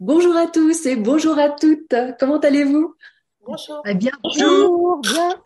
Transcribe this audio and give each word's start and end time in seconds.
Bonjour 0.00 0.36
à 0.36 0.48
tous 0.48 0.86
et 0.86 0.96
bonjour 0.96 1.38
à 1.38 1.50
toutes. 1.50 1.94
Comment 2.18 2.38
allez-vous? 2.38 2.96
Bonjour. 3.46 3.80
Eh 3.86 3.94
bien, 3.94 4.10
bonjour. 4.24 5.00
Bien. 5.02 5.40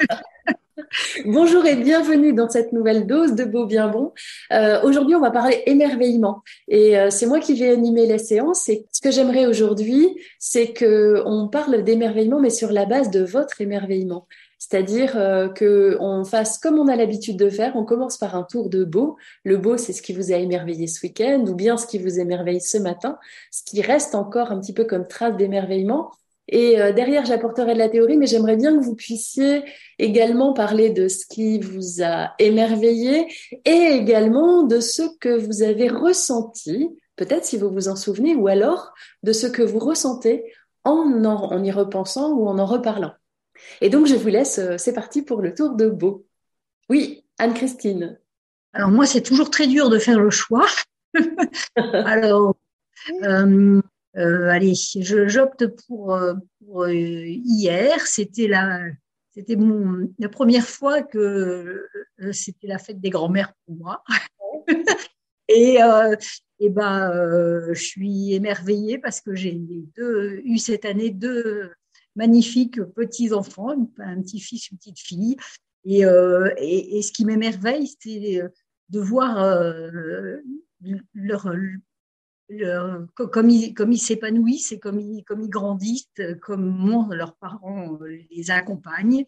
bonjour 1.27 1.67
et 1.67 1.77
bienvenue 1.77 2.33
dans 2.33 2.49
cette 2.49 2.73
nouvelle 2.73 3.07
dose 3.07 3.35
de 3.35 3.45
Beau 3.45 3.67
Bien 3.67 3.89
Bon. 3.89 4.15
Euh, 4.53 4.81
aujourd'hui, 4.85 5.15
on 5.15 5.21
va 5.21 5.31
parler 5.31 5.63
émerveillement 5.67 6.43
et 6.67 6.99
euh, 6.99 7.11
c'est 7.11 7.27
moi 7.27 7.41
qui 7.41 7.55
vais 7.55 7.69
animer 7.69 8.07
la 8.07 8.17
séance. 8.17 8.71
Et 8.71 8.87
ce 8.91 9.03
que 9.03 9.11
j'aimerais 9.11 9.45
aujourd'hui, 9.45 10.19
c'est 10.39 10.73
que 10.73 11.23
on 11.27 11.49
parle 11.49 11.85
d'émerveillement, 11.85 12.41
mais 12.41 12.49
sur 12.49 12.73
la 12.73 12.87
base 12.87 13.11
de 13.11 13.23
votre 13.23 13.61
émerveillement. 13.61 14.27
C'est-à-dire 14.59 15.17
euh, 15.17 15.49
que 15.49 15.97
on 16.01 16.25
fasse 16.25 16.59
comme 16.59 16.79
on 16.79 16.89
a 16.89 16.97
l'habitude 16.97 17.37
de 17.37 17.49
faire. 17.49 17.77
On 17.77 17.85
commence 17.85 18.19
par 18.19 18.35
un 18.35 18.43
tour 18.43 18.69
de 18.69 18.85
beau. 18.85 19.17
Le 19.45 19.57
beau, 19.57 19.77
c'est 19.77 19.93
ce 19.93 20.03
qui 20.03 20.13
vous 20.13 20.33
a 20.33 20.37
émerveillé 20.37 20.87
ce 20.87 21.05
week-end 21.07 21.45
ou 21.49 21.55
bien 21.55 21.77
ce 21.77 21.87
qui 21.87 21.99
vous 21.99 22.19
émerveille 22.19 22.61
ce 22.61 22.79
matin, 22.79 23.19
ce 23.53 23.63
qui 23.63 23.81
reste 23.83 24.15
encore 24.15 24.51
un 24.51 24.61
petit 24.61 24.75
peu 24.75 24.85
comme 24.85 25.07
trace 25.07 25.37
d'émerveillement. 25.37 26.11
Et 26.49 26.81
euh, 26.81 26.93
derrière, 26.93 27.27
j'apporterai 27.27 27.75
de 27.75 27.79
la 27.79 27.89
théorie, 27.89 28.17
mais 28.17 28.27
j'aimerais 28.27 28.57
bien 28.57 28.77
que 28.77 28.83
vous 28.83 28.95
puissiez 28.95 29.65
également 29.99 30.55
parler 30.55 30.91
de 30.91 31.07
ce 31.07 31.27
qui 31.27 31.61
vous 31.61 32.03
a 32.03 32.33
émerveillé 32.39 33.29
et 33.65 33.89
également 33.93 34.63
de 34.63 34.81
ce 34.81 35.03
que 35.21 35.29
vous 35.29 35.63
avez 35.63 35.89
ressenti, 35.89 36.89
peut-être 37.17 37.45
si 37.45 37.59
vous 37.59 37.71
vous 37.71 37.89
en 37.89 37.97
souvenez, 37.97 38.35
ou 38.35 38.49
alors 38.49 38.93
de 39.23 39.33
ce 39.33 39.47
que 39.47 39.63
vous 39.63 39.79
ressentez 39.79 40.45
en, 40.85 41.25
en 41.25 41.63
y 41.63 41.71
repensant 41.71 42.33
ou 42.33 42.49
en 42.49 42.59
en 42.59 42.67
reparlant. 42.67 43.13
Et 43.81 43.91
donc, 43.91 44.07
je 44.07 44.15
vous 44.15 44.29
laisse, 44.29 44.59
euh, 44.59 44.77
c'est 44.79 44.93
parti 44.93 45.23
pour 45.23 45.43
le 45.43 45.55
tour 45.55 45.75
de 45.75 45.89
Beau. 45.89 46.27
Oui, 46.89 47.25
Anne-Christine. 47.39 48.19
Alors, 48.73 48.91
moi, 48.91 49.07
c'est 49.07 49.23
toujours 49.23 49.51
très 49.51 49.67
dur 49.67 49.91
de 49.91 49.99
faire 49.99 50.21
le 50.21 50.31
choix. 50.31 50.67
Alors, 51.77 52.57
euh, 53.23 53.81
euh, 54.17 54.49
allez, 54.49 54.75
j'opte 54.97 55.67
pour, 55.87 56.19
pour 56.65 56.89
hier. 56.89 58.07
C'était 58.07 58.49
la, 58.49 58.81
c'était 59.33 59.57
mon, 59.57 60.11
la 60.19 60.29
première 60.29 60.67
fois 60.67 61.03
que 61.03 61.87
c'était 62.33 62.67
la 62.67 62.79
fête 62.79 63.01
des 63.01 63.11
grands-mères 63.11 63.53
pour 63.65 63.77
moi. 63.77 64.03
et, 65.49 65.79
et 66.61 66.71
ben, 66.71 67.73
je 67.73 67.81
suis 67.81 68.35
émerveillée 68.35 68.99
parce 68.99 69.21
que 69.21 69.35
j'ai 69.35 69.59
eu 69.97 70.59
cette 70.59 70.85
année 70.85 71.11
deux 71.11 71.71
magnifiques 72.19 72.83
petits-enfants, 72.83 73.89
un 73.99 74.21
petit-fils, 74.21 74.71
une 74.71 74.77
petite 74.77 74.99
fille. 74.99 75.37
Et, 75.85 76.05
euh, 76.05 76.53
et, 76.59 77.01
ce 77.01 77.13
qui 77.13 77.25
m'émerveille, 77.25 77.89
c'est 78.01 78.43
de 78.91 79.01
voir 79.01 79.39
euh, 79.39 80.39
leur, 81.15 81.55
leur, 82.49 83.07
comme 83.15 83.49
ils 83.49 83.73
comme 83.73 83.93
ils 83.93 83.99
s'épanouissent 83.99 84.73
et 84.73 84.81
comme 84.81 84.99
ils, 84.99 85.25
comme 85.25 85.43
ils 85.43 85.49
grandissent, 85.49 86.11
comment 86.43 87.09
leurs 87.13 87.37
parents 87.37 87.99
les 88.31 88.51
accompagnent. 88.51 89.25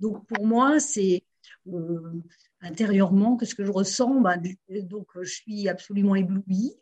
Donc 0.00 0.26
pour 0.26 0.46
moi, 0.46 0.80
c'est 0.80 1.22
euh, 1.68 2.22
intérieurement 2.62 3.36
que 3.36 3.44
ce 3.44 3.54
que 3.54 3.66
je 3.66 3.70
ressens? 3.70 4.18
Ben, 4.22 4.42
donc 4.84 5.08
je 5.20 5.30
suis 5.30 5.68
absolument 5.68 6.14
éblouie, 6.14 6.72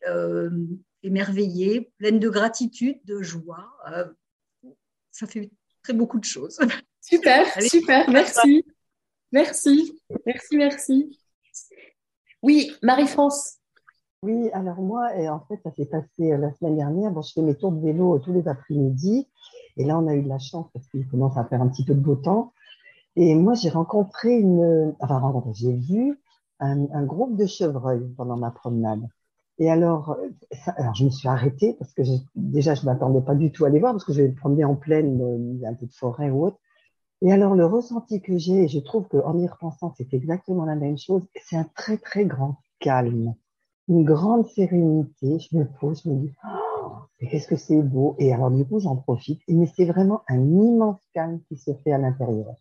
émerveillée, 1.02 1.90
pleine 1.98 2.20
de 2.20 2.28
gratitude, 2.28 3.00
de 3.04 3.20
joie 3.20 3.68
ça 5.18 5.26
fait 5.26 5.50
très 5.82 5.92
beaucoup 5.92 6.18
de 6.18 6.24
choses. 6.24 6.58
Super, 7.00 7.46
super, 7.62 8.10
merci. 8.10 8.66
Merci, 9.32 9.98
merci, 10.26 10.56
merci. 10.56 11.18
Oui, 12.42 12.70
Marie-France. 12.82 13.58
Oui, 14.22 14.50
alors 14.52 14.82
moi, 14.82 15.16
et 15.16 15.28
en 15.28 15.40
fait, 15.40 15.58
ça 15.62 15.72
s'est 15.72 15.86
passé 15.86 16.32
euh, 16.32 16.36
la 16.36 16.52
semaine 16.52 16.76
dernière. 16.76 17.10
Bon, 17.12 17.22
je 17.22 17.32
fais 17.32 17.40
mes 17.40 17.54
tours 17.54 17.72
de 17.72 17.80
vélo 17.80 18.16
euh, 18.16 18.18
tous 18.18 18.32
les 18.32 18.46
après-midi. 18.46 19.26
Et 19.78 19.84
là, 19.84 19.98
on 19.98 20.06
a 20.06 20.14
eu 20.14 20.22
de 20.22 20.28
la 20.28 20.38
chance 20.38 20.66
parce 20.74 20.86
qu'il 20.88 21.08
commence 21.08 21.36
à 21.38 21.44
faire 21.44 21.62
un 21.62 21.68
petit 21.68 21.84
peu 21.84 21.94
de 21.94 22.00
beau 22.00 22.16
temps. 22.16 22.52
Et 23.16 23.34
moi, 23.34 23.54
j'ai 23.54 23.70
rencontré 23.70 24.38
une, 24.38 24.94
enfin, 25.00 25.18
rencontré, 25.18 25.52
j'ai 25.54 25.72
vu 25.72 26.20
un, 26.60 26.90
un, 26.92 27.04
groupe 27.04 27.36
de 27.36 27.46
chevreuils 27.46 28.12
pendant 28.16 28.36
ma 28.36 28.50
promenade. 28.50 29.08
Et 29.58 29.70
alors, 29.70 30.16
alors 30.76 30.94
je 30.94 31.04
me 31.04 31.10
suis 31.10 31.28
arrêtée 31.28 31.74
parce 31.78 31.92
que 31.92 32.02
déjà 32.36 32.74
je 32.74 32.84
m'attendais 32.84 33.20
pas 33.20 33.34
du 33.34 33.50
tout 33.50 33.64
à 33.64 33.70
les 33.70 33.80
voir 33.80 33.92
parce 33.92 34.04
que 34.04 34.12
je 34.12 34.22
vais 34.22 34.28
me 34.28 34.34
promener 34.34 34.64
en 34.64 34.76
pleine, 34.76 35.60
a 35.64 35.68
un 35.68 35.74
peu 35.74 35.86
de 35.86 35.92
forêt 35.92 36.30
ou 36.30 36.46
autre. 36.46 36.58
Et 37.22 37.32
alors 37.32 37.56
le 37.56 37.66
ressenti 37.66 38.20
que 38.22 38.38
j'ai, 38.38 38.68
je 38.68 38.78
trouve 38.78 39.08
qu'en 39.08 39.36
y 39.36 39.48
repensant, 39.48 39.92
c'est 39.96 40.14
exactement 40.14 40.64
la 40.64 40.76
même 40.76 40.96
chose. 40.96 41.22
C'est 41.44 41.56
un 41.56 41.68
très 41.74 41.98
très 41.98 42.24
grand 42.24 42.58
calme, 42.78 43.34
une 43.88 44.04
grande 44.04 44.46
sérénité. 44.46 45.40
Je 45.40 45.56
me 45.56 45.64
pose, 45.64 46.02
je 46.04 46.10
me 46.10 46.20
dis, 46.20 46.32
oh, 46.44 46.92
qu'est-ce 47.18 47.48
que 47.48 47.56
c'est 47.56 47.82
beau. 47.82 48.14
Et 48.18 48.32
alors 48.32 48.52
du 48.52 48.64
coup, 48.64 48.78
j'en 48.78 48.94
profite. 48.94 49.40
Mais 49.48 49.66
c'est 49.76 49.86
vraiment 49.86 50.22
un 50.28 50.40
immense 50.40 51.00
calme 51.12 51.40
qui 51.48 51.56
se 51.56 51.74
fait 51.74 51.92
à 51.92 51.98
l'intérieur. 51.98 52.54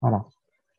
Voilà. 0.00 0.26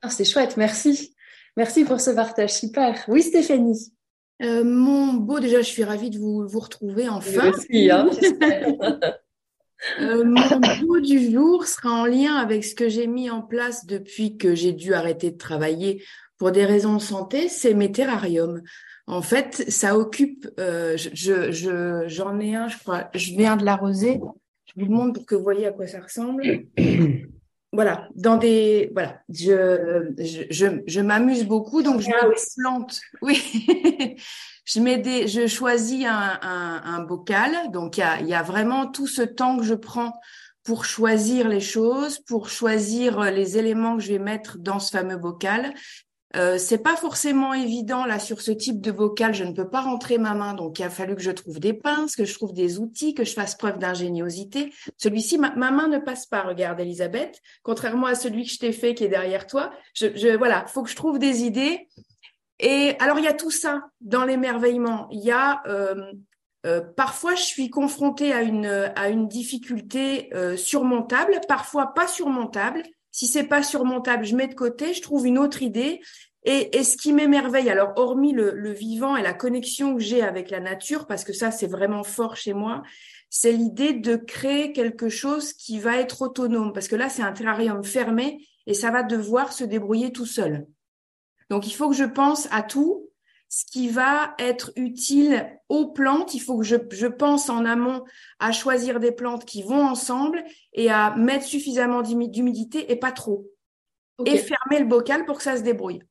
Oh, 0.04 0.10
c'est 0.10 0.26
chouette, 0.26 0.58
merci. 0.58 1.16
Merci 1.56 1.86
pour 1.86 2.02
ce 2.02 2.12
partage, 2.12 2.54
super. 2.54 3.04
Oui, 3.08 3.24
Stéphanie. 3.24 3.97
Euh, 4.44 4.64
mon 4.64 5.14
beau, 5.14 5.40
déjà, 5.40 5.62
je 5.62 5.68
suis 5.68 5.84
ravie 5.84 6.10
de 6.10 6.20
vous, 6.20 6.48
vous 6.48 6.60
retrouver 6.60 7.10
enfin. 7.10 7.50
Aussi, 7.50 7.90
hein, 7.90 8.08
euh, 10.00 10.24
mon 10.24 10.60
beau 10.82 11.00
du 11.00 11.32
jour 11.32 11.66
sera 11.66 11.92
en 11.92 12.06
lien 12.06 12.36
avec 12.36 12.64
ce 12.64 12.76
que 12.76 12.88
j'ai 12.88 13.08
mis 13.08 13.30
en 13.30 13.42
place 13.42 13.86
depuis 13.86 14.38
que 14.38 14.54
j'ai 14.54 14.74
dû 14.74 14.94
arrêter 14.94 15.32
de 15.32 15.38
travailler 15.38 16.04
pour 16.38 16.52
des 16.52 16.66
raisons 16.66 16.96
de 16.98 17.02
santé, 17.02 17.50
c'est 17.50 17.74
mes 17.74 17.92
terrariums. 17.92 18.62
En 19.08 19.22
fait, 19.22 19.66
ça 19.70 19.98
occupe, 19.98 20.48
euh, 20.60 20.98
je, 20.98 21.52
je, 21.52 22.04
j'en 22.08 22.40
ai 22.40 22.56
un, 22.56 22.68
je 22.68 22.78
crois, 22.78 23.10
je 23.16 23.32
viens 23.32 23.58
de 23.58 23.66
l'arroser. 23.66 24.20
Je 24.66 24.74
vous 24.76 24.86
le 24.88 24.96
montre 24.96 25.14
pour 25.14 25.26
que 25.26 25.34
vous 25.34 25.44
voyez 25.44 25.66
à 25.66 25.72
quoi 25.72 25.88
ça 25.88 26.02
ressemble 26.02 26.44
voilà, 27.78 28.08
dans 28.16 28.38
des 28.38 28.90
voilà, 28.94 29.22
je 29.30 30.12
je, 30.50 30.82
je, 30.88 31.00
m'amuse 31.00 31.46
beaucoup 31.46 31.84
donc 31.84 32.02
je 32.02 32.10
ah 32.12 32.26
me 32.26 32.34
plante. 32.60 33.00
Oui. 33.22 34.18
je 34.66 34.80
mets 34.80 34.98
des 34.98 35.28
je 35.28 35.46
choisis 35.46 36.04
un, 36.08 36.40
un, 36.42 36.82
un 36.84 37.04
bocal 37.04 37.70
donc 37.72 37.98
il 37.98 38.00
y 38.00 38.04
a, 38.04 38.20
y 38.22 38.34
a 38.34 38.42
vraiment 38.42 38.88
tout 38.88 39.06
ce 39.06 39.22
temps 39.22 39.58
que 39.58 39.64
je 39.64 39.76
prends 39.76 40.20
pour 40.64 40.86
choisir 40.86 41.48
les 41.48 41.60
choses, 41.60 42.18
pour 42.18 42.50
choisir 42.50 43.22
les 43.32 43.60
éléments 43.60 43.96
que 43.96 44.02
je 44.02 44.12
vais 44.12 44.20
mettre 44.20 44.58
dans 44.58 44.80
ce 44.80 44.90
fameux 44.90 45.18
bocal. 45.18 45.76
Euh, 46.36 46.58
c'est 46.58 46.80
pas 46.80 46.98
forcément 46.98 47.54
évident 47.54 48.06
là 48.06 48.20
sur 48.20 48.42
ce 48.42 48.52
type 48.52 48.82
de 48.82 48.92
bocal. 48.92 49.34
Je 49.34 49.46
ne 49.46 49.54
peux 49.54 49.70
pas 49.70 49.82
rentrer 49.82 50.18
ma 50.18 50.34
main, 50.34 50.54
donc 50.54 50.80
il 50.80 50.84
a 50.84 50.90
fallu 50.90 51.16
que 51.16 51.22
je 51.22 51.32
trouve 51.32 51.60
des 51.60 51.74
pinces, 51.74 52.16
que 52.16 52.26
je 52.26 52.34
trouve 52.34 52.54
des 52.54 52.80
outils, 52.80 53.14
que 53.14 53.24
je 53.24 53.34
fasse 53.34 53.56
preuve 53.56 53.80
d'ingéniosité. 53.80 54.74
Celui-ci, 54.98 55.38
ma, 55.38 55.52
main 55.56 55.88
ne 55.88 56.00
passe 56.00 56.26
pas. 56.26 56.42
Regarde, 56.42 56.80
Elisabeth. 56.80 57.40
Contrairement 57.64 58.08
à 58.08 58.16
celui 58.16 58.44
que 58.44 58.52
je 58.52 58.60
t'ai 58.60 58.74
fait 58.74 58.94
qui 58.94 59.06
est 59.06 59.10
derrière 59.10 59.48
toi, 59.48 59.72
je, 59.94 60.36
voilà, 60.36 60.66
faut 60.68 60.84
que 60.84 60.90
je 60.90 60.96
trouve 60.96 61.18
des 61.18 61.44
idées. 61.44 61.88
Et 62.60 62.96
alors 63.00 63.20
il 63.20 63.26
y 63.26 63.30
a 63.30 63.34
tout 63.34 63.52
ça 63.52 63.84
dans 64.02 64.26
l'émerveillement. 64.26 65.08
Il 65.12 65.24
y 65.24 65.32
a 65.32 65.62
euh, 65.68 66.12
euh, 66.66 66.82
parfois 66.82 67.36
je 67.36 67.44
suis 67.44 67.70
confrontée 67.70 68.34
à 68.34 68.42
une 68.42 68.66
à 68.96 69.10
une 69.10 69.28
difficulté 69.28 70.30
euh, 70.34 70.58
surmontable, 70.58 71.40
parfois 71.48 71.94
pas 71.94 72.08
surmontable. 72.08 72.82
Si 73.18 73.26
c'est 73.26 73.46
pas 73.46 73.64
surmontable, 73.64 74.26
je 74.26 74.36
mets 74.36 74.46
de 74.46 74.54
côté, 74.54 74.94
je 74.94 75.02
trouve 75.02 75.26
une 75.26 75.40
autre 75.40 75.64
idée. 75.64 76.02
Et, 76.44 76.84
ce 76.84 76.96
qui 76.98 77.14
m'émerveille, 77.14 77.68
alors 77.68 77.94
hormis 77.96 78.32
le, 78.32 78.52
le, 78.52 78.72
vivant 78.72 79.18
et 79.18 79.24
la 79.24 79.34
connexion 79.34 79.96
que 79.96 80.04
j'ai 80.04 80.22
avec 80.22 80.52
la 80.52 80.60
nature, 80.60 81.08
parce 81.08 81.24
que 81.24 81.34
ça 81.34 81.50
c'est 81.50 81.66
vraiment 81.66 82.04
fort 82.04 82.36
chez 82.36 82.54
moi, 82.54 82.84
c'est 83.32 83.54
l'idée 83.54 83.94
de 83.94 84.18
créer 84.18 84.72
quelque 84.72 85.10
chose 85.10 85.54
qui 85.54 85.80
va 85.80 85.98
être 85.98 86.22
autonome, 86.22 86.74
parce 86.74 86.88
que 86.88 86.96
là 86.96 87.10
c'est 87.10 87.24
un 87.24 87.32
terrarium 87.32 87.84
fermé 87.84 88.48
et 88.68 88.76
ça 88.76 88.92
va 88.92 89.02
devoir 89.02 89.52
se 89.52 89.64
débrouiller 89.64 90.12
tout 90.12 90.28
seul. 90.28 90.68
Donc 91.50 91.66
il 91.66 91.74
faut 91.74 91.90
que 91.90 91.96
je 91.96 92.04
pense 92.04 92.48
à 92.52 92.62
tout, 92.62 93.07
ce 93.50 93.66
qui 93.66 93.90
va 93.90 94.36
être 94.40 94.72
utile 94.76 95.60
aux 95.70 95.88
plantes. 95.92 96.34
Il 96.34 96.40
faut 96.40 96.58
que 96.58 96.66
je, 96.66 96.76
je, 96.92 97.08
pense 97.08 97.50
en 97.50 97.66
amont 97.66 98.04
à 98.40 98.52
choisir 98.52 99.00
des 99.00 99.12
plantes 99.12 99.46
qui 99.46 99.64
vont 99.64 99.82
ensemble 99.82 100.44
et 100.74 100.90
à 100.90 101.16
mettre 101.16 101.46
suffisamment 101.46 102.02
d'humidité 102.02 102.92
et 102.92 102.96
pas 102.96 103.12
trop. 103.12 103.50
Et 104.26 104.38
fermer 104.38 104.80
le 104.80 104.86
bocal 104.86 105.26
pour 105.26 105.38
que 105.38 105.44
ça 105.44 105.58
se 105.58 105.62
débrouille. 105.62 106.02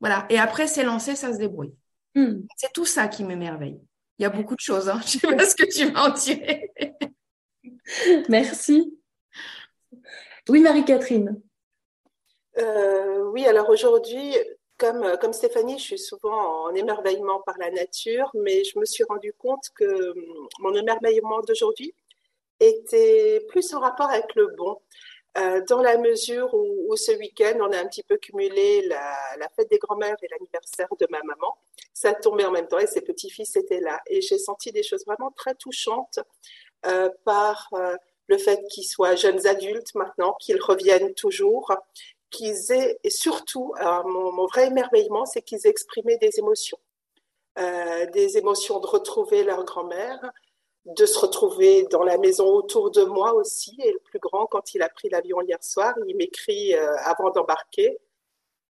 Voilà. 0.00 0.26
Et 0.28 0.38
après, 0.38 0.66
c'est 0.66 0.84
lancé, 0.84 1.16
ça 1.16 1.32
se 1.32 1.38
débrouille. 1.38 1.74
Hmm. 2.14 2.42
C'est 2.56 2.72
tout 2.72 2.84
ça 2.84 3.08
qui 3.08 3.24
m'émerveille. 3.24 3.80
Il 4.18 4.22
y 4.22 4.26
a 4.26 4.30
beaucoup 4.30 4.54
de 4.54 4.60
choses. 4.60 4.88
Hein. 4.88 5.00
Je 5.06 5.18
sais 5.18 5.36
pas 5.36 5.46
ce 5.46 5.56
que 5.56 5.64
tu 5.64 5.90
vas 5.90 6.08
en 6.08 6.12
tirer. 6.12 6.70
Merci. 8.28 8.98
Oui, 10.48 10.60
Marie-Catherine. 10.60 11.40
oui, 12.56 13.46
alors 13.46 13.70
aujourd'hui, 13.70 14.36
comme, 14.82 15.16
comme 15.20 15.32
Stéphanie, 15.32 15.78
je 15.78 15.84
suis 15.84 15.98
souvent 15.98 16.66
en 16.66 16.74
émerveillement 16.74 17.40
par 17.46 17.56
la 17.58 17.70
nature, 17.70 18.28
mais 18.34 18.64
je 18.64 18.76
me 18.80 18.84
suis 18.84 19.04
rendu 19.04 19.32
compte 19.32 19.70
que 19.76 20.10
hum, 20.10 20.48
mon 20.58 20.74
émerveillement 20.74 21.40
d'aujourd'hui 21.42 21.94
était 22.58 23.44
plus 23.48 23.72
en 23.74 23.80
rapport 23.80 24.10
avec 24.10 24.34
le 24.34 24.48
bon. 24.56 24.78
Euh, 25.38 25.62
dans 25.68 25.80
la 25.80 25.96
mesure 25.98 26.52
où, 26.52 26.94
ce 26.96 27.12
week-end, 27.12 27.58
on 27.60 27.72
a 27.72 27.78
un 27.78 27.86
petit 27.86 28.02
peu 28.02 28.16
cumulé 28.16 28.84
la, 28.86 29.48
fête 29.56 29.70
des 29.70 29.78
grands-mères 29.78 30.16
et 30.20 30.28
l'anniversaire 30.28 30.88
de 30.98 31.06
ma 31.10 31.22
maman. 31.22 31.56
Ça 31.94 32.12
tombait 32.12 32.44
en 32.44 32.50
même 32.50 32.66
temps 32.66 32.78
et 32.78 32.86
ses 32.86 33.00
petits-fils 33.02 33.54
étaient 33.56 33.80
là. 33.80 34.00
Et 34.08 34.20
j'ai 34.20 34.38
senti 34.38 34.72
des 34.72 34.82
choses 34.82 35.06
vraiment 35.06 35.30
très 35.30 35.54
touchantes 35.54 36.18
euh, 36.86 37.08
par 37.24 37.68
euh, 37.74 37.96
le 38.26 38.36
fait 38.36 38.62
qu'ils 38.68 38.84
soient 38.86 39.14
jeunes 39.14 39.46
adultes 39.46 39.94
maintenant, 39.94 40.36
qu'ils 40.40 40.60
reviennent 40.60 41.14
toujours, 41.14 41.72
qu'ils 42.32 42.72
aient, 42.72 42.98
et 43.04 43.10
surtout, 43.10 43.74
mon, 44.06 44.46
vrai 44.46 44.66
émerveillement, 44.66 45.26
c'est 45.26 45.42
qu'ils 45.42 45.66
exprimaient 45.66 46.18
des 46.18 46.38
émotions. 46.38 46.78
Euh, 47.58 48.06
des 48.06 48.38
émotions 48.38 48.80
de 48.80 48.86
retrouver 48.86 49.44
leur 49.44 49.62
grand-mère, 49.64 50.18
de 50.86 51.04
se 51.04 51.18
retrouver 51.18 51.82
dans 51.90 52.02
la 52.02 52.16
maison 52.16 52.46
autour 52.46 52.90
de 52.90 53.04
moi 53.04 53.34
aussi. 53.34 53.76
Et 53.84 53.92
le 53.92 53.98
plus 53.98 54.18
grand, 54.18 54.46
quand 54.46 54.74
il 54.74 54.82
a 54.82 54.88
pris 54.88 55.10
l'avion 55.10 55.42
hier 55.42 55.62
soir, 55.62 55.94
il 56.06 56.16
m'écrit 56.16 56.74
euh, 56.74 56.96
avant 57.04 57.30
d'embarquer, 57.30 57.98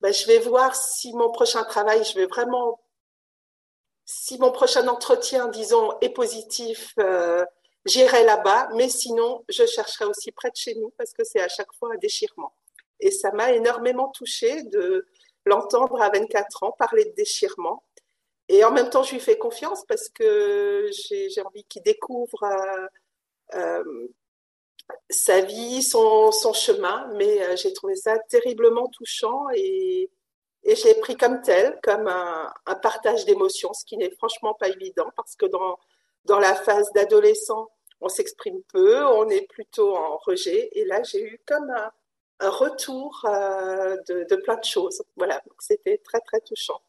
ben, 0.02 0.12
je 0.12 0.26
vais 0.26 0.40
voir 0.40 0.76
si 0.76 1.14
mon 1.14 1.32
prochain 1.32 1.64
travail, 1.64 2.04
je 2.04 2.16
vais 2.16 2.26
vraiment, 2.26 2.80
si 4.06 4.40
mon 4.40 4.52
prochain 4.52 4.88
entretien, 4.88 5.48
disons, 5.48 5.92
est 6.02 6.10
positif, 6.10 6.94
euh, 7.00 7.46
j'irai 7.86 8.24
là-bas, 8.24 8.70
mais 8.74 8.90
sinon, 8.90 9.46
je 9.48 9.66
chercherai 9.68 10.06
aussi 10.06 10.32
près 10.32 10.50
de 10.50 10.56
chez 10.56 10.74
nous 10.76 10.92
parce 10.98 11.14
que 11.14 11.24
c'est 11.24 11.42
à 11.42 11.48
chaque 11.50 11.72
fois 11.74 11.94
un 11.94 11.98
déchirement. 11.98 12.52
Et 13.02 13.12
ça 13.12 13.32
m'a 13.32 13.52
énormément 13.52 14.10
touchée 14.10 14.64
de 14.64 15.06
l'entendre 15.46 16.02
à 16.02 16.10
24 16.10 16.64
ans 16.64 16.72
parler 16.72 17.06
de 17.06 17.14
déchirement 17.16 17.84
et 18.54 18.66
en 18.66 18.72
même 18.72 18.90
temps, 18.90 19.02
je 19.02 19.14
lui 19.14 19.22
fais 19.22 19.38
confiance 19.38 19.86
parce 19.86 20.10
que 20.10 20.90
j'ai 20.92 21.42
envie 21.42 21.64
qu'il 21.64 21.84
découvre 21.84 22.44
euh, 22.44 22.88
euh, 23.56 24.08
sa 25.10 25.40
vie, 25.40 25.82
son, 25.82 26.32
chemin. 26.54 27.10
Mais 27.16 27.42
euh, 27.44 27.56
j'ai 27.56 27.72
trouvé 27.72 27.96
ça 27.96 28.20
terriblement 28.20 28.90
touchant 28.90 29.48
et, 29.56 30.10
et 30.64 30.76
je 30.76 30.84
l'ai 30.84 30.96
pris 30.96 31.16
comme 31.16 31.42
tel, 31.42 31.80
comme 31.82 32.10
un, 32.10 32.54
un 32.66 32.76
partage 32.76 33.24
d'émotions, 33.24 33.72
ce 33.72 33.86
qui 33.86 33.96
n'est 33.96 34.12
franchement 34.12 34.54
pas 34.54 34.68
évident 34.68 35.10
parce 35.16 35.38
que 35.38 35.46
dans, 35.46 35.80
dans 36.26 36.40
la 36.40 36.54
phase 36.54 36.92
d'adolescent, 36.92 37.72
on 38.02 38.10
s'exprime 38.10 38.62
peu, 38.64 39.02
on 39.06 39.30
est 39.30 39.48
plutôt 39.48 39.96
en 39.96 40.18
rejet. 40.18 40.72
Et 40.74 40.84
là, 40.84 41.04
j'ai 41.04 41.24
eu 41.24 41.40
comme 41.46 41.70
un, 41.70 41.90
un 42.42 42.50
retour 42.50 43.22
de, 43.24 44.28
de, 44.30 44.36
plein 44.38 44.58
de 44.58 44.64
choses. 44.64 45.02
Voilà, 45.16 45.42
c'était 45.60 46.02
très, 46.04 46.20
très 46.20 46.40
touchant. 46.42 46.82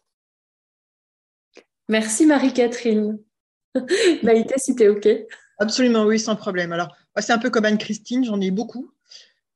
Merci 1.88 2.26
Marie-Catherine. 2.26 3.19
Maïté, 4.22 4.54
si 4.56 4.75
tu 4.75 4.82
es 4.84 4.88
OK. 4.88 5.08
Absolument, 5.58 6.04
oui, 6.04 6.19
sans 6.19 6.37
problème. 6.37 6.72
Alors, 6.72 6.94
c'est 7.19 7.32
un 7.32 7.38
peu 7.38 7.50
comme 7.50 7.64
Anne-Christine, 7.64 8.25
j'en 8.25 8.40
ai 8.40 8.50
beaucoup. 8.50 8.93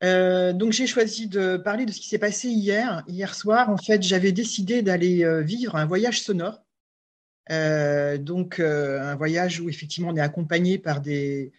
Euh, 0.05 0.53
donc, 0.53 0.73
j'ai 0.73 0.87
choisi 0.87 1.27
de 1.27 1.57
parler 1.57 1.87
de 1.87 1.93
ce 1.93 2.01
qui 2.01 2.09
s'est 2.09 2.19
passé 2.19 2.49
hier. 2.49 3.03
Hier 3.09 3.35
soir, 3.35 3.71
en 3.71 3.77
fait, 3.77 4.03
j'avais 4.03 4.33
décidé 4.33 4.83
d'aller 4.83 5.25
euh, 5.25 5.41
vivre 5.41 5.77
un 5.77 5.87
voyage 5.87 6.21
sonore. 6.21 6.63
Euh, 7.51 8.19
donc, 8.19 8.61
un 8.61 9.15
voyage 9.17 9.61
où, 9.61 9.69
effectivement, 9.69 10.11
on 10.11 10.17
est 10.17 10.21
accompagné 10.21 10.79
par 10.79 11.01
des, 11.01 11.53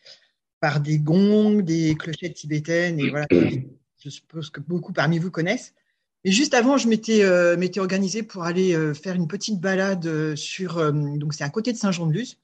par 0.59 0.79
des 0.79 0.99
gongs, 0.99 1.61
des 1.61 1.95
clochettes 1.95 2.35
tibétaines, 2.35 2.99
et 2.99 3.09
voilà, 3.09 3.27
je 4.07 4.15
suppose 4.15 4.49
que 4.49 4.61
beaucoup 4.61 4.93
parmi 4.93 5.19
vous 5.19 5.31
connaissent. 5.31 5.73
Et 6.23 6.31
juste 6.31 6.53
avant, 6.53 6.77
je 6.77 6.87
m'étais 6.87 7.23
euh, 7.23 7.57
organisée 7.77 8.23
pour 8.23 8.43
aller 8.43 8.73
euh, 8.73 8.93
faire 8.93 9.15
une 9.15 9.27
petite 9.27 9.59
balade 9.59 10.05
euh, 10.05 10.35
sur. 10.35 10.93
Donc, 10.93 11.33
c'est 11.33 11.43
à 11.43 11.49
côté 11.49 11.73
de 11.73 11.77
Saint-Jean-de-Luz. 11.77 12.37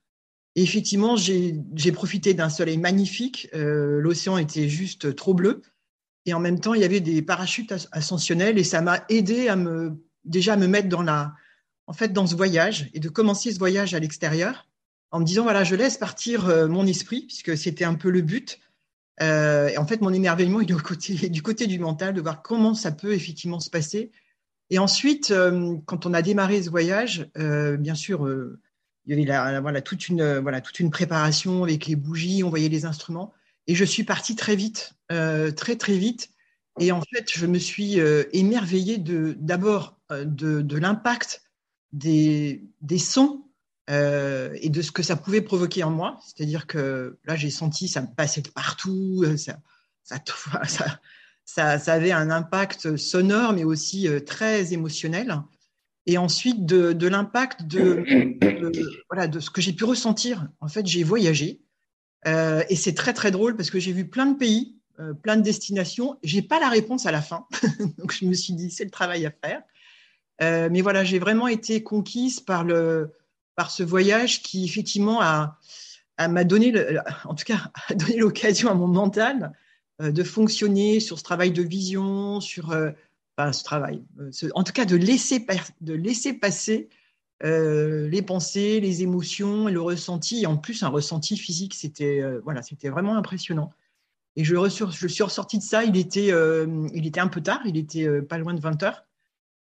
Et 0.55 0.61
effectivement, 0.61 1.15
j'ai 1.15 1.91
profité 1.93 2.33
d'un 2.33 2.49
soleil 2.49 2.77
magnifique. 2.77 3.49
L'océan 3.53 4.37
était 4.37 4.69
juste 4.69 5.15
trop 5.15 5.33
bleu. 5.33 5.63
Et 6.27 6.33
en 6.35 6.39
même 6.39 6.59
temps, 6.59 6.75
il 6.75 6.81
y 6.81 6.83
avait 6.83 6.99
des 6.99 7.23
parachutes 7.23 7.73
ascensionnels 7.91 8.59
et 8.59 8.63
ça 8.63 8.81
m'a 8.81 9.03
aidé 9.09 9.47
à 9.47 9.55
me, 9.55 9.99
déjà 10.25 10.53
à 10.53 10.57
me 10.57 10.67
mettre 10.67 10.89
dans 10.89 11.01
la, 11.01 11.33
en 11.87 11.93
fait, 11.93 12.13
dans 12.13 12.27
ce 12.27 12.35
voyage 12.35 12.91
et 12.93 12.99
de 12.99 13.09
commencer 13.09 13.51
ce 13.51 13.57
voyage 13.57 13.95
à 13.95 13.99
l'extérieur 13.99 14.67
en 15.09 15.21
me 15.21 15.25
disant, 15.25 15.41
voilà, 15.41 15.63
je 15.63 15.73
laisse 15.73 15.97
partir 15.97 16.45
mon 16.69 16.85
esprit 16.85 17.25
puisque 17.25 17.57
c'était 17.57 17.85
un 17.85 17.95
peu 17.95 18.11
le 18.11 18.21
but. 18.21 18.59
Euh, 19.21 19.67
et 19.67 19.77
en 19.77 19.85
fait, 19.85 20.01
mon 20.01 20.11
émerveillement 20.11 20.61
il 20.61 20.71
est 20.71 21.29
du 21.29 21.41
côté 21.41 21.67
du 21.67 21.79
mental, 21.79 22.13
de 22.13 22.21
voir 22.21 22.41
comment 22.41 22.73
ça 22.73 22.91
peut 22.91 23.13
effectivement 23.13 23.59
se 23.59 23.69
passer. 23.69 24.11
Et 24.69 24.79
ensuite, 24.79 25.31
euh, 25.31 25.75
quand 25.85 26.05
on 26.05 26.13
a 26.13 26.21
démarré 26.21 26.63
ce 26.63 26.69
voyage, 26.69 27.29
euh, 27.37 27.77
bien 27.77 27.95
sûr, 27.95 28.27
il 29.05 29.11
y 29.11 29.13
avait 29.13 29.25
la, 29.25 29.81
toute, 29.81 30.09
une, 30.09 30.89
préparation 30.89 31.63
avec 31.63 31.85
les 31.85 31.95
bougies, 31.95 32.43
on 32.43 32.49
voyait 32.49 32.69
les 32.69 32.85
instruments. 32.85 33.33
Et 33.67 33.75
je 33.75 33.85
suis 33.85 34.03
partie 34.03 34.35
très 34.35 34.55
vite, 34.55 34.93
très 35.09 35.75
très 35.77 35.97
vite. 35.97 36.29
Et 36.79 36.91
en 36.91 37.01
fait, 37.01 37.29
je 37.31 37.45
me 37.45 37.59
suis 37.59 37.99
émerveillée 38.31 38.97
d'abord 38.97 39.99
de, 40.09 40.77
l'impact 40.77 41.43
des 41.91 42.61
sons 42.97 43.43
euh, 43.89 44.55
et 44.61 44.69
de 44.69 44.81
ce 44.81 44.93
que 44.93 45.03
ça 45.03 45.17
pouvait 45.17 45.41
provoquer 45.41 45.83
en 45.83 45.89
moi. 45.89 46.17
C'est-à-dire 46.25 46.67
que 46.67 47.17
là, 47.25 47.35
j'ai 47.35 47.49
senti 47.49 47.89
ça 47.89 48.01
me 48.01 48.07
passait 48.07 48.43
partout, 48.55 49.23
euh, 49.25 49.35
ça, 50.03 50.19
ça, 51.45 51.79
ça, 51.79 51.93
avait 51.93 52.13
un 52.13 52.31
impact 52.31 52.95
sonore, 52.95 53.51
mais 53.51 53.65
aussi 53.65 54.07
euh, 54.07 54.21
très 54.21 54.71
émotionnel. 54.73 55.41
Et 56.05 56.17
ensuite, 56.17 56.65
de, 56.65 57.07
l'impact 57.07 57.63
de, 57.63 58.03
voilà, 59.09 59.27
de 59.27 59.39
ce 59.39 59.49
que 59.49 59.61
j'ai 59.61 59.73
pu 59.73 59.85
ressentir. 59.85 60.49
En 60.59 60.67
fait, 60.67 60.85
j'ai 60.85 61.03
voyagé. 61.03 61.61
Et 62.25 62.75
c'est 62.75 62.93
très, 62.93 63.13
très 63.13 63.31
drôle 63.31 63.55
parce 63.55 63.69
que 63.69 63.79
j'ai 63.79 63.93
vu 63.93 64.09
plein 64.09 64.25
de 64.25 64.37
pays, 64.37 64.75
plein 65.21 65.37
de 65.37 65.41
destinations. 65.41 66.17
J'ai 66.21 66.41
pas 66.41 66.59
la 66.59 66.67
réponse 66.67 67.05
à 67.05 67.13
la 67.13 67.21
fin. 67.21 67.47
Donc, 67.97 68.11
je 68.11 68.25
me 68.25 68.33
suis 68.33 68.53
dit, 68.53 68.69
c'est 68.69 68.83
le 68.83 68.89
travail 68.89 69.25
à 69.25 69.31
faire. 69.31 69.61
Mais 70.41 70.81
voilà, 70.81 71.05
j'ai 71.05 71.19
vraiment 71.19 71.47
été 71.47 71.83
conquise 71.83 72.41
par 72.41 72.65
le, 72.65 73.13
par 73.55 73.71
ce 73.71 73.83
voyage 73.83 74.41
qui 74.41 74.65
effectivement 74.65 75.21
a, 75.21 75.59
m'a 76.27 76.43
donné, 76.43 76.73
en 77.25 77.35
tout 77.35 77.45
cas, 77.45 77.71
donné 77.95 78.17
l'occasion 78.17 78.69
à 78.69 78.73
mon 78.73 78.87
mental 78.87 79.53
euh, 80.01 80.11
de 80.11 80.23
fonctionner 80.23 80.99
sur 80.99 81.19
ce 81.19 81.23
travail 81.23 81.51
de 81.51 81.61
vision, 81.61 82.41
sur 82.41 82.71
euh, 82.71 82.89
ce 83.51 83.63
travail, 83.63 84.03
euh, 84.19 84.49
en 84.55 84.63
tout 84.63 84.73
cas 84.73 84.85
de 84.85 84.95
laisser, 84.95 85.39
passer 86.33 86.89
les 87.41 88.21
pensées, 88.21 88.79
les 88.79 89.03
émotions 89.03 89.67
le 89.67 89.81
ressenti, 89.81 90.43
et 90.43 90.45
en 90.45 90.57
plus 90.57 90.81
un 90.81 90.87
ressenti 90.87 91.37
physique, 91.37 91.73
c'était 91.73 92.21
voilà, 92.43 92.61
c'était 92.61 92.89
vraiment 92.89 93.17
impressionnant. 93.17 93.71
Et 94.35 94.43
je, 94.43 94.55
suis 94.67 95.23
ressortie 95.23 95.57
de 95.57 95.63
ça, 95.63 95.83
il 95.83 95.97
était, 95.97 96.31
il 96.93 97.05
était 97.05 97.19
un 97.19 97.27
peu 97.27 97.41
tard, 97.41 97.61
il 97.65 97.75
était 97.75 98.21
pas 98.21 98.37
loin 98.37 98.53
de 98.53 98.61
20 98.61 98.81
heures, 98.83 99.03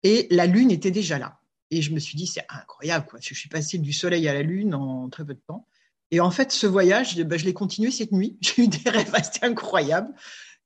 et 0.03 0.29
la 0.31 0.47
lune 0.47 0.71
était 0.71 0.91
déjà 0.91 1.19
là. 1.19 1.40
Et 1.71 1.83
je 1.83 1.93
me 1.93 1.99
suis 1.99 2.17
dit, 2.17 2.27
c'est 2.27 2.45
incroyable, 2.49 3.07
quoi. 3.07 3.21
Je 3.23 3.35
suis 3.35 3.49
passée 3.49 3.79
du 3.79 3.93
soleil 3.93 4.27
à 4.29 4.35
la 4.35 4.43
lune 4.43 4.75
en 4.75 5.09
très 5.09 5.25
peu 5.25 5.35
de 5.35 5.41
temps. 5.47 5.67
Et 6.11 6.21
en 6.21 6.31
fait, 6.31 6.51
ce 6.51 6.67
voyage, 6.67 7.17
ben, 7.23 7.39
je 7.39 7.45
l'ai 7.45 7.55
continué 7.55 7.91
cette 7.91 8.13
nuit. 8.13 8.37
J'ai 8.41 8.65
eu 8.65 8.69
des 8.69 8.91
rêves 8.91 9.15
assez 9.15 9.39
incroyables. 9.43 10.13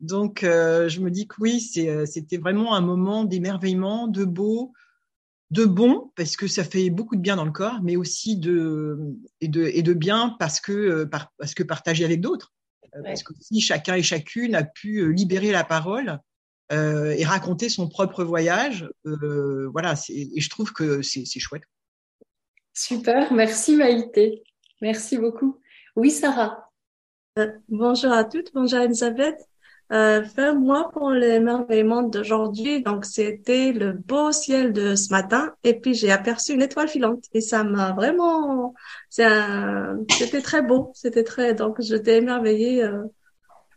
Donc, 0.01 0.43
euh, 0.43 0.89
je 0.89 1.01
me 1.01 1.11
dis 1.11 1.27
que 1.27 1.37
oui, 1.39 1.71
euh, 1.79 2.07
c'était 2.07 2.39
vraiment 2.39 2.75
un 2.75 2.81
moment 2.81 3.25
d'émerveillement, 3.25 4.09
de 4.09 4.25
beau, 4.25 4.73
de 5.51 5.65
bon, 5.65 6.11
parce 6.17 6.37
que 6.37 6.49
ça 6.49 6.65
fait 6.65 6.91
beaucoup 6.91 7.17
de 7.17 7.21
bien 7.21 7.37
dans 7.37 7.45
le 7.45 7.53
corps, 7.53 7.81
mais 7.83 7.97
aussi 7.97 8.37
de, 8.37 8.99
et, 9.41 9.49
de, 9.49 9.65
et 9.65 9.83
de 9.83 9.93
bien 9.93 10.37
parce 10.39 10.61
que, 10.61 10.73
euh, 10.73 11.07
parce 11.39 11.55
que 11.55 11.63
partager 11.63 12.05
avec 12.05 12.21
d'autres. 12.21 12.53
Parce 13.03 13.25
que 13.25 13.33
si 13.41 13.61
chacun 13.61 13.97
et 13.97 14.03
chacune 14.03 14.55
a 14.55 14.63
pu 14.63 15.13
libérer 15.13 15.51
la 15.51 15.65
parole 15.65 16.21
euh, 16.75 17.15
et 17.17 17.25
raconter 17.25 17.69
son 17.69 17.89
propre 17.89 18.25
voyage. 18.25 18.89
Euh, 19.07 19.69
voilà, 19.73 19.95
et 20.09 20.41
je 20.41 20.51
trouve 20.51 20.73
que 20.73 21.03
c'est 21.03 21.41
chouette. 21.41 21.63
Super, 22.73 23.33
merci 23.33 23.77
Maïté. 23.77 24.43
Merci 24.83 25.17
beaucoup. 25.17 25.61
Oui, 25.97 26.11
Sarah. 26.11 26.71
Euh, 27.39 27.51
bonjour 27.69 28.13
à 28.13 28.25
toutes, 28.25 28.53
bonjour 28.53 28.81
Elisabeth. 28.81 29.39
Euh, 29.93 30.25
moi 30.55 30.91
pour 30.93 31.11
l'émerveillement 31.11 32.03
d'aujourd'hui, 32.03 32.83
donc 32.83 33.05
c'était 33.05 33.73
le 33.73 33.93
beau 33.93 34.33
ciel 34.33 34.73
de 34.73 34.95
ce 34.95 35.11
matin 35.11 35.55
et 35.63 35.79
puis 35.79 35.95
j'ai 35.95 36.11
aperçu 36.11 36.53
une 36.55 36.63
étoile 36.63 36.89
filante 36.89 37.25
et 37.33 37.41
ça 37.41 37.65
m'a 37.65 37.93
vraiment, 37.93 38.75
c'était 39.11 40.43
très 40.43 40.63
beau, 40.63 40.91
c'était 40.95 41.23
très, 41.23 41.55
donc 41.55 41.81
j'étais 41.81 42.17
émerveillée 42.17 42.83
euh, 42.83 43.05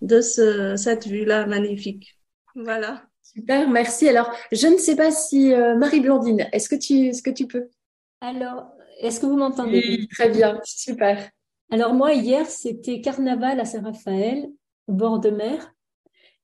de 0.02 0.22
ce, 0.22 0.76
cette 0.76 1.08
vue-là 1.08 1.46
magnifique. 1.46 2.17
Voilà. 2.58 3.04
Super, 3.22 3.70
merci. 3.70 4.10
Alors, 4.10 4.32
je 4.52 4.68
ne 4.68 4.78
sais 4.78 4.96
pas 4.96 5.12
si 5.12 5.54
euh, 5.54 5.76
Marie-Blandine, 5.76 6.48
est-ce 6.52 6.68
que 6.68 6.76
tu, 6.76 7.08
est-ce 7.08 7.22
que 7.22 7.30
tu 7.30 7.46
peux? 7.46 7.68
Alors, 8.22 8.72
est-ce 9.00 9.20
que 9.20 9.28
vous 9.28 9.38
m'entendez? 9.38 9.84
Oui, 9.86 10.08
Très 10.08 10.30
bien, 10.30 10.60
super. 10.64 11.30
Alors 11.70 11.94
moi, 11.94 12.14
hier, 12.14 12.46
c'était 12.48 13.02
carnaval 13.02 13.60
à 13.60 13.66
Saint-Raphaël, 13.66 14.48
au 14.88 14.94
bord 14.94 15.20
de 15.20 15.30
mer. 15.30 15.74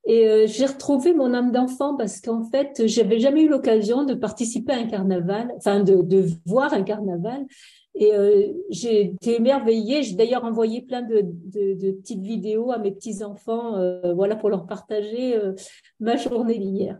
Et 0.05 0.27
euh, 0.27 0.47
j'ai 0.47 0.65
retrouvé 0.65 1.13
mon 1.13 1.33
âme 1.33 1.51
d'enfant 1.51 1.95
parce 1.95 2.19
qu'en 2.19 2.43
fait, 2.43 2.83
j'avais 2.85 3.19
jamais 3.19 3.43
eu 3.43 3.47
l'occasion 3.47 4.03
de 4.03 4.13
participer 4.13 4.73
à 4.73 4.77
un 4.77 4.87
carnaval, 4.87 5.51
enfin 5.57 5.79
de, 5.79 6.01
de 6.01 6.27
voir 6.45 6.73
un 6.73 6.83
carnaval. 6.83 7.45
Et 7.95 8.13
euh, 8.13 8.51
j'ai 8.69 9.01
été 9.01 9.35
émerveillée. 9.35 10.03
J'ai 10.03 10.15
d'ailleurs 10.15 10.43
envoyé 10.43 10.81
plein 10.81 11.01
de, 11.01 11.21
de, 11.23 11.73
de, 11.73 11.91
petites 11.91 12.23
vidéos 12.23 12.71
à 12.71 12.79
mes 12.79 12.91
petits 12.91 13.23
enfants, 13.23 13.75
euh, 13.75 14.13
voilà, 14.13 14.35
pour 14.35 14.49
leur 14.49 14.65
partager 14.65 15.35
euh, 15.35 15.53
ma 15.99 16.17
journée 16.17 16.57
d'hier. 16.57 16.99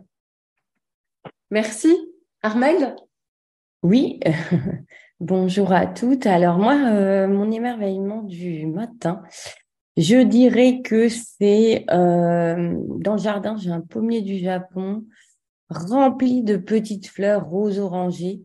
Merci, 1.50 1.94
Armel. 2.42 2.94
Oui. 3.82 4.20
Bonjour 5.20 5.72
à 5.72 5.86
toutes. 5.86 6.26
Alors 6.26 6.58
moi, 6.58 6.74
mon 7.28 7.50
émerveillement 7.50 8.22
du 8.22 8.66
matin, 8.66 9.22
je 9.96 10.16
dirais 10.16 10.80
que 10.82 11.08
c'est 11.08 11.84
euh, 11.90 12.74
dans 12.98 13.12
le 13.12 13.20
jardin, 13.20 13.56
j'ai 13.56 13.70
un 13.70 13.80
pommier 13.80 14.22
du 14.22 14.38
Japon 14.38 15.04
rempli 15.70 16.42
de 16.42 16.56
petites 16.56 17.06
fleurs 17.06 17.48
roses 17.48 17.78
orangées. 17.78 18.42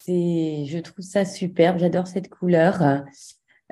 C'est, 0.00 0.64
je 0.66 0.78
trouve 0.78 1.04
ça 1.04 1.24
superbe. 1.24 1.78
J'adore 1.78 2.06
cette 2.06 2.28
couleur. 2.28 2.82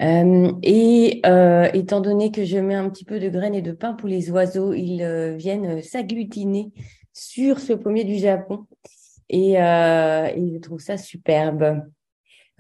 Euh, 0.00 0.52
et 0.62 1.20
euh, 1.26 1.68
étant 1.72 2.00
donné 2.00 2.30
que 2.30 2.44
je 2.44 2.58
mets 2.58 2.74
un 2.74 2.88
petit 2.88 3.04
peu 3.04 3.18
de 3.18 3.28
graines 3.28 3.54
et 3.54 3.62
de 3.62 3.72
pain 3.72 3.94
pour 3.94 4.08
les 4.08 4.30
oiseaux, 4.30 4.72
ils 4.72 5.02
euh, 5.02 5.34
viennent 5.36 5.82
s'agglutiner 5.82 6.70
sur 7.12 7.58
ce 7.58 7.72
pommier 7.72 8.04
du 8.04 8.16
Japon. 8.16 8.66
Et, 9.30 9.54
et 9.54 9.56
je 9.56 10.58
trouve 10.58 10.80
ça 10.80 10.96
superbe. 10.96 11.82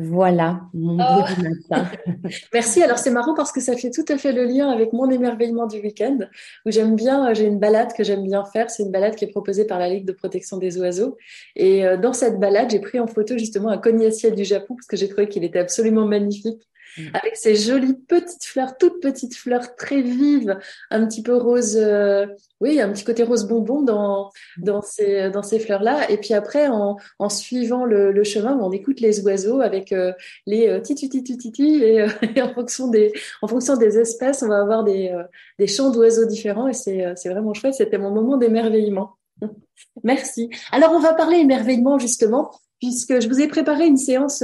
Voilà, 0.00 0.60
mon 0.74 0.96
oh. 1.00 1.24
du 1.34 1.48
matin. 1.48 1.90
Merci. 2.54 2.82
Alors 2.84 2.98
c'est 2.98 3.10
marrant 3.10 3.34
parce 3.34 3.50
que 3.50 3.60
ça 3.60 3.76
fait 3.76 3.90
tout 3.90 4.04
à 4.08 4.16
fait 4.16 4.30
le 4.32 4.44
lien 4.44 4.70
avec 4.70 4.92
mon 4.92 5.10
émerveillement 5.10 5.66
du 5.66 5.80
week-end, 5.80 6.18
où 6.64 6.70
j'aime 6.70 6.94
bien, 6.94 7.30
euh, 7.30 7.34
j'ai 7.34 7.46
une 7.46 7.58
balade 7.58 7.92
que 7.94 8.04
j'aime 8.04 8.22
bien 8.22 8.44
faire. 8.44 8.70
C'est 8.70 8.84
une 8.84 8.92
balade 8.92 9.16
qui 9.16 9.24
est 9.24 9.30
proposée 9.30 9.64
par 9.64 9.80
la 9.80 9.88
Ligue 9.88 10.04
de 10.04 10.12
protection 10.12 10.56
des 10.56 10.78
oiseaux. 10.78 11.16
Et 11.56 11.84
euh, 11.84 11.96
dans 11.96 12.12
cette 12.12 12.38
balade, 12.38 12.70
j'ai 12.70 12.78
pris 12.78 13.00
en 13.00 13.08
photo 13.08 13.36
justement 13.36 13.70
un 13.70 13.78
cognacier 13.78 14.30
du 14.30 14.44
Japon 14.44 14.76
parce 14.76 14.86
que 14.86 14.96
j'ai 14.96 15.08
trouvé 15.08 15.28
qu'il 15.28 15.42
était 15.42 15.58
absolument 15.58 16.06
magnifique. 16.06 16.62
Mm. 16.96 17.08
avec 17.14 17.36
ces 17.36 17.54
jolies 17.54 17.94
petites 17.94 18.44
fleurs, 18.44 18.76
toutes 18.78 19.00
petites 19.00 19.36
fleurs 19.36 19.76
très 19.76 20.00
vives, 20.00 20.58
un 20.90 21.06
petit 21.06 21.22
peu 21.22 21.36
rose, 21.36 21.76
euh, 21.76 22.26
oui, 22.60 22.80
un 22.80 22.90
petit 22.92 23.04
côté 23.04 23.22
rose 23.22 23.46
bonbon 23.46 23.82
dans 23.82 24.30
dans 24.56 24.82
ces 24.82 25.30
dans 25.30 25.42
ces 25.42 25.58
fleurs 25.58 25.82
là. 25.82 26.10
Et 26.10 26.16
puis 26.18 26.34
après, 26.34 26.68
en, 26.68 26.96
en 27.18 27.28
suivant 27.28 27.84
le, 27.84 28.10
le 28.12 28.24
chemin, 28.24 28.58
on 28.58 28.72
écoute 28.72 29.00
les 29.00 29.20
oiseaux 29.20 29.60
avec 29.60 29.92
euh, 29.92 30.12
les 30.46 30.68
euh, 30.68 30.80
titi 30.80 31.08
titi 31.08 31.36
titi 31.36 31.82
et, 31.82 32.02
euh, 32.02 32.08
et, 32.36 32.42
en 32.42 32.52
fonction 32.52 32.88
des 32.88 33.12
en 33.42 33.48
fonction 33.48 33.76
des 33.76 33.98
espèces, 33.98 34.42
on 34.42 34.48
va 34.48 34.60
avoir 34.60 34.84
des 34.84 35.14
des 35.58 35.66
chants 35.66 35.90
d'oiseaux 35.90 36.26
différents 36.26 36.68
et 36.68 36.74
c'est 36.74 37.04
c'est 37.16 37.28
vraiment 37.28 37.54
chouette. 37.54 37.74
C'était 37.74 37.98
mon 37.98 38.10
moment 38.10 38.36
d'émerveillement. 38.36 39.16
Merci. 40.02 40.50
Alors 40.72 40.92
on 40.92 41.00
va 41.00 41.14
parler 41.14 41.38
émerveillement 41.38 41.98
justement 41.98 42.50
puisque 42.80 43.20
je 43.20 43.28
vous 43.28 43.40
ai 43.40 43.48
préparé 43.48 43.86
une 43.86 43.96
séance 43.96 44.42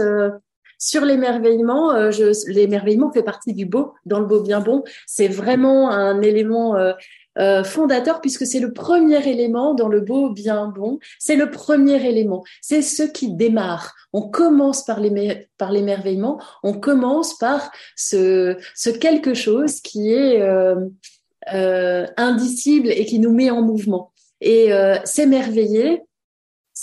sur 0.84 1.06
l'émerveillement, 1.06 1.92
euh, 1.94 2.10
l'émerveillement 2.46 3.10
fait 3.10 3.22
partie 3.22 3.54
du 3.54 3.64
beau, 3.64 3.94
dans 4.04 4.20
le 4.20 4.26
beau 4.26 4.42
bien 4.42 4.60
bon. 4.60 4.84
C'est 5.06 5.28
vraiment 5.28 5.90
un 5.90 6.20
élément 6.20 6.76
euh, 6.76 6.92
euh, 7.38 7.64
fondateur 7.64 8.20
puisque 8.20 8.44
c'est 8.44 8.60
le 8.60 8.74
premier 8.74 9.26
élément 9.26 9.72
dans 9.72 9.88
le 9.88 10.02
beau 10.02 10.28
bien 10.28 10.66
bon. 10.66 10.98
C'est 11.18 11.36
le 11.36 11.50
premier 11.50 12.06
élément. 12.06 12.44
C'est 12.60 12.82
ce 12.82 13.02
qui 13.02 13.32
démarre. 13.32 13.94
On 14.12 14.28
commence 14.28 14.84
par 14.84 15.00
l'émerveillement. 15.00 16.38
On 16.62 16.74
commence 16.74 17.38
par 17.38 17.72
ce, 17.96 18.58
ce 18.74 18.90
quelque 18.90 19.32
chose 19.32 19.80
qui 19.80 20.12
est 20.12 20.42
euh, 20.42 22.06
indicible 22.18 22.90
et 22.90 23.06
qui 23.06 23.20
nous 23.20 23.32
met 23.32 23.50
en 23.50 23.62
mouvement. 23.62 24.12
Et 24.42 24.70
s'émerveiller, 25.04 26.02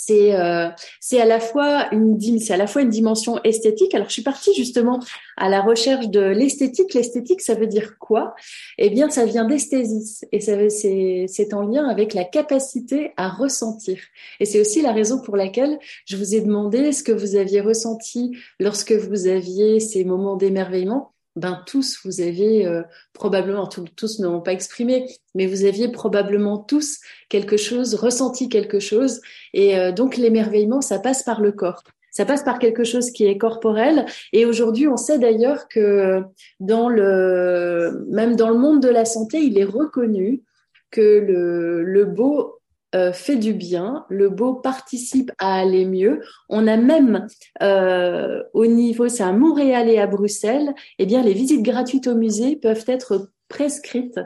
c'est 0.04 0.34
euh, 0.34 0.68
c'est 1.00 1.20
à 1.20 1.24
la 1.24 1.38
fois 1.38 1.88
une 1.92 2.18
c'est 2.40 2.52
à 2.52 2.56
la 2.56 2.66
fois 2.66 2.82
une 2.82 2.88
dimension 2.88 3.40
esthétique. 3.44 3.94
Alors 3.94 4.08
je 4.08 4.14
suis 4.14 4.22
partie 4.22 4.52
justement 4.54 4.98
à 5.36 5.48
la 5.48 5.60
recherche 5.60 6.08
de 6.08 6.20
l'esthétique. 6.20 6.94
L'esthétique, 6.94 7.40
ça 7.40 7.54
veut 7.54 7.68
dire 7.68 7.98
quoi? 7.98 8.34
Eh 8.78 8.90
bien, 8.90 9.10
ça 9.10 9.24
vient 9.24 9.44
d'esthésis 9.44 10.24
et 10.32 10.40
ça 10.40 10.68
c'est 10.70 11.26
c'est 11.28 11.54
en 11.54 11.62
lien 11.62 11.88
avec 11.88 12.14
la 12.14 12.24
capacité 12.24 13.12
à 13.16 13.28
ressentir. 13.28 13.98
Et 14.40 14.44
c'est 14.44 14.60
aussi 14.60 14.82
la 14.82 14.92
raison 14.92 15.20
pour 15.20 15.36
laquelle 15.36 15.78
je 16.06 16.16
vous 16.16 16.34
ai 16.34 16.40
demandé 16.40 16.92
ce 16.92 17.04
que 17.04 17.12
vous 17.12 17.36
aviez 17.36 17.60
ressenti 17.60 18.36
lorsque 18.58 18.92
vous 18.92 19.28
aviez 19.28 19.78
ces 19.78 20.04
moments 20.04 20.36
d'émerveillement 20.36 21.12
ben 21.36 21.62
tous, 21.66 21.98
vous 22.04 22.20
avez 22.20 22.66
euh, 22.66 22.82
probablement, 23.12 23.66
tous 23.66 24.20
n'ont 24.20 24.40
pas 24.40 24.52
exprimé, 24.52 25.06
mais 25.34 25.46
vous 25.46 25.64
aviez 25.64 25.88
probablement 25.88 26.58
tous 26.58 26.98
quelque 27.28 27.56
chose, 27.56 27.94
ressenti 27.94 28.48
quelque 28.48 28.80
chose. 28.80 29.20
Et 29.54 29.78
euh, 29.78 29.92
donc 29.92 30.16
l'émerveillement, 30.16 30.80
ça 30.80 30.98
passe 30.98 31.22
par 31.22 31.40
le 31.40 31.52
corps. 31.52 31.82
Ça 32.10 32.26
passe 32.26 32.42
par 32.42 32.58
quelque 32.58 32.84
chose 32.84 33.10
qui 33.10 33.24
est 33.24 33.38
corporel. 33.38 34.04
Et 34.34 34.44
aujourd'hui, 34.44 34.86
on 34.86 34.98
sait 34.98 35.18
d'ailleurs 35.18 35.66
que 35.68 36.22
dans 36.60 36.90
le, 36.90 38.04
même 38.10 38.36
dans 38.36 38.50
le 38.50 38.58
monde 38.58 38.82
de 38.82 38.90
la 38.90 39.06
santé, 39.06 39.38
il 39.38 39.58
est 39.58 39.64
reconnu 39.64 40.42
que 40.90 41.00
le, 41.00 41.82
le 41.82 42.04
beau 42.04 42.61
euh, 42.94 43.12
fait 43.12 43.36
du 43.36 43.54
bien, 43.54 44.04
le 44.08 44.28
beau 44.28 44.54
participe 44.54 45.32
à 45.38 45.60
aller 45.60 45.84
mieux. 45.86 46.22
On 46.48 46.66
a 46.66 46.76
même 46.76 47.26
euh, 47.62 48.42
au 48.52 48.66
niveau, 48.66 49.08
c'est 49.08 49.22
à 49.22 49.32
Montréal 49.32 49.88
et 49.88 49.98
à 49.98 50.06
Bruxelles, 50.06 50.74
eh 50.98 51.06
bien 51.06 51.22
les 51.22 51.32
visites 51.32 51.62
gratuites 51.62 52.06
au 52.06 52.14
musée 52.14 52.56
peuvent 52.56 52.84
être 52.86 53.30
prescrites 53.48 54.20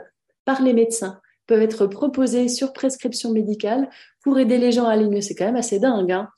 par 0.45 0.61
les 0.61 0.73
médecins, 0.73 1.19
peuvent 1.45 1.61
être 1.61 1.87
proposées 1.87 2.47
sur 2.49 2.73
prescription 2.73 3.31
médicale 3.31 3.89
pour 4.21 4.37
aider 4.39 4.57
les 4.57 4.71
gens 4.71 4.85
à 4.85 4.91
aller 4.91 5.07
mieux. 5.07 5.21
C'est 5.21 5.35
quand 5.35 5.45
même 5.45 5.55
assez 5.55 5.79
dingue. 5.79 6.11
Hein 6.11 6.29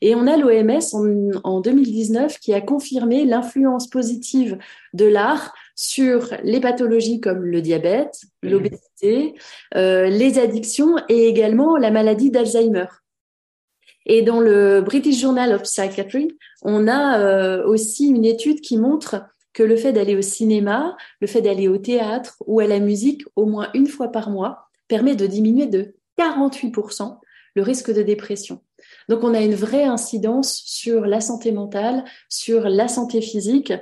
et 0.00 0.14
on 0.14 0.26
a 0.26 0.36
l'OMS 0.36 0.80
en, 0.92 1.40
en 1.44 1.60
2019 1.60 2.38
qui 2.38 2.52
a 2.52 2.60
confirmé 2.60 3.24
l'influence 3.24 3.88
positive 3.88 4.58
de 4.92 5.06
l'art 5.06 5.54
sur 5.76 6.34
les 6.42 6.58
pathologies 6.58 7.20
comme 7.20 7.44
le 7.44 7.60
diabète, 7.60 8.22
mmh. 8.42 8.48
l'obésité, 8.48 9.34
euh, 9.76 10.08
les 10.08 10.38
addictions 10.38 10.96
et 11.08 11.28
également 11.28 11.76
la 11.76 11.90
maladie 11.90 12.30
d'Alzheimer. 12.30 12.86
Et 14.06 14.22
dans 14.22 14.40
le 14.40 14.80
British 14.80 15.20
Journal 15.20 15.52
of 15.52 15.62
Psychiatry, 15.62 16.28
on 16.62 16.88
a 16.88 17.20
euh, 17.20 17.66
aussi 17.66 18.08
une 18.08 18.24
étude 18.24 18.60
qui 18.60 18.78
montre 18.78 19.26
que 19.52 19.62
le 19.62 19.76
fait 19.76 19.92
d'aller 19.92 20.16
au 20.16 20.22
cinéma, 20.22 20.96
le 21.20 21.26
fait 21.26 21.42
d'aller 21.42 21.68
au 21.68 21.78
théâtre 21.78 22.42
ou 22.46 22.60
à 22.60 22.66
la 22.66 22.78
musique 22.78 23.22
au 23.36 23.46
moins 23.46 23.68
une 23.74 23.86
fois 23.86 24.08
par 24.08 24.30
mois 24.30 24.68
permet 24.88 25.16
de 25.16 25.26
diminuer 25.26 25.66
de 25.66 25.94
48% 26.18 27.18
le 27.54 27.62
risque 27.62 27.92
de 27.92 28.02
dépression. 28.02 28.60
Donc 29.08 29.22
on 29.22 29.34
a 29.34 29.40
une 29.40 29.54
vraie 29.54 29.84
incidence 29.84 30.62
sur 30.64 31.06
la 31.06 31.20
santé 31.20 31.52
mentale, 31.52 32.04
sur 32.28 32.68
la 32.68 32.88
santé 32.88 33.20
physique. 33.20 33.72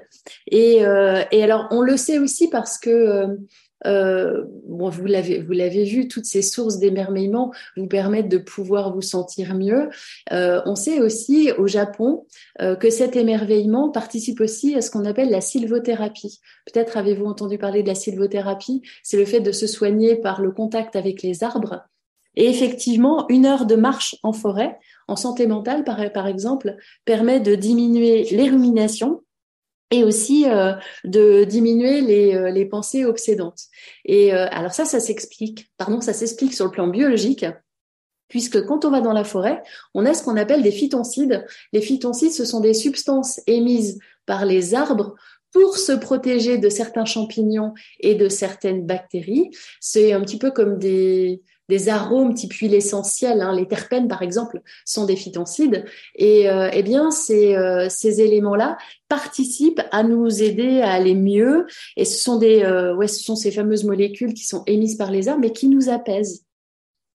Et, 0.50 0.84
euh, 0.84 1.22
et 1.30 1.42
alors 1.42 1.66
on 1.70 1.80
le 1.80 1.96
sait 1.96 2.18
aussi 2.18 2.48
parce 2.48 2.78
que 2.78 2.90
euh, 2.90 3.36
euh 3.86 4.44
bon, 4.66 4.88
vous 4.88 5.04
l'avez, 5.04 5.40
vous 5.40 5.52
l'avez 5.52 5.84
vu, 5.84 6.08
toutes 6.08 6.24
ces 6.24 6.42
sources 6.42 6.78
d'émerveillement 6.78 7.52
vous 7.76 7.86
permettent 7.86 8.30
de 8.30 8.38
pouvoir 8.38 8.94
vous 8.94 9.02
sentir 9.02 9.54
mieux. 9.54 9.90
Euh, 10.32 10.62
on 10.64 10.74
sait 10.74 11.00
aussi 11.00 11.52
au 11.58 11.66
Japon 11.66 12.26
euh, 12.62 12.76
que 12.76 12.90
cet 12.90 13.16
émerveillement 13.16 13.90
participe 13.90 14.40
aussi 14.40 14.74
à 14.74 14.80
ce 14.80 14.90
qu'on 14.90 15.04
appelle 15.04 15.30
la 15.30 15.40
sylvothérapie. 15.40 16.40
Peut-être 16.66 16.96
avez-vous 16.96 17.26
entendu 17.26 17.58
parler 17.58 17.82
de 17.82 17.88
la 17.88 17.94
sylvothérapie. 17.94 18.82
C'est 19.02 19.18
le 19.18 19.26
fait 19.26 19.40
de 19.40 19.52
se 19.52 19.66
soigner 19.66 20.16
par 20.16 20.40
le 20.40 20.50
contact 20.50 20.96
avec 20.96 21.22
les 21.22 21.44
arbres. 21.44 21.84
Et 22.36 22.48
effectivement, 22.48 23.26
une 23.28 23.46
heure 23.46 23.66
de 23.66 23.76
marche 23.76 24.16
en 24.22 24.32
forêt, 24.32 24.78
en 25.08 25.16
santé 25.16 25.46
mentale, 25.46 25.84
par, 25.84 26.26
exemple, 26.26 26.76
permet 27.04 27.40
de 27.40 27.54
diminuer 27.54 28.24
les 28.30 28.48
ruminations 28.48 29.22
et 29.90 30.02
aussi 30.02 30.48
euh, 30.48 30.72
de 31.04 31.44
diminuer 31.44 32.00
les, 32.00 32.34
euh, 32.34 32.50
les, 32.50 32.64
pensées 32.64 33.04
obsédantes. 33.04 33.62
Et 34.04 34.34
euh, 34.34 34.46
alors 34.50 34.72
ça, 34.72 34.84
ça 34.84 34.98
s'explique, 34.98 35.70
pardon, 35.76 36.00
ça 36.00 36.12
s'explique 36.12 36.54
sur 36.54 36.64
le 36.64 36.70
plan 36.70 36.88
biologique, 36.88 37.46
puisque 38.28 38.64
quand 38.64 38.84
on 38.84 38.90
va 38.90 39.00
dans 39.00 39.12
la 39.12 39.24
forêt, 39.24 39.62
on 39.92 40.06
a 40.06 40.14
ce 40.14 40.24
qu'on 40.24 40.36
appelle 40.36 40.62
des 40.62 40.72
phytoncides. 40.72 41.44
Les 41.72 41.82
phytoncides, 41.82 42.32
ce 42.32 42.44
sont 42.44 42.60
des 42.60 42.74
substances 42.74 43.40
émises 43.46 43.98
par 44.26 44.46
les 44.46 44.74
arbres 44.74 45.14
pour 45.52 45.76
se 45.76 45.92
protéger 45.92 46.58
de 46.58 46.68
certains 46.68 47.04
champignons 47.04 47.74
et 48.00 48.16
de 48.16 48.28
certaines 48.28 48.84
bactéries. 48.84 49.50
C'est 49.80 50.12
un 50.12 50.20
petit 50.20 50.38
peu 50.38 50.50
comme 50.50 50.78
des, 50.78 51.42
des 51.68 51.88
arômes 51.88 52.34
type 52.34 52.52
huile 52.52 52.74
essentielle. 52.74 53.40
Hein. 53.40 53.54
Les 53.54 53.66
terpènes, 53.66 54.08
par 54.08 54.22
exemple, 54.22 54.60
sont 54.84 55.06
des 55.06 55.16
phytoncides. 55.16 55.84
Et 56.16 56.48
euh, 56.48 56.68
eh 56.72 56.82
bien, 56.82 57.10
ces, 57.10 57.54
euh, 57.54 57.88
ces 57.88 58.20
éléments-là 58.20 58.76
participent 59.08 59.82
à 59.90 60.02
nous 60.02 60.42
aider 60.42 60.80
à 60.80 60.92
aller 60.92 61.14
mieux. 61.14 61.66
Et 61.96 62.04
ce 62.04 62.22
sont 62.22 62.38
des, 62.38 62.62
euh, 62.62 62.94
ouais, 62.94 63.08
ce 63.08 63.22
sont 63.22 63.36
ces 63.36 63.50
fameuses 63.50 63.84
molécules 63.84 64.34
qui 64.34 64.44
sont 64.44 64.62
émises 64.66 64.96
par 64.96 65.10
les 65.10 65.28
arbres, 65.28 65.40
mais 65.40 65.52
qui 65.52 65.68
nous 65.68 65.88
apaisent. 65.88 66.44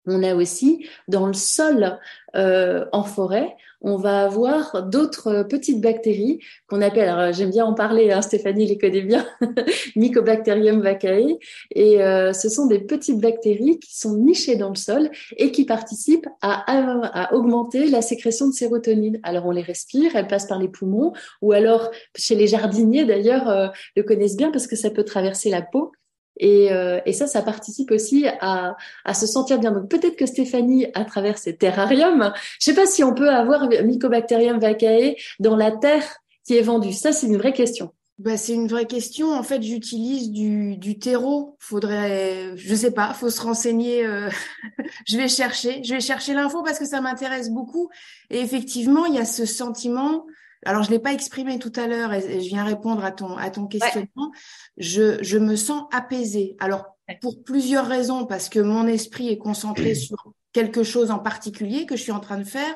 On 0.06 0.22
a 0.22 0.34
aussi 0.34 0.86
dans 1.08 1.26
le 1.26 1.34
sol 1.34 1.98
euh, 2.36 2.84
en 2.92 3.04
forêt, 3.04 3.56
on 3.86 3.96
va 3.96 4.24
avoir 4.24 4.82
d'autres 4.82 5.42
petites 5.42 5.82
bactéries 5.82 6.40
qu'on 6.68 6.80
appelle, 6.80 7.08
alors 7.08 7.32
j'aime 7.34 7.50
bien 7.50 7.66
en 7.66 7.74
parler, 7.74 8.10
hein, 8.10 8.22
Stéphanie 8.22 8.66
les 8.66 8.78
connaît 8.78 9.02
bien, 9.02 9.26
Mycobacterium 9.96 10.80
vaccae, 10.80 11.38
et 11.74 12.02
euh, 12.02 12.32
ce 12.32 12.48
sont 12.48 12.66
des 12.66 12.78
petites 12.80 13.20
bactéries 13.20 13.78
qui 13.78 13.96
sont 13.96 14.16
nichées 14.16 14.56
dans 14.56 14.70
le 14.70 14.74
sol 14.74 15.10
et 15.36 15.52
qui 15.52 15.66
participent 15.66 16.28
à, 16.40 16.64
à, 16.66 17.34
augmenter 17.34 17.86
la 17.88 18.00
sécrétion 18.00 18.48
de 18.48 18.54
sérotonine. 18.54 19.20
Alors 19.22 19.46
on 19.46 19.50
les 19.50 19.62
respire, 19.62 20.16
elles 20.16 20.28
passent 20.28 20.46
par 20.46 20.58
les 20.58 20.68
poumons, 20.68 21.12
ou 21.42 21.52
alors 21.52 21.90
chez 22.16 22.34
les 22.34 22.46
jardiniers 22.46 23.04
d'ailleurs 23.04 23.50
euh, 23.50 23.68
le 23.96 24.02
connaissent 24.02 24.36
bien 24.36 24.50
parce 24.50 24.66
que 24.66 24.76
ça 24.76 24.88
peut 24.88 25.04
traverser 25.04 25.50
la 25.50 25.60
peau 25.60 25.92
et, 26.36 26.72
euh, 26.72 27.00
et, 27.06 27.12
ça, 27.12 27.26
ça 27.26 27.42
participe 27.42 27.90
aussi 27.90 28.26
à, 28.40 28.76
à 29.04 29.14
se 29.14 29.26
sentir 29.26 29.58
bien. 29.58 29.72
Donc 29.72 29.88
peut-être 29.88 30.16
que 30.16 30.26
Stéphanie, 30.26 30.86
à 30.94 31.04
travers 31.04 31.38
ces 31.38 31.56
terrariums, 31.56 32.32
je 32.60 32.64
sais 32.64 32.74
pas 32.74 32.86
si 32.86 33.04
on 33.04 33.14
peut 33.14 33.30
avoir 33.30 33.68
Mycobacterium 33.68 34.58
vaccae 34.58 35.16
dans 35.38 35.56
la 35.56 35.70
terre 35.70 36.04
qui 36.44 36.56
est 36.56 36.62
vendue. 36.62 36.92
Ça, 36.92 37.12
c'est 37.12 37.26
une 37.26 37.36
vraie 37.36 37.52
question. 37.52 37.92
Bah, 38.18 38.36
c'est 38.36 38.54
une 38.54 38.68
vraie 38.68 38.86
question. 38.86 39.32
En 39.32 39.42
fait, 39.42 39.60
j'utilise 39.60 40.30
du, 40.30 40.76
du 40.76 40.98
terreau. 40.98 41.56
Faudrait, 41.58 42.56
je 42.56 42.74
sais 42.74 42.92
pas, 42.92 43.12
faut 43.12 43.30
se 43.30 43.40
renseigner. 43.40 44.06
Euh... 44.06 44.30
je 45.06 45.16
vais 45.16 45.28
chercher, 45.28 45.82
je 45.82 45.94
vais 45.94 46.00
chercher 46.00 46.32
l'info 46.32 46.62
parce 46.62 46.78
que 46.78 46.84
ça 46.84 47.00
m'intéresse 47.00 47.50
beaucoup. 47.50 47.90
Et 48.30 48.38
effectivement, 48.40 49.06
il 49.06 49.14
y 49.14 49.18
a 49.18 49.24
ce 49.24 49.46
sentiment 49.46 50.26
alors 50.64 50.82
je 50.82 50.90
l'ai 50.90 50.98
pas 50.98 51.12
exprimé 51.12 51.58
tout 51.58 51.72
à 51.76 51.86
l'heure 51.86 52.12
et, 52.12 52.40
je 52.40 52.48
viens 52.48 52.64
répondre 52.64 53.04
à 53.04 53.12
ton 53.12 53.36
à 53.36 53.50
ton 53.50 53.66
questionnement. 53.66 54.32
Je 54.76 55.22
je 55.22 55.38
me 55.38 55.56
sens 55.56 55.84
apaisée. 55.92 56.56
Alors 56.58 56.84
pour 57.20 57.42
plusieurs 57.42 57.86
raisons 57.86 58.26
parce 58.26 58.48
que 58.48 58.60
mon 58.60 58.86
esprit 58.86 59.28
est 59.28 59.38
concentré 59.38 59.94
sur 59.94 60.32
quelque 60.52 60.82
chose 60.82 61.10
en 61.10 61.18
particulier 61.18 61.86
que 61.86 61.96
je 61.96 62.02
suis 62.02 62.12
en 62.12 62.20
train 62.20 62.38
de 62.38 62.44
faire, 62.44 62.74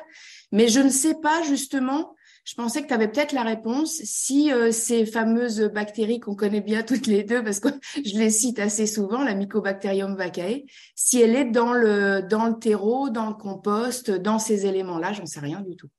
mais 0.51 0.67
je 0.67 0.79
ne 0.79 0.89
sais 0.89 1.15
pas 1.15 1.41
justement. 1.43 2.15
Je 2.45 2.55
pensais 2.55 2.81
que 2.81 2.87
tu 2.87 2.93
avais 2.95 3.07
peut-être 3.07 3.33
la 3.33 3.43
réponse 3.43 4.01
si 4.03 4.51
euh, 4.51 4.71
ces 4.71 5.05
fameuses 5.05 5.61
bactéries 5.71 6.19
qu'on 6.19 6.35
connaît 6.35 6.61
bien 6.61 6.81
toutes 6.81 7.05
les 7.05 7.23
deux 7.23 7.43
parce 7.43 7.59
que 7.59 7.69
je 8.05 8.17
les 8.17 8.31
cite 8.31 8.59
assez 8.59 8.87
souvent, 8.87 9.23
la 9.23 9.35
Mycobacterium 9.35 10.15
vaccae, 10.15 10.63
si 10.95 11.21
elle 11.21 11.35
est 11.35 11.45
dans 11.45 11.73
le 11.73 12.21
dans 12.21 12.47
le 12.47 12.57
terreau, 12.57 13.09
dans 13.09 13.27
le 13.27 13.35
compost, 13.35 14.09
dans 14.09 14.39
ces 14.39 14.65
éléments-là, 14.65 15.13
j'en 15.13 15.25
sais 15.25 15.39
rien 15.39 15.61
du 15.61 15.75
tout. 15.75 15.89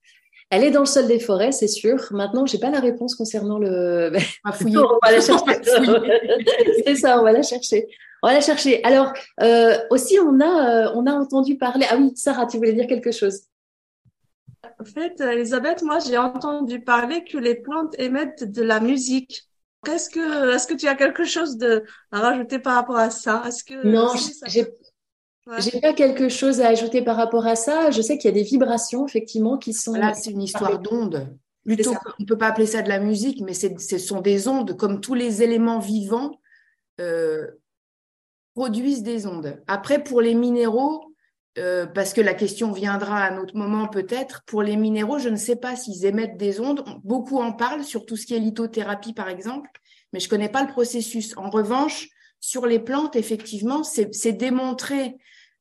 Elle 0.50 0.64
est 0.64 0.73
dans 0.73 0.80
le 0.80 0.87
sol 0.87 1.07
des 1.07 1.21
forêts, 1.21 1.52
c'est 1.52 1.69
sûr. 1.69 2.09
Maintenant, 2.11 2.45
j'ai 2.45 2.59
pas 2.59 2.71
la 2.71 2.80
réponse 2.80 3.14
concernant 3.14 3.59
le. 3.59 4.12
On 4.45 4.99
va 5.00 5.12
la 5.12 5.21
chercher. 5.21 5.45
c'est 6.85 6.97
ça, 6.97 7.21
on 7.21 7.23
va 7.23 7.33
la 7.33 7.42
chercher. 7.42 7.87
On 8.23 8.28
va 8.28 8.35
la 8.35 8.40
chercher. 8.40 8.83
Alors 8.83 9.12
euh, 9.40 9.78
aussi, 9.90 10.19
on 10.19 10.40
a 10.40 10.88
euh, 10.88 10.92
on 10.95 11.07
a 11.07 11.12
entendu 11.12 11.57
parler. 11.57 11.87
Ah 11.88 11.97
oui, 11.97 12.12
Sarah, 12.16 12.47
tu 12.47 12.57
voulais 12.57 12.73
dire 12.73 12.88
quelque 12.88 13.12
chose. 13.12 13.42
En 14.80 14.85
fait, 14.85 15.21
Elisabeth, 15.21 15.83
moi, 15.83 16.00
j'ai 16.00 16.19
entendu 16.19 16.80
parler 16.80 17.23
que 17.25 17.38
les 17.38 17.54
plantes 17.54 17.95
émettent 17.99 18.45
de 18.45 18.62
la 18.62 18.80
musique. 18.80 19.45
Est-ce 19.88 20.11
que 20.11 20.54
est-ce 20.54 20.66
que 20.66 20.75
tu 20.75 20.88
as 20.88 20.97
quelque 20.97 21.25
chose 21.25 21.59
de 21.59 21.85
à 22.11 22.21
rajouter 22.21 22.59
par 22.59 22.75
rapport 22.75 22.97
à 22.97 23.11
ça? 23.11 23.45
Est-ce 23.47 23.62
que 23.62 23.87
non, 23.87 24.11
j'ai 24.47 24.66
j'ai 25.59 25.80
pas 25.80 25.92
quelque 25.92 26.28
chose 26.28 26.61
à 26.61 26.69
ajouter 26.69 27.02
par 27.02 27.16
rapport 27.16 27.47
à 27.47 27.57
ça. 27.57 27.90
Je 27.90 28.02
sais 28.02 28.19
qu'il 28.19 28.28
y 28.28 28.33
a 28.33 28.35
des 28.35 28.42
vibrations 28.42 29.07
effectivement 29.07 29.59
qui 29.59 29.73
sont. 29.73 29.95
Là, 29.95 30.14
c'est 30.14 30.30
une 30.30 30.42
histoire 30.42 30.78
d'ondes. 30.78 31.28
Plutôt, 31.64 31.92
on 31.92 32.23
ne 32.23 32.26
peut 32.26 32.38
pas 32.38 32.49
appeler 32.49 32.66
ça 32.66 32.83
de 32.83 32.88
la 32.88 32.99
musique, 32.99 33.42
mais 33.42 33.52
ce 33.54 33.99
sont 33.99 34.21
des 34.21 34.49
ondes, 34.49 34.76
comme 34.76 35.00
tous 35.00 35.14
les 35.14 35.42
éléments 35.42 35.78
vivants 35.78 36.40
euh, 37.00 37.47
produisent 38.54 39.02
des 39.02 39.26
ondes. 39.26 39.61
Après, 39.66 40.02
pour 40.02 40.21
les 40.21 40.35
minéraux, 40.35 41.14
euh, 41.59 41.87
parce 41.87 42.12
que 42.12 42.21
la 42.21 42.35
question 42.35 42.73
viendra 42.73 43.19
à 43.19 43.30
un 43.30 43.38
autre 43.38 43.57
moment 43.57 43.88
peut-être, 43.88 44.42
pour 44.47 44.62
les 44.62 44.76
minéraux, 44.76 45.19
je 45.19 45.28
ne 45.28 45.37
sais 45.37 45.57
pas 45.57 45.76
s'ils 45.76 46.07
émettent 46.07 46.38
des 46.38 46.61
ondes. 46.61 46.83
Beaucoup 47.04 47.38
en 47.38 47.52
parlent, 47.52 47.85
sur 47.85 48.07
tout 48.07 48.16
ce 48.16 48.26
qui 48.26 48.35
est 48.35 48.38
lithothérapie, 48.38 49.12
par 49.12 49.28
exemple, 49.28 49.71
mais 50.12 50.21
je 50.21 50.26
ne 50.26 50.30
connais 50.30 50.49
pas 50.49 50.62
le 50.62 50.73
processus. 50.73 51.37
En 51.37 51.50
revanche, 51.50 52.09
sur 52.40 52.66
les 52.66 52.78
plantes, 52.78 53.16
effectivement, 53.16 53.83
c'est 53.85 54.33
démontré 54.33 55.19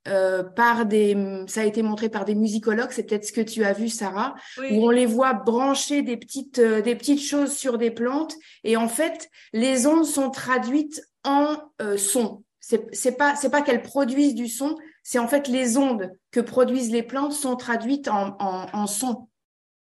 euh, 0.08 0.44
par 0.44 0.86
des, 0.86 1.44
ça 1.48 1.62
a 1.62 1.66
été 1.66 1.82
montré 1.82 2.10
par 2.10 2.26
des 2.26 2.36
musicologues, 2.36 2.92
c'est 2.92 3.04
peut-être 3.04 3.26
ce 3.26 3.34
que 3.34 3.42
tu 3.42 3.66
as 3.66 3.74
vu, 3.74 3.90
Sarah, 3.90 4.34
où 4.72 4.88
on 4.88 4.90
les 4.90 5.06
voit 5.06 5.34
brancher 5.34 6.02
des 6.02 6.16
petites, 6.16 6.60
euh, 6.60 6.82
des 6.82 6.96
petites 6.96 7.22
choses 7.22 7.52
sur 7.52 7.78
des 7.78 7.92
plantes, 7.92 8.34
et 8.64 8.78
en 8.78 8.88
fait, 8.88 9.30
les 9.52 9.88
ondes 9.88 10.06
sont 10.06 10.30
traduites 10.30 11.02
en 11.26 11.58
euh, 11.82 11.98
son. 11.98 12.44
C'est 12.60 13.18
pas, 13.18 13.36
c'est 13.36 13.50
pas 13.50 13.62
qu'elles 13.62 13.82
produisent 13.82 14.36
du 14.36 14.48
son, 14.48 14.78
c'est 15.04 15.20
en 15.20 15.28
fait 15.28 15.48
les 15.48 15.78
ondes 15.78 16.12
que 16.32 16.40
produisent 16.40 16.92
les 16.92 17.04
plantes 17.04 17.34
sont 17.34 17.56
traduites 17.56 18.08
en, 18.08 18.38
en, 18.40 18.68
en 18.72 18.88
son. 18.88 19.28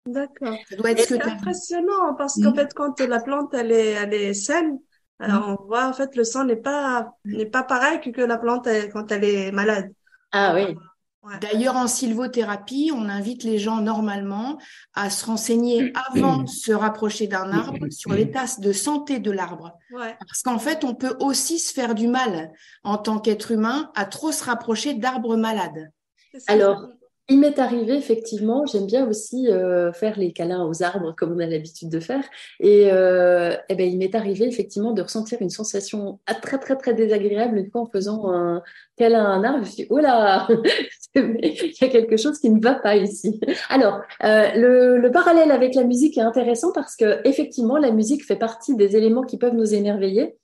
D'accord. 0.06 0.58
C'est 0.97 1.21
impressionnant 1.21 2.15
parce 2.17 2.41
qu'en 2.41 2.56
fait, 2.56 2.73
quand 2.73 2.99
la 3.02 3.21
plante 3.21 3.54
elle 3.54 3.71
est, 3.71 3.91
elle 3.91 4.13
est 4.13 4.34
saine, 4.34 4.80
mm. 5.19 5.38
on 5.47 5.63
voit, 5.65 5.88
en 5.88 5.93
fait, 5.93 6.15
le 6.15 6.23
sang 6.23 6.45
n'est 6.45 6.56
pas, 6.56 7.13
n'est 7.25 7.45
pas 7.45 7.63
pareil 7.63 7.99
que 7.99 8.21
la 8.21 8.38
plante 8.38 8.67
quand 8.91 9.12
elle 9.12 9.25
est 9.25 9.52
malade. 9.52 9.91
Ah 10.32 10.54
oui. 10.56 10.76
D'ailleurs, 11.39 11.76
en 11.76 11.86
sylvothérapie, 11.88 12.91
on 12.96 13.08
invite 13.08 13.44
les 13.44 13.60
gens 13.60 13.80
normalement 13.80 14.58
à 14.96 15.12
se 15.12 15.24
renseigner 15.26 15.94
avant 16.10 16.38
de 16.38 16.50
se 16.50 16.72
rapprocher 16.72 17.28
d'un 17.28 17.52
arbre 17.52 17.91
sur 17.91 18.12
l'état 18.12 18.46
de 18.58 18.72
santé 18.72 19.20
de 19.20 19.30
l'arbre. 19.30 19.78
Parce 19.91 20.41
qu'en 20.41 20.58
fait, 20.58 20.84
on 20.84 20.96
peut 20.96 21.15
aussi 21.20 21.60
se 21.60 21.74
faire 21.74 21.94
du 21.94 22.08
mal 22.08 22.52
en 22.84 22.98
tant 22.98 23.20
qu'être 23.20 23.52
humain 23.52 23.91
à 23.94 24.06
trop 24.06 24.32
se 24.32 24.44
rapprocher 24.44 24.96
d'arbres 24.96 25.36
malades. 25.36 25.91
Alors, 26.48 26.88
il 27.32 27.39
m'est 27.39 27.60
arrivé 27.60 27.94
effectivement, 27.96 28.65
j'aime 28.65 28.86
bien 28.86 29.08
aussi 29.08 29.48
euh, 29.48 29.94
faire 29.94 30.20
les 30.20 30.34
câlins 30.34 30.65
aux 30.65 30.84
arbres 30.84 31.15
comme 31.15 31.32
on 31.32 31.39
a 31.39 31.46
l'habitude 31.46 31.88
de 31.88 32.02
faire. 32.02 32.24
Et, 32.60 32.89
euh, 32.91 33.56
eh 33.70 33.76
ben, 33.76 33.89
il 33.89 33.98
m'est 33.98 34.15
arrivé 34.15 34.46
effectivement 34.46 34.91
de 34.91 35.02
ressentir 35.02 35.41
une 35.41 35.50
sensation 35.50 36.20
très 36.41 36.60
très 36.60 36.76
très 36.76 36.94
désagréable 36.94 37.58
une 37.58 37.72
fois 37.72 37.82
en 37.82 37.86
faisant 37.86 38.30
un 38.34 38.62
câlin 38.98 39.24
à 39.24 39.30
un 39.30 39.44
arbre. 39.46 39.60
Je 39.60 39.62
me 39.62 39.65
suis 39.65 39.84
dit, 39.84 39.88
oh 39.89 40.00
là, 40.00 40.46
il 41.15 41.74
y 41.82 41.86
a 41.86 41.88
quelque 41.88 42.17
chose 42.17 42.38
qui 42.38 42.50
ne 42.50 42.62
va 42.62 42.76
pas 42.76 42.98
ici. 42.98 43.39
Alors, 43.70 44.02
euh, 44.24 44.52
le, 44.56 44.98
le, 44.98 45.12
parallèle 45.12 45.52
avec 45.52 45.74
la 45.74 45.84
musique 45.84 46.17
est 46.17 46.22
intéressant 46.22 46.74
parce 46.74 46.98
que 46.98 47.26
effectivement, 47.26 47.78
la 47.78 47.91
musique 47.91 48.26
fait 48.26 48.36
partie 48.36 48.76
des 48.76 48.98
éléments 48.98 49.24
qui 49.24 49.38
peuvent 49.38 49.56
nous 49.56 49.74
émerveiller. 49.74 50.36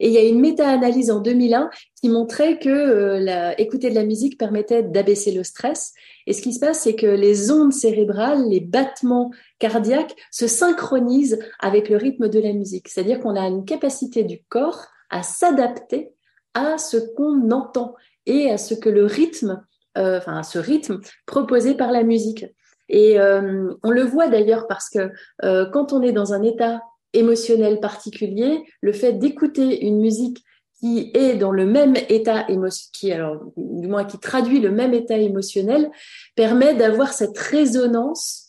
Et 0.00 0.08
il 0.08 0.12
y 0.12 0.18
a 0.18 0.24
une 0.24 0.40
méta-analyse 0.40 1.10
en 1.10 1.20
2001 1.20 1.70
qui 2.00 2.08
montrait 2.08 2.58
que 2.58 2.68
euh, 2.68 3.52
écouter 3.58 3.90
de 3.90 3.94
la 3.94 4.04
musique 4.04 4.38
permettait 4.38 4.82
d'abaisser 4.82 5.32
le 5.32 5.44
stress. 5.44 5.92
Et 6.26 6.32
ce 6.32 6.42
qui 6.42 6.52
se 6.52 6.60
passe, 6.60 6.80
c'est 6.80 6.96
que 6.96 7.06
les 7.06 7.50
ondes 7.50 7.72
cérébrales, 7.72 8.48
les 8.48 8.60
battements 8.60 9.30
cardiaques 9.58 10.14
se 10.30 10.46
synchronisent 10.46 11.38
avec 11.60 11.88
le 11.88 11.96
rythme 11.96 12.28
de 12.28 12.40
la 12.40 12.52
musique. 12.52 12.88
C'est-à-dire 12.88 13.20
qu'on 13.20 13.36
a 13.36 13.46
une 13.46 13.64
capacité 13.64 14.24
du 14.24 14.42
corps 14.48 14.86
à 15.10 15.22
s'adapter 15.22 16.10
à 16.54 16.78
ce 16.78 16.96
qu'on 16.96 17.50
entend 17.50 17.94
et 18.26 18.50
à 18.50 18.58
ce 18.58 18.74
que 18.74 18.88
le 18.88 19.04
rythme, 19.04 19.64
euh, 19.98 20.18
enfin 20.18 20.38
à 20.38 20.42
ce 20.42 20.58
rythme 20.58 21.00
proposé 21.26 21.74
par 21.74 21.92
la 21.92 22.02
musique. 22.02 22.46
Et 22.88 23.18
euh, 23.18 23.72
on 23.82 23.90
le 23.90 24.02
voit 24.02 24.28
d'ailleurs 24.28 24.66
parce 24.66 24.88
que 24.90 25.10
euh, 25.44 25.66
quand 25.70 25.92
on 25.92 26.02
est 26.02 26.12
dans 26.12 26.32
un 26.32 26.42
état 26.42 26.82
émotionnel 27.14 27.80
particulier, 27.80 28.62
le 28.80 28.92
fait 28.92 29.14
d'écouter 29.14 29.86
une 29.86 30.00
musique 30.00 30.44
qui 30.78 31.10
est 31.14 31.36
dans 31.36 31.52
le 31.52 31.64
même 31.64 31.94
état 32.08 32.46
qui 32.92 33.10
alors 33.10 33.40
du 33.56 33.88
moins 33.88 34.04
qui 34.04 34.18
traduit 34.18 34.60
le 34.60 34.70
même 34.70 34.92
état 34.92 35.16
émotionnel, 35.16 35.90
permet 36.34 36.74
d'avoir 36.74 37.12
cette 37.12 37.38
résonance 37.38 38.48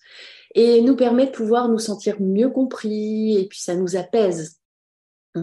et 0.54 0.82
nous 0.82 0.96
permet 0.96 1.28
de 1.28 1.32
pouvoir 1.32 1.70
nous 1.70 1.80
sentir 1.80 2.16
mieux 2.20 2.50
compris 2.50 3.38
et 3.38 3.48
puis 3.48 3.60
ça 3.60 3.76
nous 3.76 3.96
apaise. 3.96 4.60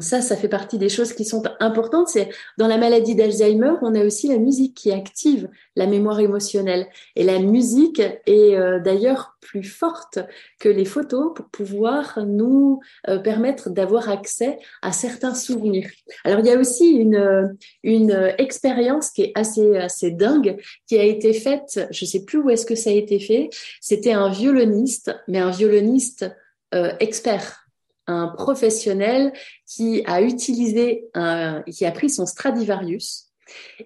Ça, 0.01 0.23
ça 0.23 0.37
fait 0.37 0.49
partie 0.49 0.79
des 0.79 0.89
choses 0.89 1.13
qui 1.13 1.25
sont 1.25 1.43
importantes. 1.61 2.09
C'est 2.09 2.31
dans 2.57 2.67
la 2.67 2.79
maladie 2.79 3.15
d'Alzheimer, 3.15 3.75
on 3.83 3.95
a 3.95 4.05
aussi 4.05 4.29
la 4.29 4.39
musique 4.39 4.75
qui 4.75 4.91
active 4.91 5.49
la 5.77 5.87
mémoire 5.87 6.21
émotionnelle. 6.21 6.87
Et 7.17 7.25
la 7.25 7.39
musique 7.39 8.01
est 8.01 8.57
euh, 8.57 8.79
d'ailleurs 8.79 9.37
plus 9.41 9.65
forte 9.65 10.19
que 10.61 10.69
les 10.69 10.85
photos 10.85 11.33
pour 11.35 11.47
pouvoir 11.47 12.21
nous 12.25 12.81
euh, 13.09 13.19
permettre 13.19 13.71
d'avoir 13.71 14.09
accès 14.09 14.59
à 14.81 14.93
certains 14.93 15.35
souvenirs. 15.35 15.91
Alors 16.25 16.41
il 16.41 16.47
y 16.47 16.51
a 16.51 16.59
aussi 16.59 16.91
une, 16.91 17.57
une 17.83 18.35
expérience 18.39 19.11
qui 19.11 19.23
est 19.23 19.33
assez, 19.35 19.77
assez 19.77 20.11
dingue, 20.11 20.57
qui 20.87 20.99
a 20.99 21.05
été 21.05 21.33
faite, 21.33 21.87
je 21.91 22.05
sais 22.05 22.25
plus 22.25 22.39
où 22.39 22.51
est-ce 22.51 22.67
que 22.67 22.75
ça 22.75 22.91
a 22.91 22.95
été 22.95 23.19
fait. 23.19 23.51
C'était 23.81 24.13
un 24.13 24.31
violoniste, 24.31 25.15
mais 25.29 25.39
un 25.39 25.51
violoniste 25.51 26.31
euh, 26.75 26.93
expert 27.01 27.62
un 28.07 28.29
professionnel 28.29 29.33
qui 29.67 30.03
a 30.07 30.23
utilisé, 30.23 31.05
un, 31.15 31.63
qui 31.63 31.85
a 31.87 31.93
pris 31.93 32.11
son 32.11 32.27
Stradivarius 32.27 33.29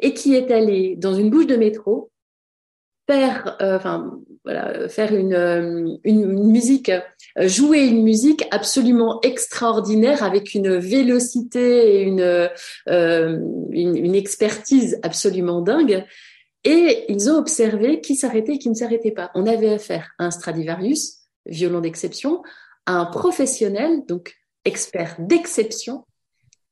et 0.01 0.15
qui 0.15 0.35
est 0.35 0.51
allé 0.51 0.97
dans 0.97 1.15
une 1.15 1.31
bouche 1.31 1.47
de 1.47 1.57
métro 1.57 2.11
faire, 3.09 3.57
euh, 3.61 3.77
enfin 3.77 4.19
voilà, 4.45 4.89
faire 4.89 5.15
une, 5.15 5.35
euh, 5.35 5.97
une, 6.05 6.51
musique, 6.51 6.91
euh, 6.91 7.49
jouer 7.49 7.87
une 7.87 8.03
musique 8.03 8.45
absolument 8.51 9.21
extraordinaire 9.23 10.23
avec 10.23 10.55
une 10.55 10.77
vélocité 10.77 12.01
et 12.01 12.03
une, 12.03 12.51
une, 12.87 13.97
une 13.97 14.15
expertise 14.15 14.99
absolument 15.03 15.61
dingue. 15.61 16.05
Et 16.65 17.05
ils 17.09 17.31
ont 17.31 17.37
observé 17.37 18.01
qui 18.01 18.17
s'arrêtait 18.17 18.55
et 18.55 18.59
qui 18.59 18.69
ne 18.69 18.75
s'arrêtait 18.75 19.13
pas. 19.13 19.31
On 19.35 19.47
avait 19.47 19.75
affaire 19.75 20.11
à 20.19 20.25
un 20.25 20.31
Stradivarius, 20.33 21.19
violon 21.47 21.81
d'exception, 21.81 22.43
à 22.87 22.95
un 22.95 23.07
professionnel, 23.07 24.05
donc 24.07 24.35
expert 24.65 25.17
d'exception. 25.19 26.07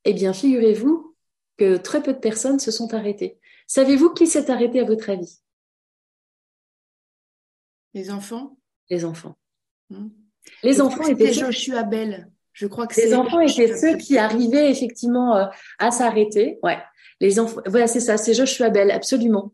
Eh 0.05 0.13
bien, 0.13 0.33
figurez-vous 0.33 1.15
que 1.57 1.77
très 1.77 2.01
peu 2.01 2.13
de 2.13 2.19
personnes 2.19 2.59
se 2.59 2.71
sont 2.71 2.93
arrêtées. 2.93 3.39
Savez-vous 3.67 4.13
qui 4.13 4.27
s'est 4.27 4.51
arrêté 4.51 4.79
à 4.79 4.83
votre 4.83 5.09
avis? 5.09 5.39
Les 7.93 8.11
enfants? 8.11 8.57
Les 8.89 9.05
enfants. 9.05 9.37
Hmm. 9.89 10.09
Les 10.63 10.81
enfants 10.81 11.07
étaient 11.07 11.33
Joshua 11.33 11.83
Bell. 11.83 12.29
Je 12.53 12.67
crois 12.67 12.87
que 12.87 12.99
les 12.99 13.13
enfants 13.13 13.39
étaient 13.39 13.75
ceux 13.75 13.97
qui 13.97 14.17
arrivaient 14.17 14.69
effectivement 14.69 15.35
euh, 15.35 15.45
à 15.79 15.91
s'arrêter. 15.91 16.59
Ouais. 16.63 16.77
Les 17.19 17.39
enfants, 17.39 17.61
voilà, 17.65 17.87
c'est 17.87 17.99
ça, 17.99 18.17
c'est 18.17 18.33
Joshua 18.33 18.69
Bell, 18.69 18.91
absolument. 18.91 19.53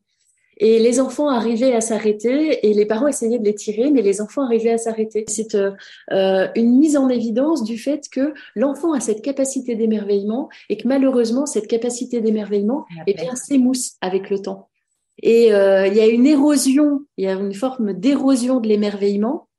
Et 0.64 0.78
les 0.78 1.00
enfants 1.00 1.28
arrivaient 1.28 1.74
à 1.74 1.82
s'arrêter 1.82 2.68
et 2.68 2.74
les 2.76 2.86
parents 2.86 3.08
essayaient 3.08 3.40
de 3.40 3.44
les 3.46 3.56
tirer, 3.56 3.90
mais 3.90 4.04
les 4.04 4.22
enfants 4.22 4.44
arrivaient 4.44 4.74
à 4.74 4.78
s'arrêter. 4.78 5.26
C'est 5.28 5.56
euh, 5.56 5.72
euh, 6.12 6.48
une 6.56 6.78
mise 6.78 6.96
en 6.98 7.10
évidence 7.10 7.64
du 7.64 7.80
fait 7.80 8.08
que 8.12 8.36
l'enfant 8.56 8.94
a 8.94 9.00
cette 9.00 9.24
capacité 9.24 9.74
d'émerveillement 9.74 10.50
et 10.70 10.78
que 10.78 10.88
malheureusement, 10.88 11.48
cette 11.48 11.66
capacité 11.66 12.22
d'émerveillement, 12.22 12.86
eh 13.08 13.16
bien, 13.16 13.36
s'émousse 13.36 13.94
avec 14.02 14.30
le 14.30 14.40
temps. 14.40 14.70
Et 15.24 15.52
euh, 15.52 15.88
il 15.88 15.96
y 15.96 16.00
a 16.00 16.06
une 16.06 16.28
érosion, 16.28 17.06
il 17.18 17.26
y 17.26 17.28
a 17.28 17.34
une 17.34 17.56
forme 17.56 17.94
d'érosion 17.94 18.60
de 18.60 18.68
l'émerveillement 18.68 19.50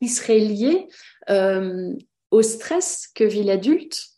qui 0.00 0.08
serait 0.08 0.40
liée 0.40 0.88
au 2.32 2.42
stress 2.42 3.08
que 3.14 3.22
vit 3.22 3.44
l'adulte 3.44 4.13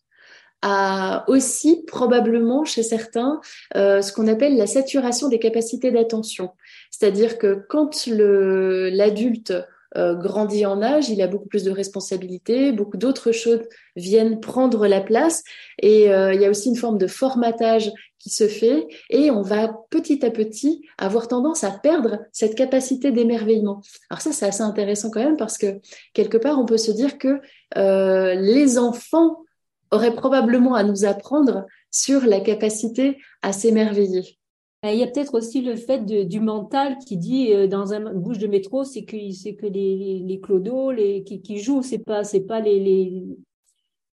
aussi 1.27 1.85
probablement 1.87 2.65
chez 2.65 2.83
certains 2.83 3.41
euh, 3.77 4.03
ce 4.03 4.13
qu'on 4.13 4.29
appelle 4.29 4.57
la 4.57 4.67
saturation 4.67 5.29
des 5.29 5.39
capacités 5.39 5.91
d'attention. 5.91 6.51
C'est-à-dire 6.91 7.39
que 7.39 7.65
quand 7.69 8.07
l'adulte 8.07 9.53
euh, 9.97 10.15
grandit 10.15 10.67
en 10.67 10.83
âge, 10.83 11.09
il 11.09 11.23
a 11.23 11.27
beaucoup 11.27 11.49
plus 11.49 11.65
de 11.65 11.71
responsabilités, 11.71 12.73
beaucoup 12.73 12.97
d'autres 12.97 13.33
choses 13.33 13.63
viennent 13.95 14.41
prendre 14.41 14.87
la 14.87 15.01
place 15.01 15.43
et 15.81 16.13
euh, 16.13 16.35
il 16.35 16.41
y 16.41 16.45
a 16.45 16.51
aussi 16.51 16.69
une 16.69 16.77
forme 16.77 16.99
de 16.99 17.07
formatage 17.07 17.93
qui 18.19 18.31
se 18.31 18.49
fait 18.49 18.89
et 19.09 19.31
on 19.31 19.43
va 19.43 19.73
petit 19.91 20.25
à 20.27 20.31
petit 20.31 20.83
avoir 20.99 21.29
tendance 21.29 21.65
à 21.65 21.71
perdre 21.71 22.19
cette 22.33 22.57
capacité 22.57 23.13
d'émerveillement. 23.13 23.81
Alors 24.11 24.21
ça, 24.21 24.33
c'est 24.33 24.47
assez 24.47 24.63
intéressant 24.63 25.11
quand 25.11 25.23
même 25.23 25.37
parce 25.37 25.59
que 25.59 25.81
quelque 26.13 26.37
part, 26.37 26.59
on 26.59 26.67
peut 26.67 26.79
se 26.79 26.91
dire 26.91 27.19
que 27.19 27.41
les 27.77 28.79
enfants 28.79 29.46
aurait 29.91 30.15
probablement 30.15 30.75
à 30.75 30.83
nous 30.83 31.05
apprendre 31.05 31.67
sur 31.91 32.25
la 32.25 32.41
capacité 32.41 33.19
à 33.43 33.53
s'émerveiller. 33.53 34.39
Il 34.85 34.99
y 34.99 35.03
a 35.03 35.07
peut-être 35.07 35.35
aussi 35.35 35.63
le 35.63 35.75
fait 35.77 36.05
du 36.05 36.41
mental 36.41 36.99
qui 36.99 37.17
dit 37.17 37.53
euh, 37.53 37.67
dans 37.67 37.93
un, 37.93 38.13
une 38.13 38.21
bouche 38.21 38.39
de 38.39 38.47
métro, 38.47 38.85
c'est 38.85 39.05
que 39.05 39.17
c'est 39.33 39.55
que 39.55 39.67
les, 39.67 40.23
les 40.25 40.41
clodos, 40.41 40.93
les 40.93 41.25
qui, 41.25 41.43
qui 41.43 41.59
jouent, 41.59 41.83
c'est 41.83 41.99
pas 41.99 42.25
c'est 42.25 42.41
pas 42.41 42.61
les, 42.61 42.79
les 42.79 43.25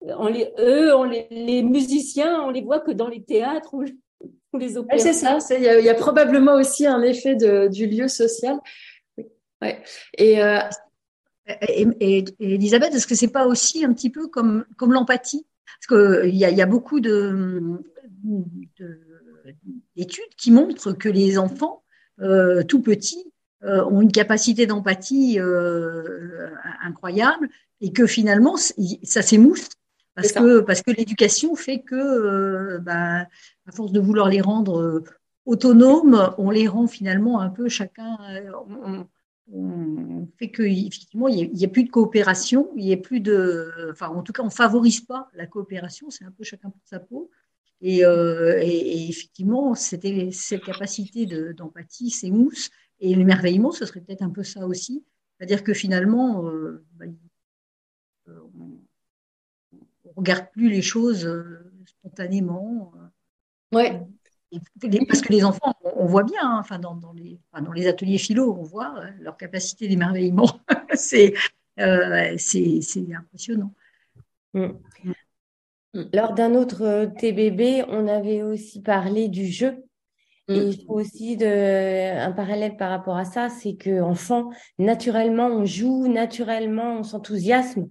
on 0.02 0.28
les 0.28 0.52
eux, 0.60 0.94
on 0.96 1.04
les, 1.04 1.28
les 1.32 1.64
musiciens, 1.64 2.42
on 2.42 2.50
les 2.50 2.62
voit 2.62 2.80
que 2.80 2.92
dans 2.92 3.08
les 3.08 3.24
théâtres 3.24 3.74
ou, 3.74 3.86
les 4.58 4.78
opéras. 4.78 4.98
c'est 5.00 5.14
ça. 5.14 5.38
Il 5.52 5.62
y, 5.62 5.86
y, 5.86 5.90
a 5.90 5.94
probablement 5.94 6.56
aussi 6.56 6.88
un 6.88 7.02
effet 7.02 7.36
de, 7.36 7.68
du 7.68 7.86
lieu 7.86 8.08
social. 8.08 8.58
Ouais. 9.62 9.84
Et, 10.18 10.42
euh... 10.42 10.60
et, 11.68 11.88
et, 12.00 12.26
et, 12.40 12.54
Elisabeth, 12.56 12.94
est-ce 12.94 13.08
que 13.08 13.16
c'est 13.16 13.32
pas 13.32 13.46
aussi 13.46 13.86
un 13.86 13.94
petit 13.94 14.10
peu 14.10 14.28
comme 14.28 14.66
comme 14.76 14.94
l'empathie? 14.94 15.46
Parce 15.80 16.24
qu'il 16.24 16.36
y 16.36 16.46
a, 16.46 16.50
y 16.50 16.62
a 16.62 16.66
beaucoup 16.66 17.00
de, 17.00 17.84
d'études 19.96 20.36
qui 20.38 20.52
montrent 20.52 20.94
que 20.94 21.10
les 21.10 21.38
enfants, 21.38 21.84
euh, 22.22 22.64
tout 22.64 22.82
petits, 22.82 23.32
euh, 23.64 23.84
ont 23.86 24.02
une 24.02 24.12
capacité 24.12 24.68
d'empathie 24.68 25.40
euh, 25.40 26.50
incroyable 26.84 27.50
et 27.82 27.92
que 27.92 28.06
finalement, 28.06 28.56
ça 28.58 29.22
s'émousse 29.22 29.70
parce 30.16 30.32
que, 30.32 30.62
parce 30.62 30.82
que 30.82 30.90
l'éducation 30.90 31.56
fait 31.56 31.82
que, 31.82 32.80
bah, 32.80 33.28
à 33.68 33.72
force 33.72 33.92
de 33.92 34.00
vouloir 34.00 34.30
les 34.30 34.42
rendre 34.42 35.04
autonomes, 35.46 36.34
on 36.40 36.50
les 36.50 36.68
rend 36.68 36.88
finalement 36.88 37.40
un 37.40 37.50
peu 37.50 37.70
chacun, 37.70 38.18
on 38.84 39.06
fait 40.38 40.52
qu'effectivement, 40.52 41.28
il 41.28 41.52
n'y 41.52 41.66
a, 41.66 41.68
plus 41.68 41.84
de 41.84 41.90
coopération, 41.90 42.70
il 42.76 42.86
n'y 42.86 42.94
a 42.94 42.98
plus 42.98 43.20
de. 43.20 43.90
Enfin, 43.92 44.10
en 44.10 44.22
tout 44.22 44.34
cas, 44.34 44.44
on 44.44 44.48
ne 44.48 44.52
favorise 44.52 45.02
pas 45.02 45.30
la 45.34 45.48
coopération, 45.48 46.10
c'est 46.10 46.26
un 46.26 46.32
peu 46.32 46.44
chacun 46.44 46.70
pour 46.70 46.82
sa 46.86 47.00
peau. 47.00 47.30
Et, 47.82 48.04
euh, 48.06 48.60
effectivement, 48.62 49.76
c'était 49.76 50.32
cette 50.32 50.64
capacité 50.64 51.26
d'empathie 51.54 52.10
c'est 52.10 52.28
s'émousse. 52.28 52.70
Et 53.00 53.14
l'émerveillement, 53.14 53.72
ce 53.72 53.86
serait 53.86 54.02
peut-être 54.02 54.24
un 54.24 54.30
peu 54.30 54.44
ça 54.44 54.66
aussi. 54.66 55.04
C'est-à-dire 55.38 55.64
que 55.64 55.74
finalement, 55.74 56.48
euh, 56.48 56.84
bah, 56.94 57.06
on 58.28 58.32
ne 59.74 60.14
regarde 60.16 60.50
plus 60.52 60.70
les 60.70 60.82
choses 60.82 61.26
euh, 61.26 61.72
spontanément. 61.86 62.92
Ouais. 63.72 64.02
Parce 65.08 65.22
que 65.22 65.34
les 65.34 65.44
enfants, 65.44 65.74
on 65.96 66.06
voit 66.06 66.24
bien, 66.24 66.40
hein, 66.42 66.58
enfin, 66.60 66.80
dans, 66.80 66.98
les, 67.14 67.40
dans 67.62 67.72
les 67.74 67.88
ateliers 67.88 68.18
philo, 68.18 68.56
on 68.58 68.64
voit 68.64 68.96
euh, 68.98 69.10
leur 69.20 69.38
capacité 69.38 69.88
d'émerveillement. 69.88 70.50
Euh, 71.80 72.34
c'est 72.40 72.82
impressionnant. 73.16 73.72
Mm. 74.56 74.70
Mm. 75.94 76.02
Lors 76.12 76.34
d'un 76.34 76.56
autre 76.56 76.82
euh, 76.82 77.06
TBB, 77.06 77.86
on 77.88 78.08
avait 78.08 78.42
aussi 78.42 78.82
parlé 78.82 79.28
du 79.28 79.46
jeu. 79.46 79.86
Et 80.48 80.60
mm. 80.60 80.68
il 80.70 80.86
faut 80.86 80.94
aussi 80.94 81.38
de, 81.38 82.18
un 82.18 82.32
parallèle 82.32 82.78
par 82.78 82.90
rapport 82.90 83.16
à 83.16 83.26
ça, 83.26 83.50
c'est 83.50 83.76
que 83.76 84.02
enfant, 84.02 84.50
naturellement, 84.80 85.50
on 85.50 85.66
joue, 85.66 86.08
naturellement, 86.08 86.98
on 86.98 87.04
s'enthousiasme 87.04 87.90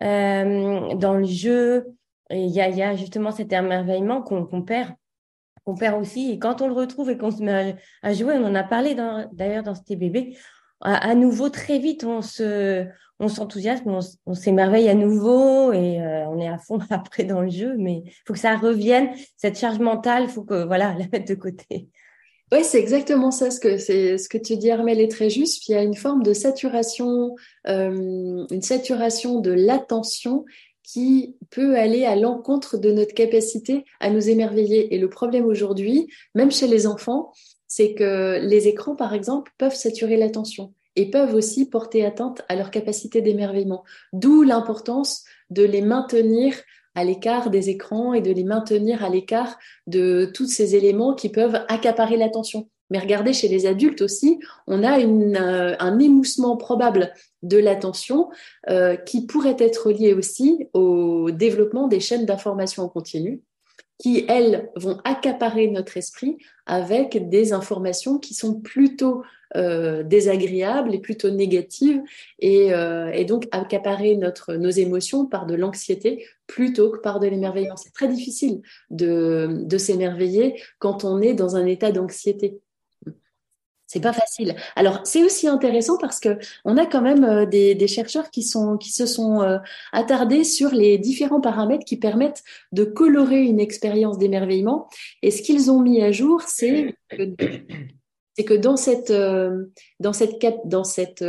dans 0.00 1.14
le 1.18 1.26
jeu. 1.26 1.88
Et 2.30 2.42
il 2.42 2.52
y 2.52 2.62
a, 2.62 2.96
justement 2.96 3.32
cet 3.32 3.52
émerveillement 3.52 4.22
qu'on 4.22 4.62
perd 4.62 4.94
on 5.70 5.74
perd 5.74 6.00
aussi. 6.00 6.30
Et 6.32 6.38
quand 6.38 6.62
on 6.62 6.68
le 6.68 6.74
retrouve 6.74 7.10
et 7.10 7.18
qu'on 7.18 7.30
se 7.30 7.42
met 7.42 7.76
à, 8.02 8.12
jouer, 8.12 8.34
on 8.34 8.44
en 8.44 8.54
a 8.54 8.64
parlé 8.64 8.94
d'ailleurs 9.32 9.62
dans, 9.62 9.74
ce 9.74 9.82
TBB, 9.82 10.36
à, 10.80 11.14
nouveau, 11.14 11.50
très 11.50 11.78
vite, 11.78 12.04
on 12.04 12.22
se, 12.22 12.86
on 13.18 13.28
s'enthousiasme, 13.28 13.98
on, 14.26 14.34
s'émerveille 14.34 14.88
à 14.88 14.94
nouveau 14.94 15.72
et 15.72 16.00
euh, 16.00 16.26
on 16.28 16.40
est 16.40 16.48
à 16.48 16.58
fond 16.58 16.78
après 16.90 17.24
dans 17.24 17.42
le 17.42 17.50
jeu. 17.50 17.74
Mais 17.78 18.02
il 18.04 18.12
faut 18.26 18.32
que 18.32 18.38
ça 18.38 18.56
revienne, 18.56 19.10
cette 19.36 19.58
charge 19.58 19.78
mentale, 19.78 20.24
il 20.24 20.28
faut 20.30 20.44
que 20.44 20.64
voilà, 20.64 20.94
la 20.98 21.06
mettre 21.12 21.26
de 21.26 21.34
côté. 21.34 21.88
Oui, 22.52 22.64
c'est 22.64 22.80
exactement 22.80 23.30
ça. 23.30 23.50
Ce 23.50 23.60
que, 23.60 23.78
c'est, 23.78 24.18
ce 24.18 24.28
que 24.28 24.38
tu 24.38 24.56
dis, 24.56 24.72
Armel, 24.72 25.00
est 25.00 25.10
très 25.10 25.30
juste. 25.30 25.68
il 25.68 25.72
y 25.72 25.74
a 25.76 25.82
une 25.82 25.94
forme 25.94 26.24
de 26.24 26.32
saturation, 26.32 27.36
euh, 27.68 28.44
une 28.50 28.62
saturation 28.62 29.40
de 29.40 29.52
l'attention 29.52 30.44
qui 30.82 31.36
peut 31.50 31.76
aller 31.76 32.04
à 32.04 32.16
l'encontre 32.16 32.76
de 32.78 32.90
notre 32.90 33.14
capacité 33.14 33.84
à 34.00 34.10
nous 34.10 34.28
émerveiller. 34.28 34.94
Et 34.94 34.98
le 34.98 35.08
problème 35.08 35.46
aujourd'hui, 35.46 36.08
même 36.34 36.50
chez 36.50 36.66
les 36.66 36.86
enfants, 36.86 37.32
c'est 37.66 37.94
que 37.94 38.40
les 38.40 38.68
écrans, 38.68 38.96
par 38.96 39.14
exemple, 39.14 39.52
peuvent 39.58 39.74
saturer 39.74 40.16
l'attention 40.16 40.74
et 40.96 41.10
peuvent 41.10 41.34
aussi 41.34 41.68
porter 41.68 42.04
atteinte 42.04 42.42
à 42.48 42.56
leur 42.56 42.70
capacité 42.70 43.22
d'émerveillement. 43.22 43.84
D'où 44.12 44.42
l'importance 44.42 45.24
de 45.50 45.62
les 45.62 45.82
maintenir 45.82 46.54
à 46.94 47.04
l'écart 47.04 47.50
des 47.50 47.70
écrans 47.70 48.14
et 48.14 48.20
de 48.20 48.32
les 48.32 48.44
maintenir 48.44 49.04
à 49.04 49.08
l'écart 49.08 49.58
de 49.86 50.30
tous 50.34 50.46
ces 50.46 50.74
éléments 50.74 51.14
qui 51.14 51.28
peuvent 51.28 51.64
accaparer 51.68 52.16
l'attention. 52.16 52.68
Mais 52.90 52.98
regardez, 52.98 53.32
chez 53.32 53.48
les 53.48 53.66
adultes 53.66 54.02
aussi, 54.02 54.40
on 54.66 54.82
a 54.82 55.00
euh, 55.00 55.76
un 55.78 55.98
émoussement 55.98 56.56
probable 56.56 57.12
de 57.42 57.56
l'attention 57.56 58.28
euh, 58.68 58.96
qui 58.96 59.26
pourrait 59.26 59.56
être 59.58 59.90
lié 59.90 60.12
aussi 60.12 60.66
au 60.74 61.30
développement 61.30 61.86
des 61.86 62.00
chaînes 62.00 62.26
d'information 62.26 62.82
en 62.82 62.88
continu 62.88 63.40
qui, 63.98 64.24
elles, 64.28 64.70
vont 64.76 64.98
accaparer 65.04 65.68
notre 65.68 65.98
esprit 65.98 66.38
avec 66.64 67.28
des 67.28 67.52
informations 67.52 68.18
qui 68.18 68.32
sont 68.32 68.58
plutôt 68.58 69.22
euh, 69.56 70.02
désagréables 70.02 70.94
et 70.94 71.00
plutôt 71.00 71.28
négatives 71.28 72.00
et, 72.38 72.68
et, 73.12 73.24
donc 73.26 73.46
accaparer 73.50 74.16
notre, 74.16 74.54
nos 74.54 74.70
émotions 74.70 75.26
par 75.26 75.44
de 75.44 75.54
l'anxiété 75.54 76.24
plutôt 76.46 76.90
que 76.90 76.98
par 76.98 77.20
de 77.20 77.26
l'émerveillement. 77.26 77.76
C'est 77.76 77.92
très 77.92 78.08
difficile 78.08 78.62
de, 78.88 79.64
de 79.64 79.76
s'émerveiller 79.76 80.62
quand 80.78 81.04
on 81.04 81.20
est 81.20 81.34
dans 81.34 81.56
un 81.56 81.66
état 81.66 81.92
d'anxiété. 81.92 82.58
C'est 83.92 83.98
pas 83.98 84.12
facile. 84.12 84.54
Alors 84.76 85.00
c'est 85.02 85.24
aussi 85.24 85.48
intéressant 85.48 85.98
parce 85.98 86.20
que 86.20 86.38
on 86.64 86.76
a 86.76 86.86
quand 86.86 87.02
même 87.02 87.24
euh, 87.24 87.44
des, 87.44 87.88
chercheurs 87.88 88.30
qui 88.30 88.44
sont 88.44 88.76
qui 88.76 88.92
se 88.92 89.04
sont 89.04 89.42
euh, 89.42 89.58
attardés 89.90 90.44
sur 90.44 90.70
les 90.70 90.96
différents 90.96 91.40
paramètres 91.40 91.84
qui 91.84 91.96
permettent 91.96 92.44
de 92.70 92.84
colorer 92.84 93.42
une 93.42 93.58
expérience 93.58 94.16
d'émerveillement. 94.16 94.88
Et 95.22 95.32
ce 95.32 95.42
qu'ils 95.42 95.72
ont 95.72 95.80
mis 95.80 96.00
à 96.02 96.12
jour, 96.12 96.42
c'est 96.42 96.94
que, 97.08 97.34
c'est 98.36 98.44
que 98.44 98.54
dans 98.54 98.76
cette 98.76 99.10
euh, 99.10 99.64
dans 99.98 100.12
cette 100.12 100.38
dans 100.66 100.84
cette 100.84 101.24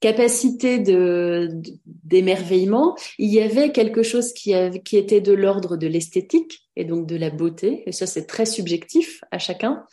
capacité 0.00 0.78
de 0.78 1.50
d'émerveillement, 1.86 2.96
il 3.18 3.32
y 3.32 3.40
avait 3.40 3.70
quelque 3.70 4.02
chose 4.02 4.32
qui, 4.32 4.52
qui 4.84 4.96
était 4.96 5.20
de 5.20 5.32
l'ordre 5.32 5.76
de 5.76 5.86
l'esthétique 5.86 6.66
et 6.74 6.84
donc 6.84 7.06
de 7.06 7.16
la 7.16 7.30
beauté, 7.30 7.82
et 7.86 7.92
ça 7.92 8.06
c'est 8.06 8.24
très 8.24 8.46
subjectif 8.46 9.20
à 9.30 9.38
chacun. 9.38 9.84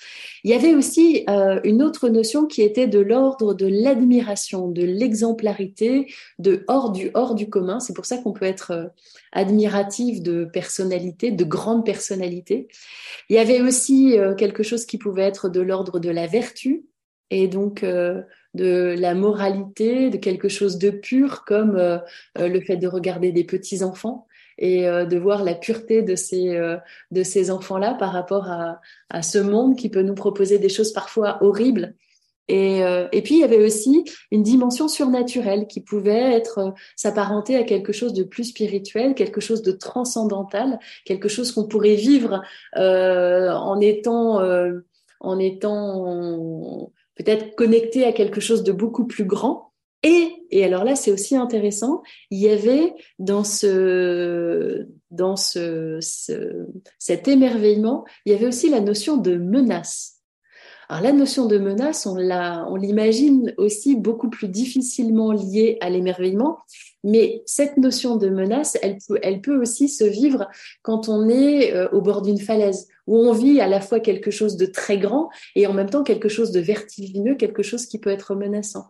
Il 0.44 0.52
y 0.52 0.54
avait 0.54 0.74
aussi 0.74 1.26
euh, 1.30 1.60
une 1.66 1.84
autre 1.84 2.08
notion 2.08 2.46
qui 2.46 2.62
était 2.62 2.88
de 2.88 3.00
l'ordre 3.00 3.54
de 3.54 3.68
l'admiration, 3.68 4.70
de 4.70 4.84
l'exemplarité, 4.84 6.08
de 6.40 6.64
hors 6.68 6.92
du 6.92 7.12
hors 7.14 7.36
du 7.36 7.50
commun. 7.50 7.80
C'est 7.80 7.94
pour 7.94 8.06
ça 8.06 8.18
qu'on 8.18 8.32
peut 8.32 8.46
être 8.46 8.72
euh, 8.72 8.86
admiratif 9.34 10.22
de 10.22 10.46
personnalité, 10.46 11.32
de 11.32 11.44
grandes 11.44 11.86
personnalités. 11.86 12.70
Il 13.30 13.36
y 13.36 13.40
avait 13.40 13.62
aussi 13.62 14.18
euh, 14.18 14.34
quelque 14.34 14.64
chose 14.64 14.86
qui 14.86 14.98
pouvait 14.98 15.24
être 15.24 15.50
de 15.50 15.60
l'ordre 15.60 16.00
de 16.00 16.10
la 16.10 16.28
vertu, 16.28 16.86
et 17.30 17.50
donc 17.50 17.84
de 18.58 18.96
la 18.98 19.14
moralité, 19.14 20.10
de 20.10 20.18
quelque 20.18 20.50
chose 20.50 20.78
de 20.78 20.90
pur 20.90 21.46
comme 21.46 21.78
euh, 21.78 22.00
euh, 22.38 22.50
le 22.50 22.60
fait 22.60 22.78
de 22.78 22.88
regarder 22.88 23.32
des 23.32 23.44
petits 23.44 23.84
enfants 23.84 24.28
et 24.60 24.86
de 24.88 25.18
voir 25.20 25.44
la 25.44 25.54
pureté 25.54 26.02
de 26.02 26.16
ces 26.16 26.60
de 27.12 27.22
ces 27.22 27.52
enfants-là 27.52 27.94
par 27.94 28.12
rapport 28.12 28.50
à, 28.50 28.82
à 29.12 29.22
ce 29.22 29.38
monde 29.38 29.76
qui 29.76 29.88
peut 29.88 30.02
nous 30.02 30.16
proposer 30.16 30.58
des 30.58 30.68
choses 30.68 30.94
parfois 30.94 31.38
horribles. 31.42 31.94
Et, 32.48 32.80
et 33.12 33.22
puis 33.22 33.36
il 33.36 33.42
y 33.42 33.44
avait 33.44 33.64
aussi 33.64 34.04
une 34.32 34.42
dimension 34.42 34.88
surnaturelle 34.88 35.68
qui 35.68 35.82
pouvait 35.82 36.34
être 36.34 36.74
s'apparenter 36.96 37.56
à 37.56 37.66
quelque 37.66 37.94
chose 37.94 38.14
de 38.14 38.24
plus 38.24 38.46
spirituel, 38.46 39.14
quelque 39.14 39.42
chose 39.42 39.62
de 39.62 39.72
transcendantal, 39.72 40.80
quelque 41.06 41.30
chose 41.30 41.52
qu'on 41.52 41.68
pourrait 41.68 41.94
vivre 41.94 42.42
en 42.76 43.80
étant 43.80 44.42
en 45.20 45.40
étant 45.40 46.92
peut-être 47.18 47.56
connecté 47.56 48.06
à 48.06 48.14
quelque 48.14 48.42
chose 48.42 48.64
de 48.64 48.72
beaucoup 48.72 49.06
plus 49.06 49.26
grand. 49.26 49.74
Et, 50.04 50.32
et 50.52 50.64
alors 50.64 50.84
là, 50.84 50.96
c'est 50.96 51.12
aussi 51.12 51.36
intéressant, 51.36 52.04
il 52.30 52.40
y 52.40 52.50
avait 52.50 52.94
dans 53.20 53.44
ce, 53.44 54.88
dans 55.10 55.36
ce, 55.36 56.00
cet 57.00 57.28
émerveillement, 57.28 58.06
il 58.26 58.32
y 58.32 58.36
avait 58.36 58.46
aussi 58.46 58.70
la 58.70 58.80
notion 58.80 59.18
de 59.18 59.36
menace. 59.36 60.18
Alors 60.90 61.04
la 61.04 61.12
notion 61.12 61.48
de 61.48 61.58
menace, 61.58 62.06
on 62.06 62.16
l'a, 62.16 62.66
on 62.70 62.76
l'imagine 62.76 63.54
aussi 63.58 63.96
beaucoup 63.96 64.30
plus 64.30 64.48
difficilement 64.48 65.34
liée 65.34 65.78
à 65.82 65.90
l'émerveillement, 65.90 66.60
mais 67.04 67.42
cette 67.46 67.78
notion 67.78 68.16
de 68.16 68.30
menace, 68.30 68.78
elle, 68.82 68.98
elle 69.22 69.42
peut 69.42 69.60
aussi 69.60 69.90
se 69.90 70.06
vivre 70.06 70.48
quand 70.84 71.10
on 71.10 71.28
est 71.28 71.74
euh, 71.74 71.90
au 71.90 72.02
bord 72.02 72.22
d'une 72.22 72.40
falaise, 72.40 72.88
où 73.08 73.18
on 73.18 73.32
vit 73.32 73.60
à 73.62 73.68
la 73.68 73.82
fois 73.82 74.00
quelque 74.00 74.32
chose 74.32 74.58
de 74.58 74.66
très 74.66 75.00
grand 75.00 75.30
et 75.56 75.66
en 75.66 75.74
même 75.74 75.90
temps 75.90 76.04
quelque 76.04 76.30
chose 76.30 76.52
de 76.52 76.60
vertigineux, 76.60 77.36
quelque 77.36 77.64
chose 77.64 77.86
qui 77.86 78.00
peut 78.00 78.12
être 78.12 78.36
menaçant. 78.36 78.86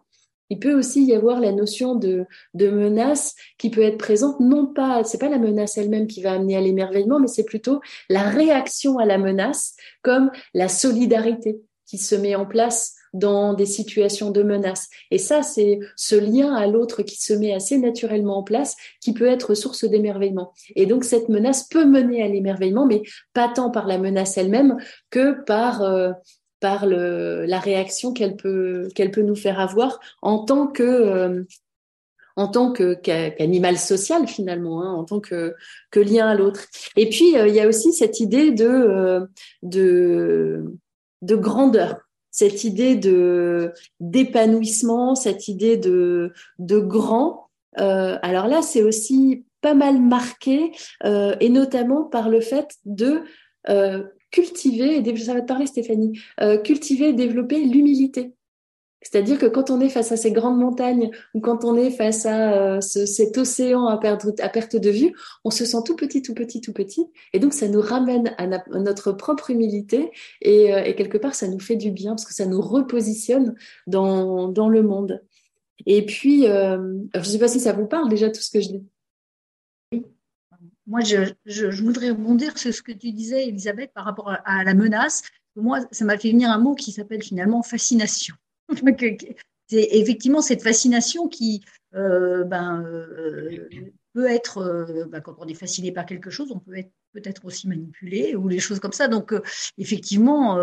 Il 0.50 0.60
peut 0.60 0.74
aussi 0.74 1.04
y 1.04 1.14
avoir 1.14 1.40
la 1.40 1.52
notion 1.52 1.96
de, 1.96 2.26
de 2.54 2.70
menace 2.70 3.36
qui 3.58 3.70
peut 3.70 3.82
être 3.82 3.98
présente, 3.98 4.40
non 4.40 4.68
pas, 4.68 5.04
c'est 5.04 5.18
pas 5.18 5.30
la 5.30 5.40
menace 5.40 5.78
elle-même 5.78 6.08
qui 6.08 6.22
va 6.22 6.34
amener 6.34 6.56
à 6.56 6.62
l'émerveillement, 6.62 7.20
mais 7.20 7.28
c'est 7.28 7.44
plutôt 7.44 7.82
la 8.10 8.24
réaction 8.24 8.98
à 8.98 9.06
la 9.06 9.18
menace, 9.18 9.76
comme 10.04 10.32
la 10.54 10.70
solidarité 10.70 11.60
qui 11.86 11.98
se 11.98 12.16
met 12.16 12.36
en 12.36 12.46
place 12.46 12.97
dans 13.14 13.54
des 13.54 13.66
situations 13.66 14.32
de 14.32 14.44
menace. 14.44 14.90
Et 15.12 15.18
ça, 15.18 15.44
c'est 15.44 15.80
ce 15.96 16.16
lien 16.16 16.54
à 16.54 16.68
l'autre 16.68 17.04
qui 17.04 17.18
se 17.18 17.34
met 17.34 17.54
assez 17.54 17.78
naturellement 17.78 18.38
en 18.38 18.44
place, 18.44 18.76
qui 19.02 19.14
peut 19.14 19.28
être 19.28 19.54
source 19.56 19.86
d'émerveillement. 19.86 20.54
Et 20.76 20.86
donc, 20.86 21.04
cette 21.04 21.30
menace 21.30 21.68
peut 21.68 21.86
mener 21.86 22.24
à 22.24 22.28
l'émerveillement, 22.28 22.86
mais 22.86 23.02
pas 23.34 23.48
tant 23.48 23.72
par 23.72 23.88
la 23.88 23.98
menace 23.98 24.38
elle-même 24.38 24.78
que 25.10 25.44
par 25.44 25.82
euh, 25.82 26.12
par 26.60 26.88
le, 26.88 27.46
la 27.46 27.60
réaction 27.60 28.14
qu'elle 28.14 28.36
peut 28.36 28.90
qu'elle 28.96 29.12
peut 29.12 29.22
nous 29.22 29.36
faire 29.36 29.60
avoir 29.60 30.00
en 30.22 30.44
tant 30.44 30.68
que 30.68 30.84
euh, 30.84 31.44
en 32.36 32.48
tant 32.48 32.72
que 32.72 32.94
qu'animal 32.94 33.78
social 33.78 34.28
finalement, 34.28 34.84
hein, 34.84 34.94
en 34.94 35.04
tant 35.04 35.20
que, 35.20 35.56
que 35.90 36.00
lien 36.00 36.28
à 36.28 36.36
l'autre. 36.36 36.66
Et 36.96 37.10
puis 37.10 37.36
euh, 37.36 37.48
il 37.48 37.56
y 37.56 37.60
a 37.60 37.68
aussi 37.68 37.94
cette 37.94 38.20
idée 38.20 38.52
de 38.52 39.28
de 39.64 40.64
de 41.24 41.36
grandeur 41.36 42.07
cette 42.38 42.64
idée 42.64 42.96
de 42.96 43.74
d'épanouissement, 44.00 45.16
cette 45.16 45.48
idée 45.48 45.76
de 45.76 46.34
de 46.60 46.78
grand. 46.78 47.50
Euh, 47.80 48.20
alors 48.22 48.48
là, 48.48 48.62
c'est 48.62 48.84
aussi 48.84 49.44
pas 49.62 49.74
mal 49.74 50.00
marqué, 50.00 50.72
euh, 51.04 51.36
et 51.40 51.50
notamment 51.50 52.04
par 52.04 52.30
le 52.30 52.40
fait 52.40 52.76
de 52.86 53.24
euh, 53.70 54.04
cultiver, 54.30 54.98
et 54.98 55.18
ça 55.18 55.34
va 55.34 55.42
te 55.42 55.48
parler 55.48 55.66
Stéphanie, 55.66 56.20
cultiver 56.64 57.10
et 57.10 57.14
développer 57.14 57.60
l'humilité. 57.64 58.34
C'est-à-dire 59.10 59.40
que 59.40 59.46
quand 59.46 59.70
on 59.70 59.80
est 59.80 59.88
face 59.88 60.12
à 60.12 60.18
ces 60.18 60.34
grandes 60.34 60.58
montagnes 60.58 61.12
ou 61.34 61.40
quand 61.40 61.64
on 61.64 61.78
est 61.78 61.92
face 61.92 62.26
à 62.26 62.76
euh, 62.76 62.82
cet 62.82 63.38
océan 63.38 63.88
à, 63.88 63.98
perte 63.98 64.76
de 64.76 64.90
vue, 64.90 65.16
on 65.46 65.50
se 65.50 65.64
sent 65.64 65.78
tout 65.86 65.96
petit, 65.96 66.22
tout 66.22 66.34
petit, 66.34 66.60
tout 66.60 66.74
petit. 66.74 67.06
Et 67.32 67.40
donc, 67.40 67.54
ça 67.54 67.70
nous 67.70 67.80
ramène 67.80 68.36
à, 68.38 68.48
notre 68.80 69.14
propre 69.14 69.50
humilité 69.52 70.12
et, 70.42 70.74
euh, 70.74 70.84
et, 70.84 70.94
quelque 70.96 71.18
part, 71.18 71.36
ça 71.36 71.48
nous 71.48 71.60
fait 71.60 71.78
du 71.78 71.90
bien 71.90 72.12
parce 72.12 72.26
que 72.26 72.34
ça 72.34 72.46
nous 72.46 72.60
repositionne 72.60 73.56
dans, 73.86 74.52
le 74.70 74.84
monde. 74.84 75.24
Et 75.86 76.06
puis, 76.06 76.46
euh, 76.50 76.78
je 77.14 77.20
ne 77.20 77.24
sais 77.24 77.40
pas 77.40 77.48
si 77.48 77.62
ça 77.62 77.72
vous 77.72 77.88
parle 77.88 78.10
déjà 78.10 78.30
tout 78.30 78.42
ce 78.42 78.52
que 78.52 78.60
je 78.60 78.70
dis. 78.70 78.86
Moi, 80.86 81.00
je, 81.00 81.82
voudrais 81.82 82.10
rebondir 82.10 82.58
sur 82.58 82.74
ce 82.74 82.82
que 82.82 82.92
tu 82.92 83.14
disais, 83.14 83.48
Elisabeth, 83.48 83.94
par 83.94 84.04
rapport 84.04 84.36
à 84.44 84.64
la 84.66 84.74
menace. 84.74 85.24
Moi, 85.56 85.80
ça 85.92 86.04
m'a 86.04 86.18
fait 86.18 86.32
venir 86.32 86.52
un 86.52 86.60
mot 86.60 86.76
qui 86.76 86.92
s'appelle 86.92 87.24
finalement 87.24 87.64
fascination. 87.64 88.36
c'est 89.68 89.88
effectivement 89.92 90.42
cette 90.42 90.64
fascination 90.64 91.28
qui 91.28 91.64
euh, 91.94 92.44
ben, 92.44 92.84
euh, 92.84 93.70
peut 94.14 94.28
être, 94.30 94.58
euh, 94.60 95.06
ben, 95.06 95.22
quand 95.22 95.36
on 95.40 95.48
est 95.48 95.54
fasciné 95.54 95.92
par 95.92 96.06
quelque 96.06 96.30
chose, 96.30 96.52
on 96.52 96.60
peut 96.60 96.78
être 96.78 96.92
peut-être 97.14 97.46
aussi 97.46 97.68
manipulé 97.68 98.36
ou 98.36 98.48
les 98.48 98.60
choses 98.60 98.80
comme 98.80 98.92
ça. 98.92 99.08
Donc, 99.08 99.34
effectivement, 99.78 100.58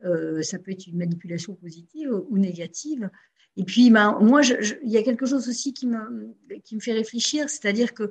ça 0.00 0.58
peut 0.58 0.70
être 0.70 0.86
une 0.86 0.96
manipulation 0.96 1.54
positive 1.56 2.10
ou 2.30 2.38
négative. 2.38 3.10
Et 3.56 3.64
puis, 3.64 3.90
ben, 3.90 4.18
moi, 4.20 4.40
il 4.42 4.90
y 4.90 4.96
a 4.96 5.02
quelque 5.02 5.26
chose 5.26 5.46
aussi 5.46 5.74
qui 5.74 5.86
me, 5.86 6.34
qui 6.64 6.74
me 6.76 6.80
fait 6.80 6.94
réfléchir, 6.94 7.50
c'est-à-dire 7.50 7.92
que 7.92 8.10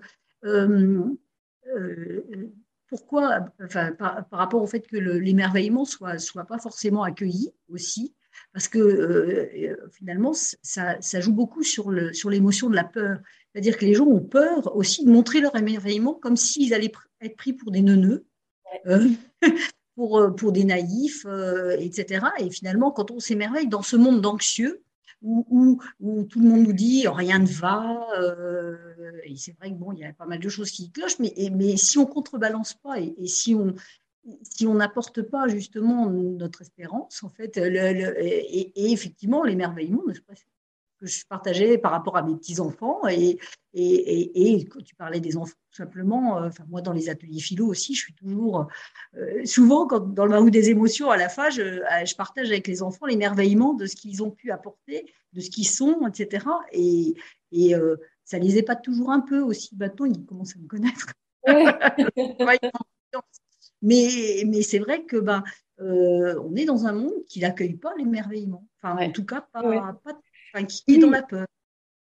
pourquoi, 2.88 3.40
par, 3.72 4.28
par, 4.28 4.40
rapport 4.40 4.62
au 4.62 4.68
fait 4.68 4.86
que 4.86 4.98
l'émerveillement 4.98 5.86
soit, 5.86 6.20
soit 6.20 6.46
pas 6.46 6.60
forcément 6.60 7.02
accueilli 7.02 7.52
aussi, 7.70 8.14
parce 8.54 8.68
que 8.68 8.78
euh, 8.78 9.50
euh, 9.56 9.90
finalement, 9.92 10.32
ça, 10.34 11.02
ça, 11.02 11.20
joue 11.20 11.34
beaucoup 11.34 11.64
sur 11.64 11.90
l'émotion 11.92 12.68
sur 12.68 12.70
de 12.70 12.76
la 12.76 12.84
peur. 12.84 13.20
C'est-à-dire 13.52 13.78
que 13.78 13.86
les 13.86 13.96
gens 13.96 14.06
ont 14.06 14.22
peur 14.22 14.76
aussi 14.76 15.04
de 15.04 15.12
montrer 15.12 15.42
leur 15.42 15.56
émerveillement 15.56 16.14
comme 16.14 16.38
s'ils 16.38 16.74
allaient 16.74 16.92
être 17.22 17.36
pris 17.36 17.54
pour 17.54 17.72
des 17.72 17.82
neuneux, 17.82 18.26
euh, 18.86 19.10
pour, 19.96 20.36
pour 20.36 20.52
des 20.52 20.64
naïfs, 20.66 21.26
etc. 21.80 22.28
Et 22.40 22.50
finalement, 22.52 22.92
quand 22.92 23.10
on 23.10 23.20
s'émerveille 23.20 23.68
dans 23.68 23.82
ce 23.82 23.96
monde 23.96 24.22
d'anxieux, 24.22 24.84
où, 25.24 25.46
où, 25.50 25.82
où, 26.02 26.26
tout 26.26 26.42
le 26.42 26.50
monde 26.50 26.64
nous 26.64 26.74
dit 26.74 27.08
rien 27.08 27.40
ne 27.40 27.48
va, 27.48 28.08
et 29.24 29.38
c'est 29.38 29.56
vrai 29.58 29.70
que 29.70 29.76
bon, 29.76 29.94
il 29.94 30.00
y 30.00 30.04
a 30.04 30.12
pas 30.12 30.26
mal 30.26 30.40
de 30.40 30.50
choses 30.50 30.70
qui 30.70 30.92
clochent, 30.92 31.20
mais, 31.20 31.34
mais 31.54 31.78
si 31.78 31.98
on 31.98 32.06
contrebalance 32.06 32.74
pas 32.74 33.00
et, 33.00 33.16
et 33.18 33.28
si 33.28 33.56
on, 33.56 33.74
si 34.42 34.68
on 34.68 34.76
n'apporte 34.76 35.22
pas 35.22 35.48
justement 35.48 36.10
notre 36.10 36.62
espérance, 36.62 37.24
en 37.24 37.30
fait, 37.30 37.58
et, 37.58 38.92
effectivement 38.92 39.44
l'émerveillement, 39.44 40.04
que 41.00 41.08
je 41.08 41.26
partageais 41.28 41.78
par 41.78 41.92
rapport 41.92 42.16
à 42.16 42.24
mes 42.24 42.36
petits-enfants, 42.36 43.08
et, 43.10 43.38
et, 43.74 44.66
quand 44.66 44.82
tu 44.82 44.96
parlais 44.96 45.20
des 45.20 45.36
enfants, 45.36 45.56
tout 45.70 45.78
simplement, 45.78 46.38
euh, 46.38 46.48
enfin, 46.48 46.64
moi 46.70 46.82
dans 46.82 46.94
les 46.94 47.10
ateliers 47.10 47.40
philo 47.40 47.68
aussi, 47.68 47.96
je 47.96 48.02
suis 48.02 48.14
toujours, 48.14 48.68
euh, 49.18 49.46
souvent 49.46 49.88
quand, 49.88 50.14
dans 50.14 50.26
le 50.26 50.32
baroud 50.32 50.52
des 50.52 50.70
émotions, 50.70 51.10
à 51.10 51.18
la 51.18 51.30
fin, 51.30 51.50
je, 51.50 51.62
euh, 51.62 52.06
je 52.06 52.16
partage 52.16 52.50
avec 52.50 52.68
les 52.68 52.82
enfants 52.82 53.06
l'émerveillement 53.06 53.74
de 53.74 53.86
ce 53.86 53.96
qu'ils 53.96 54.24
ont 54.24 54.32
pu 54.32 54.52
apporter, 54.52 55.12
de 55.34 55.42
ce 55.42 55.50
qu'ils 55.50 55.68
sont, 55.68 56.08
etc. 56.08 56.46
Et, 56.72 57.16
et 57.52 57.74
ça 58.24 58.40
les 58.40 58.58
épate 58.58 58.84
toujours 58.84 59.12
un 59.12 59.20
peu 59.20 59.40
aussi. 59.40 59.76
Maintenant, 59.76 60.06
ils 60.06 60.26
commencent 60.26 60.56
à 60.56 60.60
me 60.60 60.68
connaître. 60.68 61.08
Mais, 63.84 64.44
mais 64.48 64.64
c'est 64.64 64.80
vrai 64.80 65.04
que 65.04 65.18
ben, 65.18 65.44
euh, 65.82 66.36
on 66.44 66.56
est 66.56 66.66
dans 66.66 66.86
un 66.86 66.94
monde 66.94 67.26
qui 67.28 67.42
n'accueille 67.42 67.76
pas 67.76 67.94
l'émerveillement. 67.98 68.66
Enfin, 68.82 68.98
en 68.98 69.12
tout 69.12 69.26
cas, 69.26 69.46
pas, 69.52 69.62
pas 70.54 70.64
qui 70.64 70.84
est 70.88 70.98
dans 70.98 71.10
la 71.10 71.22
peur. 71.22 71.46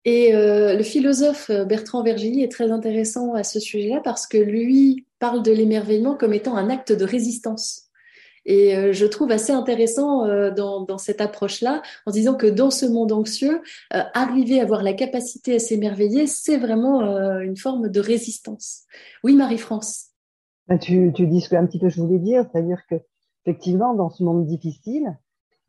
Et 0.03 0.33
euh, 0.35 0.75
le 0.75 0.83
philosophe 0.83 1.49
euh, 1.49 1.63
Bertrand 1.63 2.03
Vergili 2.03 2.41
est 2.41 2.51
très 2.51 2.71
intéressant 2.71 3.33
à 3.33 3.43
ce 3.43 3.59
sujet-là 3.59 4.01
parce 4.03 4.25
que 4.25 4.37
lui 4.37 5.05
parle 5.19 5.43
de 5.43 5.51
l'émerveillement 5.51 6.15
comme 6.15 6.33
étant 6.33 6.55
un 6.55 6.69
acte 6.69 6.91
de 6.91 7.05
résistance. 7.05 7.87
Et 8.43 8.91
je 8.91 9.05
trouve 9.05 9.29
assez 9.29 9.51
intéressant 9.51 10.25
dans, 10.49 10.81
dans, 10.81 10.97
cette 10.97 11.21
approche-là, 11.21 11.83
en 12.07 12.11
disant 12.11 12.33
que 12.33 12.47
dans 12.47 12.71
ce 12.71 12.87
monde 12.87 13.11
anxieux, 13.11 13.61
arriver 13.91 14.59
à 14.59 14.63
avoir 14.63 14.81
la 14.81 14.93
capacité 14.93 15.53
à 15.53 15.59
s'émerveiller, 15.59 16.25
c'est 16.25 16.57
vraiment 16.57 17.03
une 17.41 17.55
forme 17.55 17.89
de 17.89 17.99
résistance. 17.99 18.85
Oui, 19.23 19.35
Marie-France. 19.35 20.10
Ben, 20.71 20.79
tu, 20.79 21.11
dis 21.11 21.41
ce 21.41 21.49
que 21.49 21.57
un 21.57 21.65
petit 21.65 21.79
peu 21.79 21.89
je 21.89 22.01
voulais 22.01 22.17
dire, 22.17 22.45
c'est-à-dire 22.49 22.81
que 22.87 22.95
effectivement, 23.45 23.93
dans 23.93 24.09
ce 24.09 24.23
monde 24.23 24.45
difficile, 24.45 25.19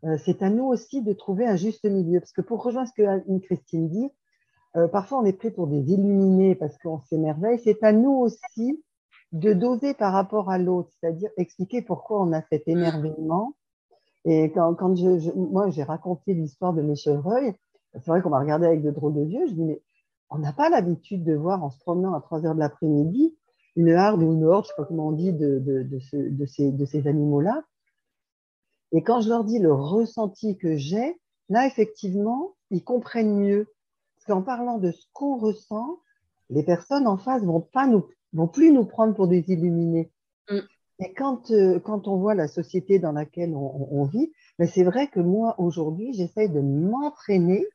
euh, 0.04 0.16
c'est 0.24 0.44
à 0.44 0.48
nous 0.48 0.66
aussi 0.66 1.02
de 1.02 1.12
trouver 1.12 1.44
un 1.44 1.56
juste 1.56 1.84
milieu. 1.84 2.20
Parce 2.20 2.30
que 2.30 2.40
pour 2.40 2.62
rejoindre 2.62 2.86
ce 2.86 2.92
que 3.02 3.38
Christine 3.40 3.88
dit, 3.88 4.08
euh, 4.76 4.86
parfois 4.86 5.18
on 5.18 5.24
est 5.24 5.32
pris 5.32 5.50
pour 5.50 5.66
des 5.66 5.92
illuminés 5.92 6.54
parce 6.54 6.78
qu'on 6.78 7.00
s'émerveille. 7.00 7.58
C'est 7.64 7.82
à 7.82 7.92
nous 7.92 8.12
aussi 8.12 8.80
de 9.32 9.52
doser 9.52 9.92
par 9.92 10.12
rapport 10.12 10.50
à 10.50 10.58
l'autre, 10.58 10.90
c'est-à-dire 11.00 11.30
expliquer 11.36 11.82
pourquoi 11.82 12.22
on 12.22 12.32
a 12.32 12.40
cet 12.42 12.68
émerveillement. 12.68 13.56
Et 14.24 14.52
quand, 14.52 14.76
moi 15.34 15.68
j'ai 15.70 15.82
raconté 15.82 16.32
l'histoire 16.32 16.74
de 16.74 16.82
mes 16.82 16.94
chevreuils, 16.94 17.56
c'est 17.94 18.06
vrai 18.06 18.22
qu'on 18.22 18.30
m'a 18.30 18.38
regardé 18.38 18.66
avec 18.66 18.84
de 18.84 18.92
drôles 18.92 19.14
de 19.14 19.24
yeux. 19.24 19.48
Je 19.48 19.54
dis 19.54 19.64
mais 19.64 19.82
on 20.30 20.38
n'a 20.38 20.52
pas 20.52 20.70
l'habitude 20.70 21.24
de 21.24 21.34
voir 21.34 21.64
en 21.64 21.70
se 21.70 21.80
promenant 21.80 22.14
à 22.14 22.20
3 22.20 22.46
heures 22.46 22.54
de 22.54 22.60
l'après-midi 22.60 23.34
une 23.76 23.90
harde 23.90 24.22
ou 24.22 24.32
une 24.32 24.44
horde, 24.44 24.64
je 24.64 24.68
sais 24.68 24.74
pas 24.76 24.84
comment 24.84 25.08
on 25.08 25.12
dit, 25.12 25.32
de, 25.32 25.58
de, 25.58 25.82
de, 25.82 25.98
ce, 25.98 26.16
de 26.16 26.84
ces, 26.84 27.06
animaux-là. 27.06 27.62
Et 28.92 29.02
quand 29.02 29.20
je 29.20 29.28
leur 29.28 29.44
dis 29.44 29.58
le 29.58 29.72
ressenti 29.72 30.56
que 30.58 30.76
j'ai, 30.76 31.18
là, 31.48 31.66
effectivement, 31.66 32.54
ils 32.70 32.84
comprennent 32.84 33.36
mieux. 33.36 33.72
Parce 34.16 34.26
qu'en 34.26 34.42
parlant 34.42 34.78
de 34.78 34.92
ce 34.92 35.06
qu'on 35.12 35.38
ressent, 35.38 35.98
les 36.50 36.62
personnes 36.62 37.06
en 37.06 37.16
face 37.16 37.42
vont 37.42 37.60
pas 37.60 37.86
nous, 37.86 38.06
vont 38.32 38.48
plus 38.48 38.72
nous 38.72 38.84
prendre 38.84 39.14
pour 39.14 39.28
des 39.28 39.44
illuminés. 39.48 40.12
Mm. 40.50 40.58
Et 41.00 41.14
quand, 41.14 41.50
euh, 41.50 41.80
quand 41.80 42.06
on 42.06 42.16
voit 42.16 42.34
la 42.34 42.48
société 42.48 42.98
dans 42.98 43.12
laquelle 43.12 43.54
on, 43.54 43.88
on 43.90 44.04
vit, 44.04 44.30
mais 44.58 44.66
c'est 44.66 44.84
vrai 44.84 45.08
que 45.08 45.20
moi, 45.20 45.54
aujourd'hui, 45.58 46.12
j'essaye 46.12 46.50
de 46.50 46.60
m'entraîner 46.60 47.66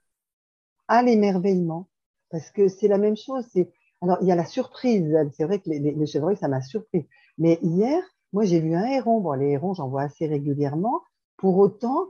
à 0.87 1.01
l'émerveillement. 1.01 1.87
Parce 2.29 2.51
que 2.51 2.67
c'est 2.67 2.87
la 2.87 2.97
même 2.97 3.17
chose. 3.17 3.45
C'est, 3.51 3.71
alors, 4.01 4.17
il 4.21 4.27
y 4.27 4.31
a 4.31 4.35
la 4.35 4.45
surprise. 4.45 5.15
C'est 5.35 5.45
vrai 5.45 5.59
que 5.59 5.69
les, 5.69 6.05
chevreuils, 6.05 6.37
ça 6.37 6.47
m'a 6.47 6.61
surpris. 6.61 7.07
Mais 7.37 7.59
hier, 7.61 8.01
moi, 8.33 8.45
j'ai 8.45 8.59
vu 8.59 8.75
un 8.75 8.85
héron. 8.85 9.21
Bon, 9.21 9.33
les 9.33 9.51
hérons, 9.51 9.73
j'en 9.73 9.89
vois 9.89 10.03
assez 10.03 10.27
régulièrement. 10.27 11.01
Pour 11.37 11.57
autant, 11.57 12.07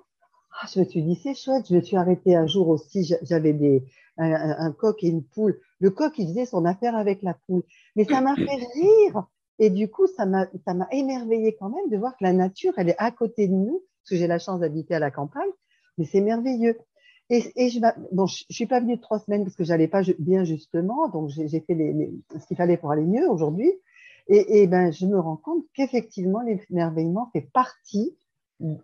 ah, 0.62 0.68
je 0.74 0.80
me 0.80 0.86
suis 0.86 1.04
dit, 1.04 1.16
c'est 1.16 1.36
chouette. 1.36 1.68
Je 1.70 1.76
me 1.76 1.82
suis 1.82 1.96
arrêtée 1.96 2.36
un 2.36 2.48
jour 2.48 2.68
aussi. 2.70 3.10
J'avais 3.22 3.84
un, 4.18 4.72
coq 4.74 5.04
et 5.04 5.08
une 5.08 5.24
poule. 5.24 5.60
Le 5.80 5.90
coq, 5.90 6.14
il 6.18 6.28
faisait 6.28 6.46
son 6.46 6.66
affaire 6.66 6.96
avec 6.96 7.22
la 7.22 7.36
poule. 7.48 7.64
Mais 7.96 8.04
ça 8.04 8.20
m'a 8.22 8.36
fait 8.36 8.60
rire. 8.76 9.26
Et 9.60 9.70
du 9.70 9.90
coup, 9.90 10.08
ça 10.08 10.26
m'a, 10.26 10.48
ça 10.66 10.74
m'a 10.74 10.88
émerveillé 10.92 11.56
quand 11.60 11.70
même 11.70 11.90
de 11.90 11.98
voir 11.98 12.12
que 12.18 12.24
la 12.24 12.34
nature, 12.34 12.74
elle 12.78 12.90
est 12.90 12.98
à 13.00 13.10
côté 13.12 13.48
de 13.48 13.54
nous, 13.54 13.82
parce 14.04 14.12
que 14.12 14.16
j'ai 14.18 14.28
la 14.28 14.38
chance 14.38 14.60
d'habiter 14.60 14.94
à 14.94 15.00
la 15.00 15.10
campagne. 15.10 15.50
Mais 15.98 16.06
c'est 16.06 16.22
merveilleux. 16.22 16.78
Et, 17.30 17.52
et 17.56 17.70
je, 17.70 17.80
bon, 18.12 18.26
je, 18.26 18.44
je, 18.50 18.56
suis 18.56 18.68
pas 18.68 18.80
venue 18.80 18.96
de 18.96 19.02
trois 19.02 19.20
semaines 19.20 19.44
parce 19.44 19.56
que 19.56 19.64
j'allais 19.64 19.88
pas 19.88 20.02
bien 20.20 20.44
justement, 20.44 21.10
donc 21.10 21.30
j'ai 21.30 21.60
fait 21.60 21.74
les, 21.74 21.94
les, 21.94 22.12
ce 22.40 22.48
qu'il 22.48 22.58
fallait 22.58 22.78
pour 22.78 22.92
aller 22.92 23.04
mieux 23.04 23.30
aujourd'hui. 23.30 23.72
Et, 24.30 24.62
et, 24.62 24.68
ben, 24.68 24.92
je 24.92 25.06
me 25.06 25.20
rends 25.20 25.38
compte 25.38 25.66
qu'effectivement, 25.74 26.42
l'émerveillement 26.42 27.30
fait 27.34 27.50
partie 27.54 28.16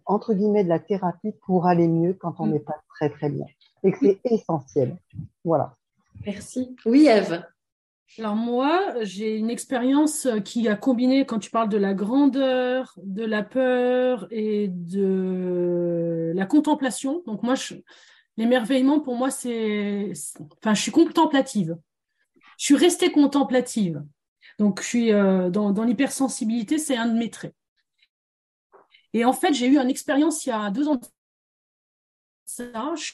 entre 0.06 0.34
guillemets 0.34 0.64
de 0.64 0.70
la 0.70 0.80
thérapie 0.80 1.34
pour 1.46 1.66
aller 1.66 1.88
mieux 1.88 2.14
quand 2.14 2.36
on 2.40 2.46
mm. 2.46 2.52
n'est 2.52 2.60
pas 2.60 2.82
très 2.90 3.10
très 3.10 3.30
bien 3.30 3.46
et 3.84 3.92
que 3.92 3.98
c'est 4.00 4.20
essentiel. 4.26 4.96
Voilà. 5.44 5.76
Merci. 6.26 6.76
Oui, 6.86 7.08
Eve. 7.08 7.44
Alors 8.20 8.36
moi, 8.36 8.94
j'ai 9.02 9.38
une 9.38 9.50
expérience 9.50 10.28
qui 10.46 10.68
a 10.68 10.76
combiné, 10.76 11.26
quand 11.26 11.40
tu 11.40 11.50
parles 11.50 11.70
de 11.70 11.78
la 11.78 11.96
grandeur, 11.96 12.94
de 13.04 13.26
la 13.26 13.42
peur 13.42 14.28
et 14.30 14.68
de 14.70 16.32
la 16.36 16.46
contemplation. 16.46 17.24
Donc 17.26 17.42
moi, 17.42 17.56
je, 17.56 17.74
L'émerveillement, 18.38 19.00
pour 19.00 19.16
moi, 19.16 19.30
c'est, 19.30 20.12
enfin, 20.58 20.74
je 20.74 20.82
suis 20.82 20.92
contemplative. 20.92 21.78
Je 22.58 22.66
suis 22.66 22.76
restée 22.76 23.12
contemplative. 23.12 24.04
Donc, 24.60 24.82
je 24.82 24.88
suis 24.88 25.12
euh, 25.12 25.50
dans, 25.50 25.84
l'hypersensibilité, 25.84 26.78
c'est 26.78 26.98
un 26.98 27.08
de 27.08 27.18
mes 27.18 27.30
traits. 27.30 27.56
Et 29.14 29.26
en 29.26 29.34
fait, 29.34 29.54
j'ai 29.54 29.68
eu 29.68 29.78
une 29.78 29.90
expérience 29.90 30.46
il 30.46 30.50
y 30.50 30.52
a 30.52 30.72
deux 30.72 30.88
ans. 30.88 31.00
Ça, 32.46 32.94
je 32.96 33.12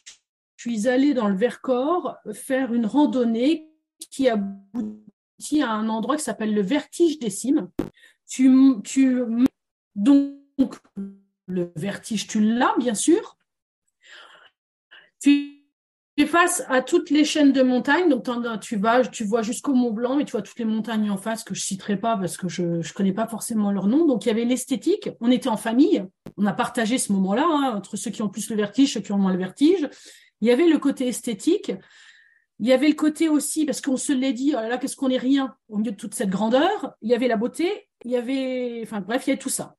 suis 0.58 0.88
allée 0.88 1.14
dans 1.14 1.28
le 1.28 1.36
Vercors 1.36 2.18
faire 2.34 2.74
une 2.74 2.86
randonnée 2.86 3.70
qui 4.12 4.30
aboutit 4.30 5.62
à 5.62 5.72
un 5.72 5.90
endroit 5.90 6.16
qui 6.16 6.24
s'appelle 6.24 6.54
le 6.54 6.62
Vertige 6.62 7.20
des 7.20 7.30
Cimes. 7.30 7.70
Tu, 8.28 8.50
tu, 8.84 9.22
donc, 9.96 10.36
le 11.48 11.72
vertige, 11.76 12.28
tu 12.28 12.40
l'as, 12.40 12.76
bien 12.78 12.94
sûr 12.94 13.39
tu 15.22 15.60
es 16.18 16.26
face 16.26 16.64
à 16.68 16.82
toutes 16.82 17.10
les 17.10 17.24
chaînes 17.24 17.54
de 17.54 17.62
montagnes, 17.62 18.10
donc 18.10 18.24
tu 18.62 18.76
vas, 18.76 19.06
tu 19.06 19.24
vois 19.24 19.42
jusqu'au 19.42 19.74
Mont 19.74 19.92
Blanc 19.92 20.20
et 20.20 20.26
tu 20.26 20.32
vois 20.32 20.42
toutes 20.42 20.60
les 20.60 20.66
montagnes 20.66 21.10
en 21.10 21.18
face 21.18 21.44
que 21.44 21.56
je 21.56 21.62
citerai 21.62 21.98
pas 21.98 22.18
parce 22.18 22.38
que 22.38 22.50
je 22.50 22.64
ne 22.64 22.94
connais 22.94 23.14
pas 23.14 23.28
forcément 23.28 23.72
leur 23.72 23.88
nom. 23.88 24.06
Donc 24.06 24.26
il 24.26 24.28
y 24.28 24.32
avait 24.32 24.46
l'esthétique, 24.46 25.10
on 25.22 25.32
était 25.32 25.50
en 25.50 25.58
famille, 25.58 26.06
on 26.38 26.46
a 26.46 26.54
partagé 26.54 26.98
ce 26.98 27.12
moment-là 27.14 27.46
hein, 27.48 27.76
entre 27.78 27.96
ceux 27.96 28.12
qui 28.12 28.22
ont 28.22 28.30
plus 28.30 28.50
le 28.50 28.56
vertige, 28.56 28.94
ceux 28.94 29.02
qui 29.02 29.12
ont 29.12 29.18
moins 29.18 29.32
le 29.32 29.40
vertige. 29.40 29.90
Il 30.42 30.48
y 30.48 30.52
avait 30.52 30.68
le 30.68 30.78
côté 30.78 31.08
esthétique, 31.08 31.72
il 32.60 32.68
y 32.68 32.74
avait 32.74 32.90
le 32.90 32.96
côté 32.96 33.30
aussi, 33.30 33.66
parce 33.66 33.80
qu'on 33.80 33.98
se 33.98 34.12
l'est 34.12 34.34
dit, 34.34 34.54
oh 34.54 34.60
là 34.60 34.68
là, 34.68 34.78
qu'est-ce 34.78 34.98
qu'on 34.98 35.10
est 35.10 35.18
rien 35.18 35.56
au 35.70 35.78
milieu 35.78 35.92
de 35.92 35.98
toute 35.98 36.14
cette 36.14 36.30
grandeur. 36.30 36.94
Il 37.02 37.10
y 37.10 37.14
avait 37.14 37.30
la 37.30 37.38
beauté, 37.38 37.90
il 38.04 38.12
y 38.12 38.18
avait, 38.18 38.82
enfin 38.84 39.00
bref, 39.00 39.26
il 39.26 39.30
y 39.30 39.34
avait 39.34 39.40
tout 39.40 39.50
ça. 39.50 39.76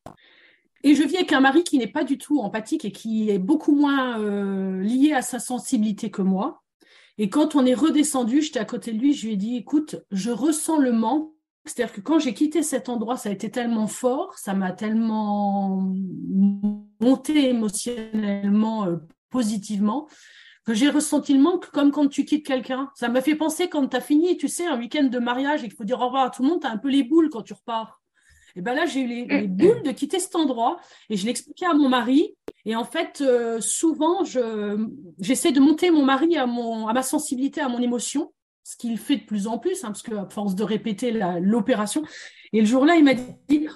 Et 0.82 0.94
je 0.94 1.02
vis 1.02 1.16
avec 1.16 1.32
un 1.32 1.40
mari 1.40 1.62
qui 1.62 1.78
n'est 1.78 1.86
pas 1.86 2.04
du 2.04 2.16
tout 2.16 2.40
empathique 2.40 2.84
et 2.84 2.92
qui 2.92 3.30
est 3.30 3.38
beaucoup 3.38 3.74
moins 3.74 4.18
euh, 4.20 4.80
lié 4.80 5.12
à 5.12 5.22
sa 5.22 5.38
sensibilité 5.38 6.10
que 6.10 6.22
moi. 6.22 6.62
Et 7.18 7.28
quand 7.28 7.54
on 7.54 7.66
est 7.66 7.74
redescendu, 7.74 8.40
j'étais 8.40 8.60
à 8.60 8.64
côté 8.64 8.92
de 8.92 8.98
lui, 8.98 9.12
je 9.12 9.26
lui 9.26 9.34
ai 9.34 9.36
dit, 9.36 9.56
écoute, 9.56 9.96
je 10.10 10.30
ressens 10.30 10.78
le 10.78 10.92
manque. 10.92 11.30
C'est-à-dire 11.66 11.94
que 11.94 12.00
quand 12.00 12.18
j'ai 12.18 12.32
quitté 12.32 12.62
cet 12.62 12.88
endroit, 12.88 13.18
ça 13.18 13.28
a 13.28 13.32
été 13.32 13.50
tellement 13.50 13.86
fort, 13.86 14.38
ça 14.38 14.54
m'a 14.54 14.72
tellement 14.72 15.92
monté 17.00 17.50
émotionnellement, 17.50 18.86
euh, 18.86 18.96
positivement, 19.28 20.08
que 20.64 20.72
j'ai 20.72 20.88
ressenti 20.88 21.34
le 21.34 21.40
manque 21.40 21.70
comme 21.70 21.90
quand 21.90 22.08
tu 22.08 22.24
quittes 22.24 22.46
quelqu'un. 22.46 22.90
Ça 22.94 23.10
m'a 23.10 23.20
fait 23.20 23.34
penser 23.34 23.68
quand 23.68 23.86
tu 23.86 23.96
as 23.98 24.00
fini, 24.00 24.38
tu 24.38 24.48
sais, 24.48 24.66
un 24.66 24.78
week-end 24.78 25.04
de 25.04 25.18
mariage 25.18 25.62
et 25.62 25.68
qu'il 25.68 25.76
faut 25.76 25.84
dire 25.84 26.00
au 26.00 26.06
revoir 26.06 26.24
à 26.24 26.30
tout 26.30 26.42
le 26.42 26.48
monde, 26.48 26.62
tu 26.62 26.66
as 26.66 26.70
un 26.70 26.78
peu 26.78 26.88
les 26.88 27.02
boules 27.02 27.28
quand 27.28 27.42
tu 27.42 27.52
repars. 27.52 27.99
Et 28.56 28.60
ben 28.62 28.74
là, 28.74 28.86
j'ai 28.86 29.00
eu 29.00 29.06
les, 29.06 29.24
les, 29.24 29.46
boules 29.46 29.82
de 29.82 29.92
quitter 29.92 30.18
cet 30.18 30.36
endroit 30.36 30.78
et 31.08 31.16
je 31.16 31.26
l'expliquais 31.26 31.66
à 31.66 31.74
mon 31.74 31.88
mari. 31.88 32.34
Et 32.64 32.76
en 32.76 32.84
fait, 32.84 33.20
euh, 33.20 33.60
souvent, 33.60 34.24
je, 34.24 34.86
j'essaie 35.18 35.52
de 35.52 35.60
monter 35.60 35.90
mon 35.90 36.04
mari 36.04 36.36
à, 36.36 36.46
mon, 36.46 36.88
à 36.88 36.92
ma 36.92 37.02
sensibilité, 37.02 37.60
à 37.60 37.68
mon 37.68 37.80
émotion, 37.80 38.32
ce 38.64 38.76
qu'il 38.76 38.98
fait 38.98 39.16
de 39.16 39.24
plus 39.24 39.46
en 39.46 39.58
plus, 39.58 39.84
hein, 39.84 39.88
parce 39.88 40.02
qu'à 40.02 40.26
force 40.30 40.54
de 40.54 40.64
répéter 40.64 41.12
l'opération. 41.40 42.02
Et 42.52 42.60
le 42.60 42.66
jour-là, 42.66 42.96
il 42.96 43.04
m'a 43.04 43.14
dit 43.14 43.68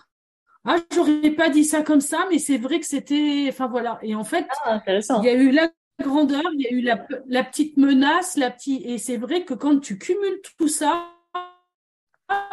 Ah, 0.64 0.76
j'aurais 0.92 1.30
pas 1.30 1.48
dit 1.48 1.64
ça 1.64 1.82
comme 1.82 2.00
ça, 2.00 2.26
mais 2.30 2.38
c'est 2.38 2.58
vrai 2.58 2.80
que 2.80 2.86
c'était. 2.86 3.46
Enfin 3.48 3.68
voilà. 3.68 3.98
Et 4.02 4.14
en 4.14 4.24
fait, 4.24 4.46
ah, 4.64 4.82
il 4.86 5.24
y 5.24 5.28
a 5.28 5.34
eu 5.34 5.50
la 5.50 5.70
grandeur, 6.02 6.42
il 6.54 6.60
y 6.60 6.66
a 6.66 6.70
eu 6.70 6.80
la, 6.80 7.06
la 7.26 7.44
petite 7.44 7.76
menace, 7.76 8.36
la 8.36 8.50
petite. 8.50 8.84
Et 8.84 8.98
c'est 8.98 9.16
vrai 9.16 9.44
que 9.44 9.54
quand 9.54 9.78
tu 9.80 9.98
cumules 9.98 10.40
tout 10.58 10.68
ça, 10.68 11.10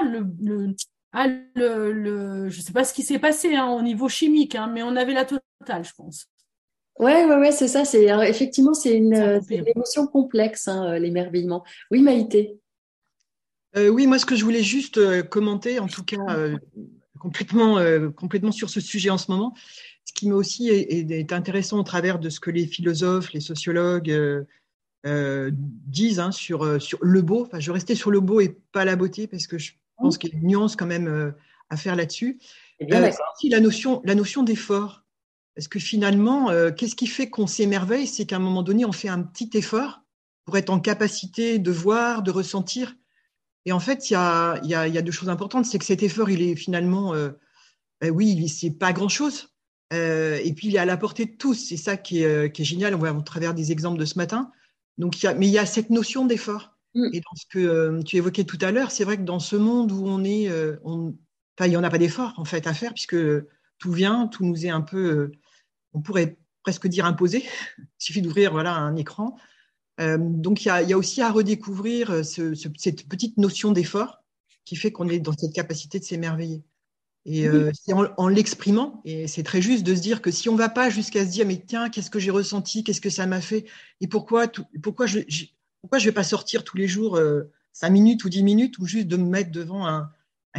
le, 0.04 0.26
le, 0.42 0.76
ah, 1.14 1.28
le, 1.56 1.92
le, 1.92 2.50
je 2.50 2.58
ne 2.58 2.64
sais 2.64 2.74
pas 2.74 2.84
ce 2.84 2.94
qui 2.94 3.04
s'est 3.04 3.20
passé 3.20 3.56
hein, 3.56 3.70
au 3.70 3.82
niveau 3.82 4.08
chimique, 4.08 4.56
hein, 4.56 4.70
mais 4.74 4.82
on 4.84 4.96
avait 4.96 5.14
la 5.14 5.26
totale, 5.26 5.84
je 5.84 5.94
pense. 5.96 6.28
Ouais, 7.00 7.26
ouais, 7.26 7.36
ouais, 7.36 7.52
c'est 7.52 7.68
ça. 7.68 7.84
C'est 7.84 8.06
effectivement 8.28 8.74
c'est 8.74 8.96
une, 8.96 9.42
une, 9.50 9.68
émotion 9.68 10.08
complexe, 10.08 10.68
hein, 10.68 10.98
l'émerveillement. 11.00 11.64
Oui, 11.90 12.02
Maïté. 12.02 12.62
Euh, 13.78 13.90
oui, 13.90 14.08
moi, 14.08 14.20
ce 14.20 14.26
que 14.26 14.36
je 14.36 14.44
voulais 14.44 14.64
juste 14.64 14.98
euh, 14.98 15.24
commenter, 15.24 15.80
en 15.80 15.88
tout 15.88 16.04
cas 16.04 16.18
euh, 16.30 16.58
complètement, 17.20 17.78
euh, 17.78 18.10
complètement 18.10 18.52
sur 18.52 18.70
ce 18.70 18.82
sujet 18.82 19.10
en 19.10 19.18
ce 19.18 19.32
moment, 19.32 19.54
ce 20.04 20.14
qui 20.14 20.28
m'a 20.28 20.36
aussi 20.36 20.70
est, 20.70 21.10
est, 21.10 21.34
intéressant 21.34 21.80
au 21.80 21.84
travers 21.84 22.20
de 22.20 22.30
ce 22.30 22.40
que 22.40 22.52
les 22.52 22.68
philosophes, 22.68 23.32
les 23.34 23.40
sociologues 23.40 24.46
disent 25.06 26.20
hein, 26.20 26.32
sur, 26.32 26.82
sur 26.82 27.00
le 27.02 27.22
beau. 27.22 27.46
Enfin, 27.46 27.60
je 27.60 27.72
restais 27.72 27.96
sur 27.96 28.12
le 28.12 28.20
beau 28.20 28.42
et 28.42 28.58
pas 28.72 28.84
la 28.84 28.96
beauté 28.96 29.28
parce 29.28 29.48
que 29.48 29.58
je 29.58 29.72
pense 30.02 30.18
qu'il 30.18 30.32
y 30.32 30.36
a 30.36 30.40
une 30.40 30.48
nuance 30.48 30.76
quand 30.76 30.86
même 30.86 31.08
euh, 31.08 31.32
à 31.70 31.78
faire 31.78 31.96
là-dessus. 31.96 32.40
Euh, 32.82 33.12
aussi 33.36 33.50
la 33.50 33.60
notion, 33.60 34.02
la 34.04 34.16
notion 34.16 34.44
d'effort. 34.44 35.04
Parce 35.56 35.68
que 35.68 35.80
finalement, 35.80 36.50
euh, 36.50 36.72
qu'est-ce 36.72 36.96
qui 36.96 37.08
fait 37.08 37.30
qu'on 37.30 37.48
s'émerveille? 37.48 38.08
C'est 38.08 38.26
qu'à 38.26 38.38
un 38.38 38.40
moment 38.40 38.64
donné, 38.64 38.86
on 38.86 38.92
fait 38.92 39.10
un 39.10 39.22
petit 39.22 39.50
effort 39.58 40.02
pour 40.46 40.58
être 40.58 40.70
en 40.70 40.80
capacité 40.80 41.60
de 41.60 41.72
voir, 41.72 42.24
de 42.24 42.32
ressentir. 42.32 42.96
Et 43.66 43.72
en 43.72 43.80
fait, 43.80 44.10
il 44.10 44.14
y 44.14 44.16
a, 44.16 44.60
y, 44.64 44.74
a, 44.74 44.88
y 44.88 44.98
a, 44.98 45.02
deux 45.02 45.12
choses 45.12 45.30
importantes. 45.30 45.66
C'est 45.66 45.78
que 45.78 45.86
cet 45.86 46.04
effort, 46.04 46.30
il 46.30 46.42
est 46.42 46.56
finalement, 46.56 47.14
euh, 47.14 47.32
ben 48.00 48.12
oui, 48.12 48.48
c'est 48.50 48.72
pas 48.72 48.94
grand-chose. 48.94 49.50
Euh, 49.94 50.40
et 50.44 50.54
puis, 50.54 50.68
il 50.68 50.76
est 50.76 50.80
à 50.80 50.86
la 50.86 50.98
portée 50.98 51.26
de 51.26 51.36
tous. 51.36 51.54
C'est 51.54 51.78
ça 51.78 51.98
qui 51.98 52.24
est, 52.24 52.52
qui 52.54 52.62
est, 52.62 52.66
génial. 52.66 52.96
On 52.96 52.98
voit 52.98 53.10
à 53.10 53.22
travers 53.22 53.54
des 53.54 53.72
exemples 53.72 54.00
de 54.00 54.06
ce 54.06 54.18
matin. 54.18 54.52
Donc, 54.98 55.22
il 55.22 55.26
y 55.26 55.28
a, 55.28 55.34
mais 55.34 55.48
il 55.48 55.52
y 55.52 55.60
a 55.60 55.66
cette 55.66 55.90
notion 55.90 56.26
d'effort. 56.26 56.71
Mm. 56.94 57.10
Et 57.14 57.20
dans 57.20 57.36
ce 57.36 57.46
que 57.48 57.60
euh, 57.60 58.02
tu 58.04 58.18
évoquais 58.18 58.44
tout 58.44 58.58
à 58.62 58.72
l'heure, 58.72 58.92
c'est 58.92 59.04
vrai 59.04 59.18
que 59.18 59.24
dans 59.24 59.40
ce 59.40 59.56
monde 59.56 59.92
où 59.92 60.04
on 60.06 60.24
est, 60.24 60.50
euh, 60.50 60.78
on, 60.84 61.16
il 61.60 61.70
n'y 61.70 61.78
en 61.78 61.84
a 61.84 61.90
pas 61.90 61.98
d'effort 61.98 62.34
en 62.38 62.46
fait 62.46 62.66
à 62.66 62.74
faire 62.74 62.94
puisque 62.94 63.18
tout 63.78 63.92
vient, 63.92 64.28
tout 64.28 64.46
nous 64.46 64.66
est 64.66 64.70
un 64.70 64.82
peu, 64.82 65.10
euh, 65.10 65.32
on 65.94 66.02
pourrait 66.02 66.38
presque 66.64 66.88
dire 66.88 67.06
imposé. 67.06 67.44
Il 67.78 67.86
suffit 67.98 68.22
d'ouvrir 68.22 68.52
voilà 68.52 68.74
un 68.76 68.96
écran. 68.96 69.38
donc 70.00 70.66
il 70.66 70.70
y 70.70 70.72
a, 70.72 70.82
y 70.82 70.94
a, 70.94 70.98
aussi 70.98 71.22
à 71.22 71.32
redécouvrir 71.32 72.26
ce, 72.26 72.56
ce, 72.56 72.68
cette 72.78 73.08
petite 73.08 73.38
notion 73.38 73.72
d'effort 73.72 74.24
qui 74.66 74.76
fait 74.76 74.92
qu'on 74.92 75.08
est 75.08 75.20
dans 75.20 75.34
cette 75.34 75.54
capacité 75.54 76.00
de 76.00 76.04
s'émerveiller. 76.04 76.64
Et 77.26 77.48
euh, 77.48 77.72
c'est 77.74 77.94
en, 77.94 78.28
l'exprimant, 78.28 79.02
et 79.06 79.28
c'est 79.28 79.44
très 79.44 79.62
juste 79.62 79.84
de 79.84 79.94
se 79.94 80.02
dire 80.02 80.22
que 80.24 80.32
si 80.32 80.50
on 80.50 80.54
ne 80.54 80.58
va 80.58 80.70
pas 80.70 80.90
jusqu'à 80.90 81.24
se 81.24 81.30
dire, 81.30 81.46
mais 81.46 81.64
tiens, 81.64 81.90
qu'est-ce 81.90 82.10
que 82.10 82.18
j'ai 82.18 82.32
ressenti, 82.32 82.84
qu'est-ce 82.84 83.02
que 83.02 83.12
ça 83.12 83.28
m'a 83.28 83.42
fait, 83.42 83.66
et 84.00 84.08
pourquoi, 84.08 84.48
pourquoi 84.82 85.06
je 85.06 85.20
ne 85.92 86.00
vais 86.00 86.12
pas 86.12 86.24
sortir 86.24 86.64
tous 86.64 86.78
les 86.78 86.88
jours 86.88 87.18
euh, 87.18 87.52
cinq 87.74 87.90
minutes 87.90 88.24
ou 88.24 88.30
dix 88.30 88.44
minutes, 88.44 88.78
ou 88.80 88.86
juste 88.86 89.08
de 89.08 89.18
me 89.18 89.28
mettre 89.28 89.52
devant 89.52 89.88
un, 89.88 90.12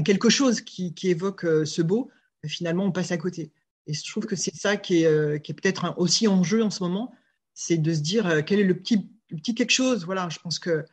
quelque 0.04 0.30
chose 0.30 0.60
qui, 0.60 0.94
évoque 1.04 1.44
euh, 1.44 1.64
ce 1.64 1.82
beau, 1.82 2.10
finalement, 2.46 2.84
on 2.84 2.92
passe 2.92 3.12
à 3.12 3.18
côté. 3.18 3.52
Et 3.86 3.94
je 3.94 4.10
trouve 4.10 4.26
que 4.26 4.36
c'est 4.36 4.54
ça 4.54 4.76
qui 4.76 5.02
est, 5.02 5.42
qui 5.42 5.52
est 5.52 5.54
peut-être 5.54 5.94
aussi 5.96 6.28
en 6.28 6.42
jeu 6.44 6.62
en 6.62 6.70
ce 6.70 6.82
moment, 6.82 7.12
c'est 7.54 7.78
de 7.78 7.92
se 7.92 8.00
dire 8.00 8.44
quel 8.44 8.60
est 8.60 8.64
le 8.64 8.78
petit, 8.78 9.10
le 9.30 9.36
petit 9.36 9.54
quelque 9.54 9.72
chose. 9.72 10.04
Voilà, 10.04 10.28
je 10.28 10.38
pense 10.38 10.60
que 10.60 10.84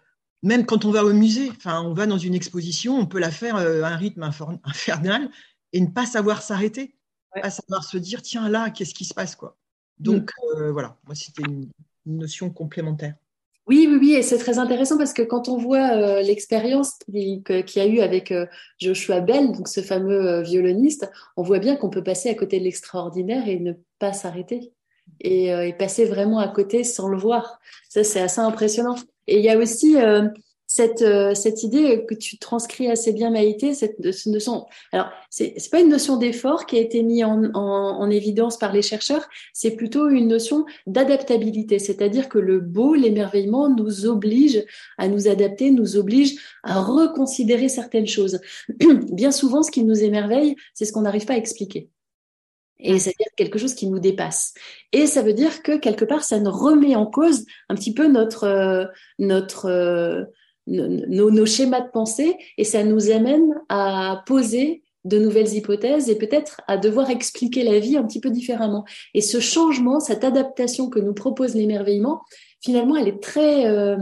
même 0.41 0.65
quand 0.65 0.85
on 0.85 0.91
va 0.91 1.03
au 1.03 1.13
musée, 1.13 1.49
enfin, 1.51 1.81
on 1.81 1.93
va 1.93 2.05
dans 2.05 2.17
une 2.17 2.33
exposition, 2.33 2.97
on 2.97 3.05
peut 3.05 3.19
la 3.19 3.31
faire 3.31 3.55
à 3.57 3.61
un 3.61 3.95
rythme 3.95 4.23
infernal 4.63 5.29
et 5.73 5.81
ne 5.81 5.87
pas 5.87 6.05
savoir 6.05 6.41
s'arrêter, 6.41 6.95
ouais. 7.35 7.41
pas 7.41 7.49
savoir 7.49 7.83
se 7.83 7.97
dire 7.97 8.21
tiens 8.21 8.49
là, 8.49 8.69
qu'est-ce 8.69 8.93
qui 8.93 9.05
se 9.05 9.13
passe 9.13 9.35
quoi. 9.35 9.57
Donc 9.99 10.31
mm. 10.31 10.57
euh, 10.57 10.71
voilà, 10.71 10.97
moi 11.05 11.15
c'était 11.15 11.43
une, 11.43 11.69
notion 12.05 12.49
complémentaire. 12.49 13.13
Oui, 13.69 13.87
oui, 13.87 13.97
oui, 14.01 14.13
et 14.13 14.23
c'est 14.23 14.39
très 14.39 14.57
intéressant 14.57 14.97
parce 14.97 15.13
que 15.13 15.21
quand 15.21 15.47
on 15.47 15.55
voit 15.55 15.91
euh, 15.91 16.21
l'expérience 16.21 16.93
qu'il 17.07 17.43
y 17.75 17.79
a 17.79 17.85
eu 17.85 17.99
avec 17.99 18.31
euh, 18.31 18.47
Joshua 18.79 19.19
Bell, 19.19 19.51
donc 19.51 19.67
ce 19.67 19.81
fameux 19.81 20.41
violoniste, 20.41 21.09
on 21.37 21.43
voit 21.43 21.59
bien 21.59 21.75
qu'on 21.75 21.91
peut 21.91 22.03
passer 22.03 22.29
à 22.29 22.33
côté 22.33 22.57
de 22.59 22.63
l'extraordinaire 22.63 23.47
et 23.47 23.59
ne 23.59 23.73
pas 23.99 24.11
s'arrêter 24.11 24.73
et, 25.21 25.73
passer 25.77 26.05
vraiment 26.05 26.39
à 26.39 26.47
côté 26.47 26.83
sans 26.83 27.07
le 27.07 27.17
voir. 27.17 27.59
Ça, 27.89 28.03
c'est 28.03 28.21
assez 28.21 28.41
impressionnant. 28.41 28.95
Et 29.27 29.37
il 29.37 29.45
y 29.45 29.49
a 29.49 29.57
aussi 29.57 29.95
cette, 30.79 31.01
euh, 31.01 31.35
cette 31.35 31.63
idée 31.63 32.05
que 32.07 32.15
tu 32.15 32.37
transcris 32.37 32.89
assez 32.89 33.11
bien, 33.11 33.31
Maïté, 33.31 33.73
cette. 33.73 33.97
Alors, 34.93 35.09
c'est 35.29 35.53
n'est 35.53 35.69
pas 35.69 35.81
une 35.81 35.89
notion 35.89 36.15
d'effort 36.15 36.65
qui 36.65 36.77
a 36.77 36.79
été 36.79 37.03
mise 37.03 37.25
en, 37.25 38.09
évidence 38.09 38.57
par 38.57 38.71
les 38.71 38.81
chercheurs, 38.81 39.27
c'est 39.53 39.71
plutôt 39.71 40.07
une 40.07 40.29
notion 40.29 40.65
d'adaptabilité, 40.87 41.79
c'est-à-dire 41.79 42.29
que 42.29 42.39
le 42.39 42.61
beau, 42.61 42.95
l'émerveillement 42.95 43.69
nous 43.69 44.05
oblige 44.05 44.63
à 44.97 45.09
nous 45.09 45.27
adapter, 45.27 45.69
nous 45.69 45.97
oblige 45.97 46.37
à 46.63 46.79
reconsidérer 46.79 47.67
certaines 47.67 48.07
choses. 48.07 48.39
bien 49.11 49.31
souvent, 49.31 49.63
ce 49.63 49.71
qui 49.71 49.83
nous 49.83 50.01
émerveille, 50.01 50.55
c'est 50.73 50.85
ce 50.85 50.93
qu'on 50.93 51.01
n'arrive 51.01 51.25
pas 51.25 51.33
à 51.33 51.37
expliquer. 51.37 51.89
Et 52.79 52.97
c'est-à-dire 52.97 53.27
quelque 53.35 53.59
chose 53.59 53.75
qui 53.75 53.87
nous 53.87 53.99
dépasse. 53.99 54.53
Et 54.93 55.07
ça 55.07 55.21
veut 55.21 55.33
dire 55.33 55.61
que 55.61 55.77
quelque 55.77 56.05
part, 56.05 56.23
ça 56.23 56.39
nous 56.39 56.51
remet 56.51 56.95
en 56.95 57.05
cause 57.05 57.45
un 57.67 57.75
petit 57.75 57.93
peu 57.93 58.07
notre 58.07 58.45
euh, 58.45 58.85
notre 59.19 59.65
euh, 59.65 60.23
nos, 60.67 61.31
nos, 61.31 61.45
schémas 61.45 61.81
de 61.81 61.89
pensée 61.89 62.35
et 62.57 62.63
ça 62.63 62.83
nous 62.83 63.11
amène 63.11 63.55
à 63.69 64.23
poser 64.25 64.83
de 65.05 65.17
nouvelles 65.17 65.53
hypothèses 65.53 66.09
et 66.09 66.17
peut-être 66.17 66.61
à 66.67 66.77
devoir 66.77 67.09
expliquer 67.09 67.63
la 67.63 67.79
vie 67.79 67.97
un 67.97 68.03
petit 68.03 68.19
peu 68.19 68.29
différemment. 68.29 68.85
Et 69.13 69.21
ce 69.21 69.39
changement, 69.39 69.99
cette 69.99 70.23
adaptation 70.23 70.89
que 70.89 70.99
nous 70.99 71.13
propose 71.13 71.55
l'émerveillement, 71.55 72.21
finalement, 72.61 72.95
elle 72.95 73.07
est 73.07 73.23
très, 73.23 73.67
euh, 73.67 73.97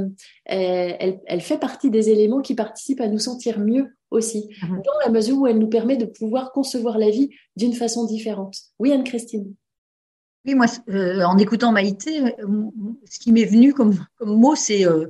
elle, 0.46 1.20
elle, 1.26 1.42
fait 1.42 1.60
partie 1.60 1.92
des 1.92 2.10
éléments 2.10 2.42
qui 2.42 2.56
participent 2.56 3.02
à 3.02 3.08
nous 3.08 3.20
sentir 3.20 3.60
mieux 3.60 3.96
aussi, 4.10 4.50
mmh. 4.62 4.68
dans 4.68 5.06
la 5.06 5.12
mesure 5.12 5.38
où 5.38 5.48
elle 5.48 5.60
nous 5.60 5.70
permet 5.70 5.98
de 5.98 6.06
pouvoir 6.06 6.52
concevoir 6.52 6.98
la 6.98 7.10
vie 7.10 7.30
d'une 7.56 7.74
façon 7.74 8.06
différente. 8.06 8.56
Oui, 8.80 8.92
Anne-Christine. 8.92 9.54
Oui, 10.48 10.56
moi, 10.56 10.68
euh, 10.88 11.24
en 11.24 11.38
écoutant 11.38 11.74
Maïté, 11.74 12.24
euh, 12.24 12.72
ce 13.04 13.20
qui 13.20 13.34
m'est 13.34 13.44
venu 13.44 13.74
comme, 13.74 14.06
mot, 14.22 14.56
c'est 14.56 14.88
euh, 14.88 15.08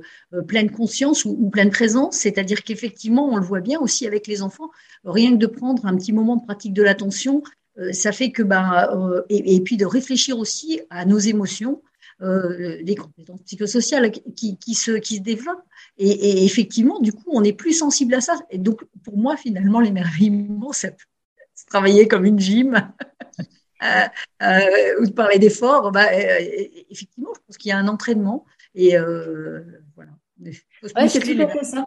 pleine 0.48 0.68
conscience 0.68 1.24
ou, 1.24 1.48
pleine 1.48 1.70
présence, 1.70 2.16
c'est-à-dire 2.16 2.64
qu'effectivement, 2.64 3.28
on 3.28 3.36
le 3.36 3.44
voit 3.44 3.60
bien 3.60 3.78
aussi 3.78 4.04
avec 4.04 4.26
les 4.26 4.42
enfants, 4.42 4.68
rien 5.04 5.30
que 5.30 5.36
de 5.36 5.46
prendre 5.46 5.86
un 5.86 5.96
petit 5.96 6.12
moment 6.12 6.34
de 6.34 6.44
pratique 6.44 6.72
de 6.72 6.82
l'attention, 6.82 7.44
ça 7.92 8.10
fait 8.10 8.32
que, 8.32 8.42
ben, 8.42 9.22
et, 9.28 9.60
puis 9.60 9.76
de 9.76 9.86
réfléchir 9.86 10.36
aussi 10.36 10.80
à 10.90 11.04
nos 11.04 11.18
émotions, 11.18 11.80
les 12.20 12.96
compétences 12.96 13.42
psychosociales 13.42 14.10
qui, 14.10 14.74
se, 14.74 14.90
qui 14.98 15.16
se 15.18 15.22
développent. 15.22 15.62
Et, 15.98 16.44
effectivement, 16.44 16.98
du 16.98 17.12
coup, 17.12 17.30
on 17.30 17.44
est 17.44 17.52
plus 17.52 17.74
sensible 17.74 18.14
à 18.14 18.20
ça. 18.20 18.36
Et 18.50 18.58
donc, 18.58 18.82
pour 19.04 19.16
moi, 19.16 19.36
finalement, 19.36 19.78
l'émerveillement, 19.78 20.72
ça 20.72 20.90
peut 20.90 21.04
travailler 21.68 22.08
comme 22.08 22.24
une 22.24 22.40
gym. 22.40 22.90
Euh, 23.82 24.06
euh, 24.42 25.00
ou 25.00 25.06
de 25.06 25.12
parler 25.12 25.38
d'effort, 25.38 25.92
bah, 25.92 26.08
euh, 26.12 26.38
effectivement, 26.90 27.30
je 27.34 27.40
pense 27.46 27.56
qu'il 27.58 27.68
y 27.68 27.72
a 27.72 27.78
un 27.78 27.88
entraînement. 27.88 28.44
Et 28.74 28.96
voilà. 29.94 30.10
c'est 31.08 31.20
tout 31.20 31.42
à 31.42 31.48
fait 31.48 31.64
ça. 31.64 31.84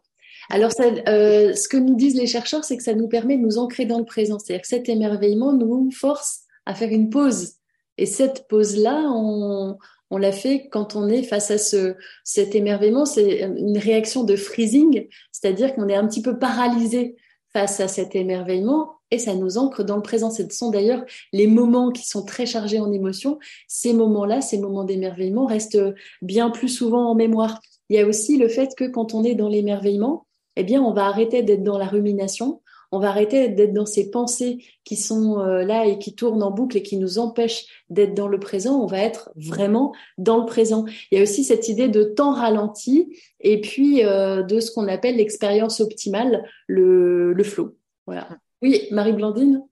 Alors, 0.50 0.72
ça, 0.72 0.84
euh, 1.08 1.54
ce 1.54 1.68
que 1.68 1.78
nous 1.78 1.96
disent 1.96 2.16
les 2.16 2.28
chercheurs, 2.28 2.64
c'est 2.64 2.76
que 2.76 2.84
ça 2.84 2.94
nous 2.94 3.08
permet 3.08 3.38
de 3.38 3.42
nous 3.42 3.58
ancrer 3.58 3.86
dans 3.86 4.00
le 4.00 4.06
présent. 4.06 4.40
C'est-à-dire 4.40 4.62
que 4.62 4.68
cet 4.68 4.90
émerveillement 4.90 5.54
nous 5.54 5.92
force 5.92 6.42
à 6.66 6.74
faire 6.74 6.90
une 6.90 7.10
pause. 7.10 7.54
Et 7.98 8.06
cette 8.06 8.48
pause-là, 8.48 9.04
on, 9.14 9.78
on 10.10 10.18
l'a 10.18 10.32
fait 10.32 10.68
quand 10.70 10.96
on 10.96 11.08
est 11.08 11.24
face 11.24 11.52
à 11.52 11.58
ce, 11.58 11.96
cet 12.24 12.56
émerveillement. 12.56 13.06
C'est 13.06 13.42
une 13.42 13.78
réaction 13.78 14.24
de 14.24 14.36
freezing, 14.36 15.08
c'est-à-dire 15.32 15.74
qu'on 15.76 15.88
est 15.88 15.96
un 15.96 16.08
petit 16.08 16.22
peu 16.22 16.40
paralysé 16.40 17.16
face 17.54 17.80
à 17.80 17.88
cet 17.88 18.16
émerveillement 18.16 19.01
et 19.12 19.20
ça 19.20 19.36
nous 19.36 19.58
ancre 19.58 19.84
dans 19.84 19.98
le 19.98 20.02
présent. 20.02 20.32
Ce 20.32 20.44
sont 20.50 20.72
d'ailleurs 20.72 21.04
les 21.34 21.48
moments 21.48 21.92
qui 21.92 22.08
sont 22.08 22.24
très 22.24 22.46
chargés 22.46 22.80
en 22.80 22.92
émotions. 22.92 23.38
Ces 23.68 23.94
moments-là, 23.94 24.42
ces 24.42 24.58
moments 24.58 24.84
d'émerveillement 24.84 25.46
restent 25.46 25.84
bien 26.22 26.50
plus 26.50 26.70
souvent 26.70 27.10
en 27.10 27.16
mémoire. 27.16 27.62
Il 27.90 27.98
y 27.98 28.00
a 28.00 28.08
aussi 28.08 28.38
le 28.38 28.48
fait 28.48 28.74
que 28.76 28.86
quand 28.86 29.14
on 29.14 29.24
est 29.24 29.36
dans 29.36 29.50
l'émerveillement, 29.50 30.26
eh 30.56 30.64
bien, 30.64 30.82
on 30.82 30.94
va 30.94 31.06
arrêter 31.06 31.44
d'être 31.44 31.64
dans 31.64 31.78
la 31.78 31.88
rumination, 31.88 32.62
on 32.92 33.00
va 33.00 33.10
arrêter 33.10 33.48
d'être 33.48 33.74
dans 33.74 33.86
ces 33.86 34.12
pensées 34.12 34.64
qui 34.84 34.98
sont 34.98 35.40
euh, 35.40 35.64
là 35.64 35.86
et 35.86 35.98
qui 35.98 36.14
tournent 36.14 36.44
en 36.44 36.52
boucle 36.52 36.78
et 36.78 36.84
qui 36.84 36.98
nous 36.98 37.20
empêchent 37.20 37.66
d'être 37.90 38.14
dans 38.14 38.28
le 38.28 38.40
présent. 38.40 38.82
On 38.82 38.86
va 38.86 39.00
être 39.00 39.32
vraiment 39.36 39.94
dans 40.18 40.40
le 40.40 40.46
présent. 40.46 40.86
Il 41.10 41.18
y 41.18 41.20
a 41.20 41.24
aussi 41.24 41.46
cette 41.46 41.70
idée 41.70 41.88
de 41.88 42.04
temps 42.04 42.34
ralenti 42.34 43.18
et 43.40 43.62
puis 43.62 44.04
euh, 44.04 44.44
de 44.44 44.60
ce 44.60 44.72
qu'on 44.72 44.90
appelle 44.90 45.16
l'expérience 45.16 45.80
optimale, 45.80 46.44
le, 46.68 47.32
le 47.32 47.44
flow. 47.44 47.78
Voilà. 48.08 48.28
Oui, 48.62 48.88
Marie-Blandine 48.92 49.64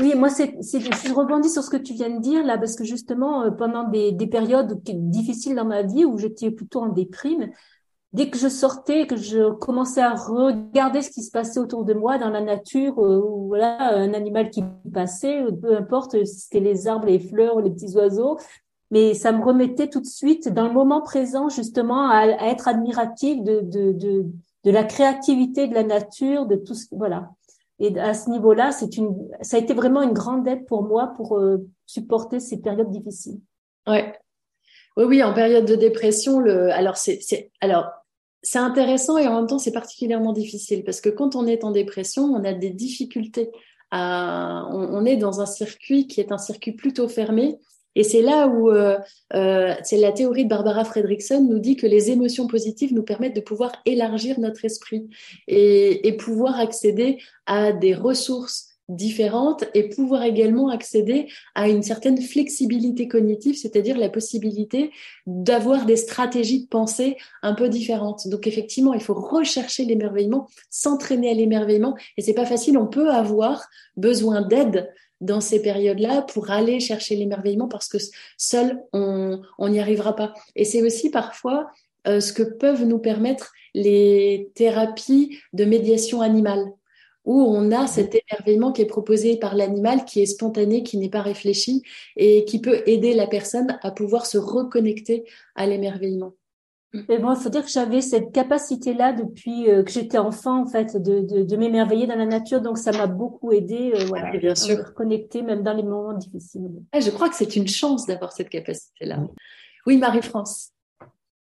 oui, 0.00 0.14
moi, 0.16 0.30
c'est, 0.30 0.56
je 0.62 1.12
rebondis 1.12 1.50
sur 1.50 1.62
ce 1.62 1.68
que 1.70 1.76
tu 1.76 1.92
viens 1.92 2.08
de 2.08 2.20
dire 2.20 2.44
là, 2.44 2.56
parce 2.56 2.76
que 2.76 2.82
justement, 2.82 3.42
euh, 3.42 3.50
pendant 3.50 3.84
des, 3.84 4.10
des 4.10 4.26
périodes 4.26 4.82
difficiles 4.82 5.54
dans 5.54 5.66
ma 5.66 5.82
vie 5.82 6.04
où 6.06 6.16
j'étais 6.18 6.50
plutôt 6.50 6.80
en 6.80 6.88
déprime, 6.88 7.50
dès 8.14 8.30
que 8.30 8.38
je 8.38 8.48
sortais, 8.48 9.06
que 9.06 9.16
je 9.16 9.52
commençais 9.52 10.00
à 10.00 10.14
regarder 10.14 11.02
ce 11.02 11.10
qui 11.10 11.22
se 11.22 11.30
passait 11.30 11.60
autour 11.60 11.84
de 11.84 11.92
moi 11.92 12.16
dans 12.16 12.30
la 12.30 12.40
nature, 12.40 12.98
euh, 13.04 13.20
voilà, 13.46 13.94
un 13.94 14.14
animal 14.14 14.50
qui 14.50 14.64
passait, 14.92 15.44
peu 15.60 15.76
importe 15.76 16.24
si 16.24 16.40
c'était 16.40 16.60
les 16.60 16.88
arbres, 16.88 17.06
les 17.06 17.20
fleurs, 17.20 17.60
les 17.60 17.70
petits 17.70 17.94
oiseaux, 17.94 18.38
mais 18.90 19.12
ça 19.12 19.30
me 19.30 19.44
remettait 19.44 19.88
tout 19.88 20.00
de 20.00 20.06
suite 20.06 20.48
dans 20.48 20.66
le 20.66 20.72
moment 20.72 21.02
présent, 21.02 21.50
justement, 21.50 22.08
à, 22.08 22.20
à 22.20 22.48
être 22.48 22.66
admirative 22.66 23.44
de, 23.44 24.26
de 24.64 24.70
la 24.70 24.84
créativité 24.84 25.66
de 25.66 25.74
la 25.74 25.82
nature, 25.82 26.46
de 26.46 26.56
tout 26.56 26.74
ce 26.74 26.86
voilà. 26.92 27.30
Et 27.78 27.98
à 27.98 28.14
ce 28.14 28.30
niveau-là, 28.30 28.70
c'est 28.70 28.96
une, 28.96 29.28
ça 29.40 29.56
a 29.56 29.60
été 29.60 29.74
vraiment 29.74 30.02
une 30.02 30.12
grande 30.12 30.46
aide 30.46 30.66
pour 30.66 30.84
moi 30.84 31.12
pour 31.16 31.38
euh, 31.38 31.68
supporter 31.86 32.38
ces 32.38 32.58
périodes 32.60 32.90
difficiles. 32.90 33.40
Ouais. 33.88 34.14
Oui, 34.96 35.04
oui, 35.04 35.22
en 35.22 35.32
période 35.32 35.64
de 35.64 35.74
dépression, 35.74 36.38
le, 36.38 36.70
alors 36.70 36.96
c'est, 36.96 37.18
c'est, 37.22 37.50
alors 37.60 37.90
c'est 38.42 38.58
intéressant 38.58 39.16
et 39.18 39.26
en 39.26 39.36
même 39.36 39.46
temps 39.46 39.58
c'est 39.58 39.72
particulièrement 39.72 40.32
difficile 40.32 40.84
parce 40.84 41.00
que 41.00 41.08
quand 41.08 41.34
on 41.34 41.46
est 41.46 41.64
en 41.64 41.70
dépression, 41.70 42.24
on 42.24 42.44
a 42.44 42.52
des 42.52 42.70
difficultés 42.70 43.50
à, 43.90 44.66
on, 44.70 44.94
on 44.94 45.04
est 45.04 45.16
dans 45.16 45.40
un 45.40 45.46
circuit 45.46 46.06
qui 46.06 46.20
est 46.20 46.30
un 46.30 46.38
circuit 46.38 46.72
plutôt 46.72 47.08
fermé 47.08 47.58
et 47.94 48.04
c'est 48.04 48.22
là 48.22 48.48
où 48.48 48.70
euh, 48.70 48.98
euh, 49.34 49.74
c'est 49.82 49.98
la 49.98 50.12
théorie 50.12 50.44
de 50.44 50.50
Barbara 50.50 50.84
Fredrickson 50.84 51.46
nous 51.48 51.58
dit 51.58 51.76
que 51.76 51.86
les 51.86 52.10
émotions 52.10 52.46
positives 52.46 52.94
nous 52.94 53.02
permettent 53.02 53.36
de 53.36 53.40
pouvoir 53.40 53.72
élargir 53.86 54.40
notre 54.40 54.64
esprit 54.64 55.08
et, 55.48 56.06
et 56.08 56.16
pouvoir 56.16 56.58
accéder 56.58 57.18
à 57.46 57.72
des 57.72 57.94
ressources 57.94 58.72
différentes 58.88 59.64
et 59.74 59.88
pouvoir 59.88 60.22
également 60.22 60.68
accéder 60.68 61.28
à 61.54 61.68
une 61.68 61.82
certaine 61.82 62.20
flexibilité 62.20 63.08
cognitive, 63.08 63.56
c'est-à-dire 63.56 63.96
la 63.96 64.08
possibilité 64.08 64.90
d'avoir 65.26 65.86
des 65.86 65.96
stratégies 65.96 66.64
de 66.64 66.68
pensée 66.68 67.16
un 67.42 67.54
peu 67.54 67.68
différentes. 67.68 68.28
Donc 68.28 68.46
effectivement, 68.46 68.92
il 68.92 69.00
faut 69.00 69.14
rechercher 69.14 69.84
l'émerveillement, 69.84 70.48
s'entraîner 70.68 71.30
à 71.30 71.34
l'émerveillement 71.34 71.96
et 72.16 72.22
c'est 72.22 72.34
pas 72.34 72.46
facile, 72.46 72.76
on 72.76 72.86
peut 72.86 73.10
avoir 73.10 73.66
besoin 73.96 74.42
d'aide 74.42 74.90
dans 75.22 75.40
ces 75.40 75.62
périodes-là 75.62 76.22
pour 76.22 76.50
aller 76.50 76.80
chercher 76.80 77.16
l'émerveillement 77.16 77.68
parce 77.68 77.88
que 77.88 77.98
seul, 78.36 78.82
on 78.92 79.68
n'y 79.68 79.80
arrivera 79.80 80.14
pas. 80.14 80.34
Et 80.56 80.64
c'est 80.64 80.82
aussi 80.82 81.10
parfois 81.10 81.70
euh, 82.06 82.20
ce 82.20 82.32
que 82.32 82.42
peuvent 82.42 82.84
nous 82.84 82.98
permettre 82.98 83.52
les 83.74 84.50
thérapies 84.54 85.38
de 85.52 85.64
médiation 85.64 86.20
animale 86.20 86.72
où 87.24 87.40
on 87.40 87.70
a 87.70 87.86
cet 87.86 88.16
émerveillement 88.16 88.72
qui 88.72 88.82
est 88.82 88.86
proposé 88.86 89.36
par 89.36 89.54
l'animal, 89.54 90.04
qui 90.04 90.20
est 90.20 90.26
spontané, 90.26 90.82
qui 90.82 90.98
n'est 90.98 91.08
pas 91.08 91.22
réfléchi 91.22 91.82
et 92.16 92.44
qui 92.44 92.60
peut 92.60 92.82
aider 92.86 93.14
la 93.14 93.28
personne 93.28 93.78
à 93.82 93.92
pouvoir 93.92 94.26
se 94.26 94.38
reconnecter 94.38 95.24
à 95.54 95.66
l'émerveillement. 95.66 96.32
Mais 97.08 97.18
bon, 97.18 97.32
il 97.32 97.40
faut 97.40 97.48
dire 97.48 97.64
que 97.64 97.70
j'avais 97.70 98.02
cette 98.02 98.32
capacité-là 98.32 99.14
depuis 99.14 99.70
euh, 99.70 99.82
que 99.82 99.90
j'étais 99.90 100.18
enfant, 100.18 100.62
en 100.62 100.66
fait, 100.66 100.96
de, 100.96 101.20
de, 101.20 101.42
de 101.42 101.56
m'émerveiller 101.56 102.06
dans 102.06 102.16
la 102.16 102.26
nature. 102.26 102.60
Donc, 102.60 102.76
ça 102.76 102.92
m'a 102.92 103.06
beaucoup 103.06 103.50
aidé, 103.50 103.92
euh, 103.94 104.04
voilà, 104.08 104.36
bien 104.36 104.54
sûr. 104.54 104.78
à 104.78 104.82
me 104.82 104.86
reconnecter, 104.86 105.42
même 105.42 105.62
dans 105.62 105.72
les 105.72 105.82
moments 105.82 106.12
difficiles. 106.12 106.70
Ah, 106.92 107.00
je 107.00 107.10
crois 107.10 107.30
que 107.30 107.34
c'est 107.34 107.56
une 107.56 107.66
chance 107.66 108.06
d'avoir 108.06 108.32
cette 108.32 108.50
capacité-là. 108.50 109.20
Oui, 109.86 109.96
Marie-France. 109.96 110.72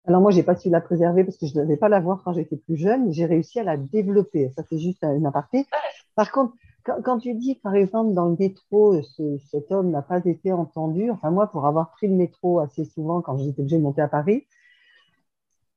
Alors 0.07 0.20
moi, 0.20 0.30
j'ai 0.30 0.45
pas 0.45 0.57
su 0.57 0.70
la 0.70 0.80
préserver 0.80 1.24
parce 1.24 1.37
que 1.37 1.47
je 1.47 1.59
ne 1.59 1.64
devais 1.64 1.76
pas 1.76 1.89
l'avoir 1.89 2.22
quand 2.22 2.32
j'étais 2.32 2.57
plus 2.57 2.76
jeune. 2.76 3.12
J'ai 3.12 3.26
réussi 3.26 3.59
à 3.59 3.64
la 3.64 3.76
développer. 3.76 4.51
Ça, 4.57 4.62
c'est 4.70 4.78
juste 4.78 5.03
une 5.03 5.26
aparté. 5.26 5.66
Par 6.14 6.30
contre, 6.30 6.55
quand, 6.84 7.03
quand, 7.03 7.18
tu 7.18 7.34
dis, 7.34 7.57
par 7.57 7.74
exemple, 7.74 8.14
dans 8.14 8.26
le 8.26 8.37
métro, 8.39 9.03
ce, 9.03 9.39
cet 9.51 9.72
homme 9.72 9.91
n'a 9.91 10.03
pas 10.03 10.20
été 10.24 10.53
entendu. 10.53 11.11
Enfin, 11.11 11.30
moi, 11.30 11.49
pour 11.49 11.66
avoir 11.66 11.91
pris 11.91 12.07
le 12.07 12.14
métro 12.14 12.61
assez 12.61 12.84
souvent 12.84 13.20
quand 13.20 13.37
j'étais 13.37 13.61
obligée 13.61 13.78
de 13.78 13.82
monter 13.82 14.01
à 14.01 14.09
Paris, 14.09 14.47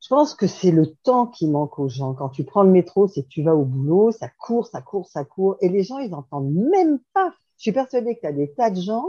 je 0.02 0.08
pense 0.08 0.34
que 0.34 0.47
c'est 0.47 0.72
le 0.72 0.88
temps 1.04 1.28
qui 1.28 1.47
manque 1.47 1.78
aux 1.78 1.89
gens. 1.89 2.14
Quand 2.14 2.30
tu 2.30 2.43
prends 2.43 2.64
le 2.64 2.72
métro, 2.72 3.08
c'est 3.08 3.24
que 3.24 3.28
tu 3.28 3.43
vas 3.43 3.56
au 3.56 3.66
boulot, 3.66 4.12
ça 4.12 4.30
court, 4.30 4.68
ça 4.68 4.82
court, 4.82 5.08
ça 5.08 5.26
court. 5.26 5.58
Et 5.62 5.70
les 5.70 5.84
gens, 5.84 5.97
ils 5.97 6.10
n'entendent 6.10 6.54
même 6.54 7.00
pas. 7.14 7.34
Je 7.58 7.64
suis 7.64 7.72
persuadée 7.74 8.16
qu'il 8.16 8.24
y 8.24 8.32
a 8.32 8.36
des 8.36 8.52
tas 8.54 8.70
de 8.70 8.80
gens 8.80 9.06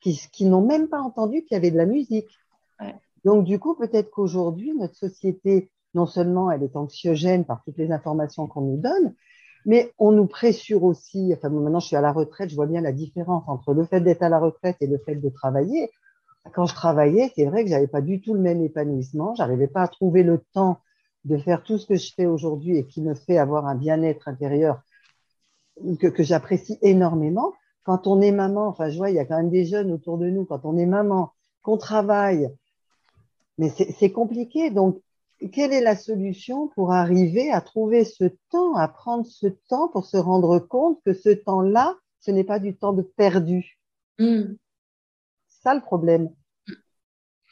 qui, 0.00 0.20
qui 0.32 0.46
n'ont 0.46 0.66
même 0.66 0.88
pas 0.88 1.00
entendu 1.00 1.42
qu'il 1.42 1.54
y 1.54 1.56
avait 1.56 1.70
de 1.70 1.76
la 1.76 1.86
musique. 1.86 2.28
Ouais. 2.80 2.94
Donc, 3.24 3.44
du 3.44 3.60
coup, 3.60 3.74
peut-être 3.76 4.10
qu'aujourd'hui, 4.10 4.74
notre 4.76 4.96
société, 4.96 5.70
non 5.94 6.06
seulement 6.06 6.50
elle 6.50 6.64
est 6.64 6.74
anxiogène 6.74 7.44
par 7.44 7.62
toutes 7.64 7.78
les 7.78 7.92
informations 7.92 8.48
qu'on 8.48 8.62
nous 8.62 8.78
donne, 8.78 9.14
mais 9.64 9.92
on 9.98 10.10
nous 10.10 10.26
pressure 10.26 10.82
aussi. 10.82 11.32
Enfin, 11.36 11.50
maintenant, 11.50 11.78
je 11.78 11.86
suis 11.86 11.96
à 11.96 12.00
la 12.00 12.12
retraite, 12.12 12.50
je 12.50 12.56
vois 12.56 12.66
bien 12.66 12.80
la 12.80 12.92
différence 12.92 13.44
entre 13.46 13.74
le 13.74 13.84
fait 13.84 14.00
d'être 14.00 14.22
à 14.22 14.28
la 14.28 14.40
retraite 14.40 14.76
et 14.80 14.88
le 14.88 14.98
fait 14.98 15.14
de 15.14 15.28
travailler. 15.28 15.90
Quand 16.54 16.66
je 16.66 16.74
travaillais, 16.74 17.32
c'est 17.34 17.46
vrai 17.46 17.64
que 17.64 17.70
j'avais 17.70 17.86
pas 17.86 18.00
du 18.00 18.20
tout 18.20 18.34
le 18.34 18.40
même 18.40 18.62
épanouissement. 18.62 19.34
J'arrivais 19.34 19.68
pas 19.68 19.82
à 19.82 19.88
trouver 19.88 20.22
le 20.22 20.42
temps 20.52 20.80
de 21.24 21.36
faire 21.38 21.62
tout 21.62 21.78
ce 21.78 21.86
que 21.86 21.96
je 21.96 22.12
fais 22.14 22.26
aujourd'hui 22.26 22.76
et 22.76 22.86
qui 22.86 23.00
me 23.00 23.14
fait 23.14 23.38
avoir 23.38 23.66
un 23.66 23.76
bien-être 23.76 24.28
intérieur 24.28 24.82
que, 25.98 26.22
j'apprécie 26.22 26.78
énormément. 26.82 27.52
Quand 27.84 28.06
on 28.06 28.20
est 28.20 28.32
maman, 28.32 28.68
enfin, 28.68 28.90
je 28.90 28.96
vois, 28.96 29.10
il 29.10 29.16
y 29.16 29.20
a 29.20 29.24
quand 29.24 29.36
même 29.36 29.50
des 29.50 29.64
jeunes 29.64 29.92
autour 29.92 30.18
de 30.18 30.28
nous. 30.28 30.44
Quand 30.44 30.64
on 30.64 30.76
est 30.76 30.86
maman, 30.86 31.32
qu'on 31.62 31.76
travaille, 31.76 32.50
mais 33.58 33.70
c'est 33.70 34.10
compliqué. 34.10 34.70
Donc, 34.70 35.00
quelle 35.52 35.72
est 35.72 35.80
la 35.80 35.96
solution 35.96 36.68
pour 36.68 36.92
arriver 36.92 37.50
à 37.50 37.60
trouver 37.60 38.04
ce 38.04 38.24
temps, 38.50 38.74
à 38.74 38.88
prendre 38.88 39.26
ce 39.26 39.46
temps 39.46 39.88
pour 39.88 40.06
se 40.06 40.16
rendre 40.16 40.58
compte 40.58 41.00
que 41.04 41.14
ce 41.14 41.30
temps-là, 41.30 41.96
ce 42.20 42.30
n'est 42.30 42.44
pas 42.44 42.58
du 42.58 42.76
temps 42.76 42.96
perdu? 43.16 43.78
Mm. 44.18 44.54
Ça 45.62 45.74
le 45.74 45.80
problème. 45.80 46.30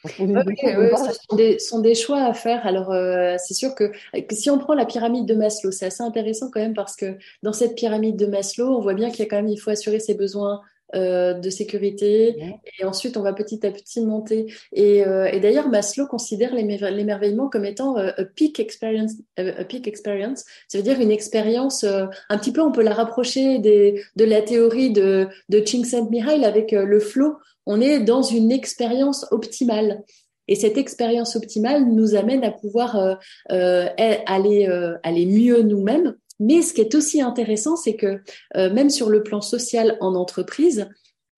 Okay, 0.03 0.77
ouais, 0.77 0.91
ce 0.97 1.13
sont 1.13 1.35
des, 1.35 1.59
sont 1.59 1.79
des, 1.79 1.93
choix 1.93 2.23
à 2.23 2.33
faire. 2.33 2.65
Alors, 2.65 2.91
euh, 2.91 3.35
c'est 3.37 3.53
sûr 3.53 3.75
que, 3.75 3.91
que, 4.19 4.35
si 4.35 4.49
on 4.49 4.57
prend 4.57 4.73
la 4.73 4.85
pyramide 4.85 5.27
de 5.27 5.35
Maslow, 5.35 5.69
c'est 5.71 5.85
assez 5.85 6.01
intéressant 6.01 6.49
quand 6.49 6.59
même 6.59 6.73
parce 6.73 6.95
que 6.95 7.17
dans 7.43 7.53
cette 7.53 7.75
pyramide 7.75 8.15
de 8.15 8.25
Maslow, 8.25 8.75
on 8.75 8.81
voit 8.81 8.95
bien 8.95 9.11
qu'il 9.11 9.19
y 9.19 9.21
a 9.23 9.25
quand 9.29 9.35
même, 9.35 9.47
il 9.47 9.59
faut 9.59 9.69
assurer 9.69 9.99
ses 9.99 10.15
besoins 10.15 10.61
euh, 10.95 11.33
de 11.33 11.49
sécurité 11.49 12.35
et 12.79 12.85
ensuite 12.85 13.17
on 13.17 13.21
va 13.21 13.33
petit 13.33 13.65
à 13.65 13.71
petit 13.71 14.01
monter. 14.01 14.47
Et, 14.73 15.05
euh, 15.05 15.25
et 15.31 15.39
d'ailleurs, 15.39 15.69
Maslow 15.69 16.07
considère 16.07 16.53
l'émer- 16.53 16.91
l'émerveillement 16.91 17.49
comme 17.49 17.65
étant 17.65 17.97
euh, 17.97 18.11
a 18.17 18.25
peak 18.25 18.59
experience. 18.59 19.13
euh, 19.39 19.53
A 19.57 19.63
peak 19.63 19.87
experience, 19.87 20.43
ça 20.67 20.77
veut 20.77 20.83
dire 20.83 20.99
une 20.99 21.11
expérience 21.11 21.83
un 21.83 22.37
petit 22.37 22.51
peu, 22.51 22.61
on 22.61 22.71
peut 22.71 22.83
la 22.83 22.93
rapprocher 22.93 23.59
des, 23.59 24.01
de 24.15 24.25
la 24.25 24.41
théorie 24.41 24.91
de, 24.91 25.27
de 25.49 25.59
Csikszentmihalyi 25.59 26.45
avec 26.45 26.71
le 26.71 26.99
flow. 26.99 27.37
On 27.65 27.79
est 27.81 27.99
dans 27.99 28.21
une 28.21 28.51
expérience 28.51 29.25
optimale. 29.31 30.01
Et 30.47 30.55
cette 30.55 30.77
expérience 30.77 31.35
optimale 31.35 31.85
nous 31.85 32.15
amène 32.15 32.43
à 32.43 32.51
pouvoir 32.51 33.17
aller, 33.47 34.67
aller 35.03 35.25
mieux 35.25 35.61
nous-mêmes. 35.61 36.15
Mais 36.41 36.63
ce 36.63 36.73
qui 36.73 36.81
est 36.81 36.95
aussi 36.95 37.21
intéressant, 37.21 37.75
c'est 37.75 37.95
que 37.95 38.19
euh, 38.57 38.73
même 38.73 38.89
sur 38.89 39.09
le 39.09 39.21
plan 39.21 39.41
social 39.41 39.95
en 40.01 40.15
entreprise, 40.15 40.89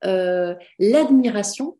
euh, 0.05 0.55
l'admiration 0.79 1.77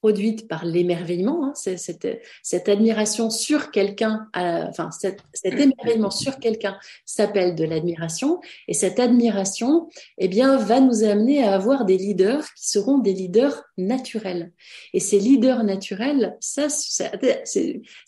produite 0.00 0.48
par 0.48 0.64
l'émerveillement, 0.64 1.46
hein, 1.46 1.52
cette, 1.54 2.68
admiration 2.68 3.30
sur 3.30 3.70
quelqu'un, 3.70 4.28
euh, 4.36 4.64
enfin 4.68 4.90
cet, 4.90 5.22
émerveillement 5.44 6.10
sur 6.10 6.38
quelqu'un 6.40 6.76
s'appelle 7.04 7.54
de 7.54 7.64
l'admiration, 7.64 8.40
et 8.66 8.74
cette 8.74 8.98
admiration, 8.98 9.88
eh 10.18 10.26
bien, 10.26 10.56
va 10.56 10.80
nous 10.80 11.04
amener 11.04 11.44
à 11.44 11.54
avoir 11.54 11.84
des 11.84 11.96
leaders 11.98 12.44
qui 12.54 12.68
seront 12.68 12.98
des 12.98 13.12
leaders 13.12 13.62
naturels. 13.76 14.52
Et 14.92 14.98
ces 14.98 15.20
leaders 15.20 15.62
naturels, 15.62 16.36
ça, 16.40 16.68
ce 16.68 17.04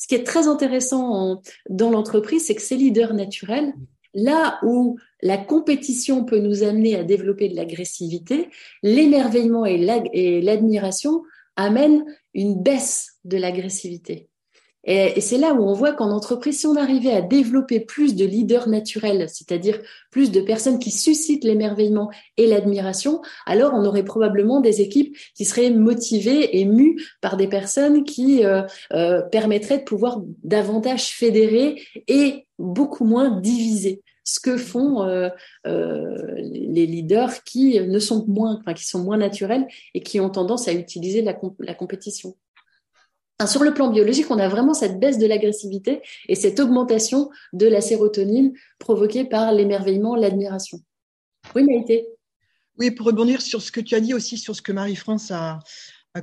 qui 0.08 0.14
est 0.14 0.24
très 0.24 0.48
intéressant 0.48 1.42
dans 1.70 1.90
l'entreprise, 1.90 2.46
c'est 2.46 2.56
que 2.56 2.62
ces 2.62 2.76
leaders 2.76 3.14
naturels, 3.14 3.72
là 4.14 4.58
où 4.62 4.98
la 5.22 5.38
compétition 5.38 6.24
peut 6.24 6.38
nous 6.38 6.62
amener 6.62 6.96
à 6.96 7.04
développer 7.04 7.48
de 7.48 7.56
l'agressivité, 7.56 8.48
l'émerveillement 8.82 9.64
et 9.66 10.40
l'admiration 10.40 11.22
amènent 11.56 12.04
une 12.32 12.62
baisse 12.62 13.18
de 13.24 13.36
l'agressivité. 13.36 14.28
Et, 14.86 15.20
c'est 15.20 15.38
là 15.38 15.54
où 15.54 15.62
on 15.62 15.72
voit 15.72 15.92
qu'en 15.92 16.10
entreprise, 16.10 16.60
si 16.60 16.66
on 16.66 16.76
arrivait 16.76 17.12
à 17.12 17.22
développer 17.22 17.80
plus 17.80 18.14
de 18.14 18.24
leaders 18.24 18.68
naturels, 18.68 19.28
c'est-à-dire 19.28 19.80
plus 20.10 20.30
de 20.30 20.40
personnes 20.40 20.78
qui 20.78 20.90
suscitent 20.90 21.44
l'émerveillement 21.44 22.10
et 22.36 22.46
l'admiration, 22.46 23.22
alors 23.46 23.72
on 23.74 23.84
aurait 23.84 24.04
probablement 24.04 24.60
des 24.60 24.80
équipes 24.80 25.16
qui 25.34 25.44
seraient 25.44 25.70
motivées 25.70 26.58
et 26.58 26.64
mues 26.64 27.00
par 27.20 27.36
des 27.36 27.48
personnes 27.48 28.04
qui 28.04 28.44
euh, 28.44 28.62
euh, 28.92 29.22
permettraient 29.22 29.78
de 29.78 29.84
pouvoir 29.84 30.20
davantage 30.42 31.08
fédérer 31.08 31.80
et 32.08 32.46
beaucoup 32.58 33.04
moins 33.04 33.40
diviser 33.40 34.02
ce 34.26 34.40
que 34.40 34.56
font 34.56 35.02
euh, 35.02 35.28
les 35.64 36.86
leaders 36.86 37.44
qui 37.44 37.78
ne 37.78 37.98
sont 37.98 38.24
moins, 38.26 38.58
enfin, 38.58 38.72
qui 38.72 38.86
sont 38.86 39.02
moins 39.02 39.18
naturels 39.18 39.66
et 39.92 40.00
qui 40.00 40.18
ont 40.18 40.30
tendance 40.30 40.66
à 40.66 40.72
utiliser 40.72 41.22
la 41.22 41.74
compétition. 41.74 42.34
Sur 43.46 43.64
le 43.64 43.74
plan 43.74 43.90
biologique, 43.90 44.30
on 44.30 44.38
a 44.38 44.48
vraiment 44.48 44.74
cette 44.74 45.00
baisse 45.00 45.18
de 45.18 45.26
l'agressivité 45.26 46.02
et 46.28 46.34
cette 46.34 46.60
augmentation 46.60 47.30
de 47.52 47.66
la 47.66 47.80
sérotonine 47.80 48.52
provoquée 48.78 49.24
par 49.24 49.52
l'émerveillement, 49.52 50.14
l'admiration. 50.14 50.78
Oui, 51.54 51.64
Maïté. 51.64 52.06
Oui, 52.78 52.90
pour 52.90 53.06
rebondir 53.06 53.42
sur 53.42 53.60
ce 53.60 53.72
que 53.72 53.80
tu 53.80 53.94
as 53.94 54.00
dit 54.00 54.14
aussi, 54.14 54.38
sur 54.38 54.54
ce 54.54 54.62
que 54.62 54.72
Marie-France 54.72 55.30
a, 55.30 55.58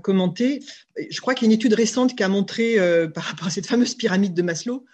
commenté, 0.01 0.63
je 1.09 1.19
crois 1.19 1.33
qu'il 1.33 1.47
y 1.47 1.51
a 1.51 1.51
une 1.51 1.57
étude 1.57 1.73
récente 1.73 2.15
qui 2.15 2.23
a 2.23 2.29
montré, 2.29 2.79
euh, 2.79 3.07
par 3.13 3.25
rapport 3.25 3.47
à 3.47 3.49
cette 3.49 3.67
fameuse 3.67 3.93
pyramide 3.93 4.33
de 4.33 4.41
Maslow, 4.41 4.85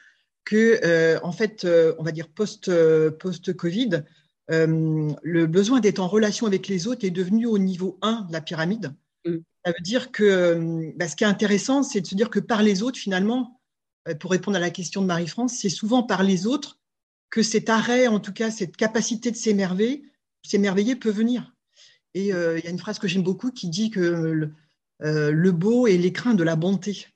que, 0.43 0.79
euh, 0.83 1.19
en 1.23 1.31
fait, 1.31 1.65
euh, 1.65 1.93
on 1.99 2.03
va 2.03 2.11
dire 2.11 2.29
post, 2.29 2.71
post 3.19 3.53
Covid, 3.53 4.03
euh, 4.49 5.11
le 5.23 5.45
besoin 5.45 5.79
d'être 5.79 5.99
en 5.99 6.07
relation 6.07 6.47
avec 6.47 6.67
les 6.67 6.87
autres 6.87 7.05
est 7.05 7.11
devenu 7.11 7.45
au 7.45 7.57
niveau 7.57 7.97
1 8.01 8.25
de 8.27 8.33
la 8.33 8.41
pyramide. 8.41 8.93
Mm. 9.27 9.37
Ça 9.65 9.71
veut 9.71 9.83
dire 9.83 10.11
que 10.11 10.93
bah, 10.95 11.07
ce 11.07 11.15
qui 11.15 11.23
est 11.23 11.27
intéressant, 11.27 11.83
c'est 11.83 12.01
de 12.01 12.07
se 12.07 12.15
dire 12.15 12.29
que 12.29 12.39
par 12.39 12.63
les 12.63 12.83
autres, 12.83 12.97
finalement, 12.97 13.59
euh, 14.07 14.15
pour 14.15 14.31
répondre 14.31 14.57
à 14.57 14.61
la 14.61 14.69
question 14.69 15.01
de 15.01 15.07
Marie-France, 15.07 15.55
c'est 15.59 15.69
souvent 15.69 16.03
par 16.03 16.23
les 16.23 16.47
autres 16.47 16.79
que 17.29 17.43
cet 17.43 17.69
arrêt, 17.69 18.07
en 18.07 18.19
tout 18.19 18.31
cas 18.31 18.51
cette 18.51 18.77
capacité 18.77 19.31
de 19.31 19.35
s'émerveiller, 19.35 20.03
s'émerveiller 20.43 20.95
peut 20.95 21.11
venir. 21.11 21.53
Et 22.13 22.33
euh, 22.33 22.57
il 22.57 22.63
y 22.63 22.67
a 22.67 22.71
une 22.71 22.79
phrase 22.79 22.99
que 22.99 23.07
j'aime 23.07 23.23
beaucoup 23.23 23.51
qui 23.51 23.67
dit 23.67 23.89
que 23.89 23.99
le, 23.99 24.53
euh, 25.03 25.51
beau 25.51 25.87
est 25.87 25.97
l'écrin 25.97 26.33
de 26.33 26.43
la 26.43 26.55
bonté. 26.55 27.07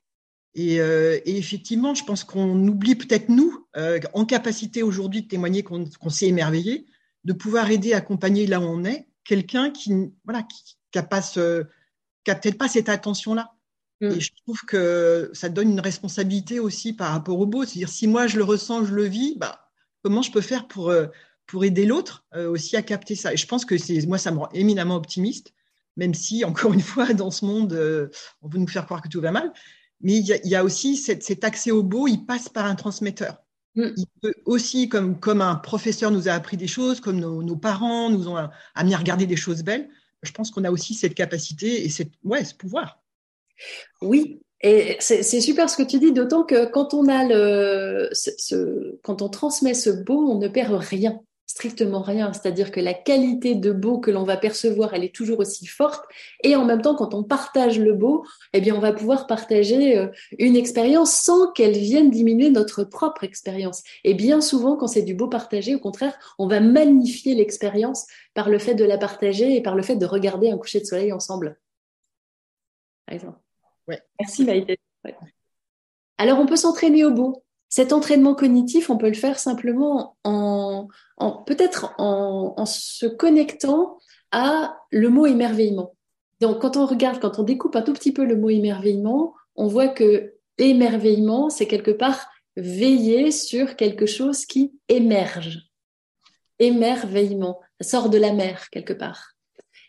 Et, 0.53 0.81
euh, 0.81 1.19
effectivement, 1.25 1.95
je 1.95 2.03
pense 2.03 2.23
qu'on 2.23 2.67
oublie 2.67 2.95
peut-être 2.95 3.29
nous, 3.29 3.65
euh, 3.77 3.99
en 4.13 4.25
capacité 4.25 4.83
aujourd'hui 4.83 5.21
de 5.21 5.27
témoigner 5.27 5.63
qu'on 5.63 5.85
qu 5.85 6.09
s'est 6.09 6.27
émerveillé, 6.27 6.85
de 7.23 7.33
pouvoir 7.33 7.71
aider, 7.71 7.93
accompagner 7.93 8.47
là 8.47 8.59
où 8.59 8.63
on 8.63 8.83
est, 8.83 9.07
quelqu'un 9.23 9.71
qui 9.71 9.93
voilà 10.25 10.43
qui, 10.43 10.77
a 10.95 11.03
pas 11.03 11.21
qui 12.23 12.31
a 12.31 12.35
peut-être 12.35 12.57
pas 12.57 12.67
cette 12.67 12.89
attention-là. 12.89 13.53
Mm. 14.01 14.11
Et 14.11 14.19
je 14.19 14.31
trouve 14.43 14.61
que 14.61 15.29
ça 15.33 15.49
donne 15.49 15.71
une 15.71 15.79
responsabilité 15.79 16.59
aussi 16.59 16.93
par 16.93 17.11
rapport 17.11 17.39
au 17.39 17.45
beau. 17.45 17.63
C'est-à-dire, 17.63 17.89
si 17.89 18.07
moi 18.07 18.27
je 18.27 18.37
le 18.37 18.43
ressens, 18.43 18.85
je 18.85 18.93
le 18.93 19.03
vis, 19.03 19.35
bah, 19.37 19.69
comment 20.03 20.21
je 20.21 20.31
peux 20.31 20.41
faire 20.41 20.67
pour, 20.67 20.89
euh, 20.89 21.07
pour 21.45 21.63
aider 21.63 21.85
l'autre 21.85 22.25
euh, 22.35 22.49
aussi 22.49 22.75
à 22.75 22.81
capter 22.81 23.15
ça? 23.15 23.33
Et 23.33 23.37
je 23.37 23.47
pense 23.47 23.65
que 23.65 23.75
moi, 24.07 24.17
ça 24.17 24.31
me 24.31 24.39
rend 24.39 24.49
éminemment 24.53 24.95
optimiste, 24.95 25.53
même 25.97 26.13
si, 26.13 26.43
encore 26.45 26.73
une 26.73 26.81
fois, 26.81 27.13
dans 27.13 27.31
ce 27.31 27.45
monde, 27.45 27.73
euh, 27.73 28.09
on 28.41 28.49
veut 28.49 28.59
nous 28.59 28.67
faire 28.67 28.85
croire 28.85 29.01
que 29.01 29.09
tout 29.09 29.21
va 29.21 29.31
mal. 29.31 29.53
Mais 30.01 30.17
il 30.17 30.25
y 30.25 30.33
a, 30.33 30.37
il 30.43 30.49
y 30.49 30.55
a 30.55 30.63
aussi 30.63 30.97
cette, 30.97 31.23
cet 31.23 31.43
accès 31.43 31.69
au 31.69 31.83
beau, 31.83 32.07
il 32.07 32.25
passe 32.25 32.49
par 32.49 32.65
un 32.65 32.73
transmetteur. 32.73 33.37
Mm. 33.75 33.89
Il 33.95 34.07
peut 34.21 34.33
aussi, 34.45 34.89
comme, 34.89 35.19
comme 35.19 35.41
un 35.41 35.55
professeur 35.55 36.09
nous 36.09 36.27
a 36.27 36.31
appris 36.31 36.57
des 36.57 36.67
choses, 36.67 36.99
comme 36.99 37.19
nos, 37.19 37.43
nos 37.43 37.55
parents 37.55 38.09
nous 38.09 38.27
ont 38.27 38.49
amené 38.73 38.95
à 38.95 38.97
regarder 38.97 39.27
des 39.27 39.35
choses 39.35 39.61
belles, 39.61 39.89
je 40.23 40.31
pense 40.31 40.51
qu'on 40.51 40.63
a 40.63 40.71
aussi 40.71 40.93
cette 40.93 41.15
capacité 41.15 41.85
et 41.85 41.89
ouais, 42.23 42.43
ce 42.43 42.53
pouvoir. 42.53 43.01
Oui, 44.01 44.41
et 44.61 44.97
c'est 44.99 45.41
super 45.41 45.69
ce 45.69 45.77
que 45.77 45.83
tu 45.83 45.97
dis, 45.99 46.11
d'autant 46.11 46.43
que 46.43 46.65
quand 46.65 46.93
on 46.93 47.07
a 47.07 47.25
le, 47.25 48.09
quand 49.03 49.21
on 49.21 49.29
transmet 49.29 49.73
ce 49.73 49.89
beau, 49.89 50.31
on 50.31 50.37
ne 50.37 50.47
perd 50.47 50.73
rien. 50.73 51.19
Strictement 51.51 52.01
rien. 52.01 52.31
C'est-à-dire 52.31 52.71
que 52.71 52.79
la 52.79 52.93
qualité 52.93 53.55
de 53.55 53.71
beau 53.71 53.99
que 53.99 54.09
l'on 54.09 54.23
va 54.23 54.37
percevoir, 54.37 54.93
elle 54.93 55.03
est 55.03 55.13
toujours 55.13 55.39
aussi 55.39 55.65
forte. 55.65 56.05
Et 56.43 56.55
en 56.55 56.65
même 56.65 56.81
temps, 56.81 56.95
quand 56.95 57.13
on 57.13 57.23
partage 57.23 57.77
le 57.77 57.93
beau, 57.93 58.25
eh 58.53 58.61
bien, 58.61 58.73
on 58.75 58.79
va 58.79 58.93
pouvoir 58.93 59.27
partager 59.27 59.97
euh, 59.97 60.07
une 60.39 60.55
expérience 60.55 61.11
sans 61.13 61.51
qu'elle 61.51 61.77
vienne 61.77 62.09
diminuer 62.09 62.49
notre 62.49 62.83
propre 62.85 63.25
expérience. 63.25 63.83
Et 64.03 64.13
bien 64.13 64.39
souvent, 64.39 64.77
quand 64.77 64.87
c'est 64.87 65.01
du 65.01 65.13
beau 65.13 65.27
partagé, 65.27 65.75
au 65.75 65.79
contraire, 65.79 66.17
on 66.39 66.47
va 66.47 66.61
magnifier 66.61 67.35
l'expérience 67.35 68.07
par 68.33 68.49
le 68.49 68.57
fait 68.57 68.75
de 68.75 68.85
la 68.85 68.97
partager 68.97 69.55
et 69.55 69.61
par 69.61 69.75
le 69.75 69.83
fait 69.83 69.97
de 69.97 70.05
regarder 70.05 70.49
un 70.49 70.57
coucher 70.57 70.79
de 70.79 70.85
soleil 70.85 71.11
ensemble. 71.11 71.59
Par 73.05 73.15
exemple. 73.15 73.39
Merci 74.19 74.45
Maïté. 74.45 74.79
Alors, 76.17 76.39
on 76.39 76.45
peut 76.45 76.55
s'entraîner 76.55 77.03
au 77.03 77.11
beau. 77.11 77.43
Cet 77.71 77.93
entraînement 77.93 78.35
cognitif, 78.35 78.89
on 78.89 78.97
peut 78.97 79.07
le 79.07 79.13
faire 79.13 79.39
simplement 79.39 80.17
en, 80.25 80.89
peut-être 81.47 81.95
en, 81.97 82.65
se 82.65 83.05
connectant 83.05 83.97
à 84.31 84.75
le 84.91 85.07
mot 85.07 85.25
émerveillement. 85.25 85.95
Donc, 86.41 86.59
quand 86.59 86.75
on 86.75 86.85
regarde, 86.85 87.21
quand 87.21 87.39
on 87.39 87.43
découpe 87.43 87.77
un 87.77 87.81
tout 87.81 87.93
petit 87.93 88.11
peu 88.11 88.25
le 88.25 88.35
mot 88.35 88.49
émerveillement, 88.49 89.33
on 89.55 89.67
voit 89.67 89.87
que 89.87 90.33
émerveillement, 90.57 91.49
c'est 91.49 91.65
quelque 91.65 91.91
part 91.91 92.27
veiller 92.57 93.31
sur 93.31 93.77
quelque 93.77 94.05
chose 94.05 94.45
qui 94.45 94.73
émerge. 94.89 95.69
Émerveillement, 96.59 97.61
sort 97.79 98.09
de 98.09 98.17
la 98.17 98.33
mer 98.33 98.69
quelque 98.69 98.93
part. 98.93 99.31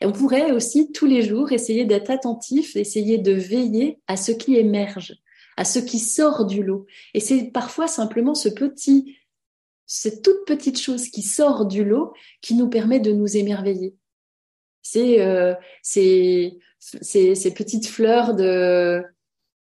Et 0.01 0.07
on 0.07 0.13
pourrait 0.13 0.53
aussi 0.53 0.93
tous 0.93 1.07
les 1.07 1.23
jours 1.23 1.51
essayer 1.51 1.85
d'être 1.85 2.11
attentif, 2.11 2.77
essayer 2.77 3.19
de 3.19 3.33
veiller 3.33 3.99
à 4.07 4.17
ce 4.17 4.31
qui 4.31 4.57
émerge 4.57 5.17
à 5.57 5.65
ce 5.65 5.79
qui 5.79 5.99
sort 5.99 6.47
du 6.47 6.63
lot. 6.63 6.87
Et 7.15 7.21
c'est 7.21 7.51
parfois 7.53 7.87
simplement 7.87 8.35
ce 8.35 8.49
petit, 8.49 9.17
cette 9.87 10.23
toute 10.23 10.45
petite 10.47 10.81
chose 10.81 11.09
qui 11.09 11.23
sort 11.23 11.67
du 11.67 11.85
lot 11.85 12.13
qui 12.41 12.55
nous 12.55 12.69
permet 12.69 13.01
de 13.01 13.13
nous 13.13 13.37
émerveiller. 13.37 13.95
C'est 14.83 15.21
euh, 15.21 15.55
ces, 15.83 16.59
petites 17.55 17.87
fleurs 17.87 18.35
de, 18.35 19.05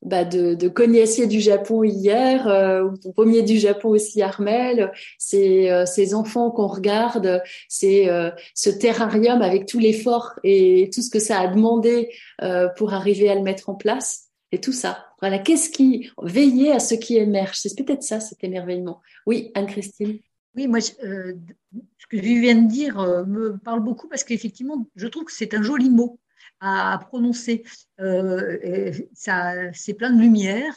bah 0.03 0.25
de, 0.25 0.53
de 0.53 0.67
cognacier 0.67 1.25
du 1.27 1.39
Japon 1.39 1.83
hier, 1.83 2.47
euh, 2.47 2.83
ou 3.03 3.11
pommier 3.13 3.41
du 3.41 3.57
Japon 3.57 3.89
aussi, 3.89 4.21
Armel, 4.21 4.91
c'est 5.17 5.71
euh, 5.71 5.85
ces 5.85 6.13
enfants 6.13 6.51
qu'on 6.51 6.67
regarde, 6.67 7.41
c'est 7.67 8.07
euh, 8.09 8.29
ce 8.53 8.69
terrarium 8.69 9.41
avec 9.41 9.65
tout 9.65 9.79
l'effort 9.79 10.33
et 10.43 10.89
tout 10.93 11.01
ce 11.01 11.09
que 11.09 11.19
ça 11.19 11.39
a 11.39 11.47
demandé 11.47 12.09
pour 12.77 12.93
arriver 12.93 13.29
à 13.29 13.35
le 13.35 13.41
mettre 13.41 13.69
en 13.69 13.75
place. 13.75 14.26
Et 14.51 14.61
tout 14.61 14.71
ça. 14.71 15.07
Voilà, 15.19 15.39
qu'est-ce 15.39 15.69
qui 15.69 16.11
veiller 16.21 16.71
à 16.71 16.79
ce 16.79 16.95
qui 16.95 17.17
émerge 17.17 17.57
C'est 17.57 17.75
peut-être 17.75 18.03
ça, 18.03 18.19
cet 18.19 18.43
émerveillement. 18.43 19.01
Oui, 19.25 19.51
Anne-Christine. 19.55 20.19
Oui, 20.55 20.67
moi, 20.67 20.79
euh, 21.03 21.33
ce 21.99 22.07
que 22.07 22.17
je 22.17 22.23
viens 22.23 22.55
de 22.55 22.67
dire 22.67 22.99
euh, 22.99 23.25
me 23.25 23.57
parle 23.57 23.81
beaucoup 23.81 24.07
parce 24.07 24.23
qu'effectivement, 24.23 24.87
je 24.95 25.07
trouve 25.07 25.25
que 25.25 25.31
c'est 25.31 25.53
un 25.53 25.61
joli 25.61 25.89
mot 25.89 26.19
à, 26.59 26.97
prononcer. 27.07 27.63
Euh, 27.99 28.91
c'est 29.13 29.93
plein 29.93 30.11
de 30.11 30.19
lumière, 30.19 30.73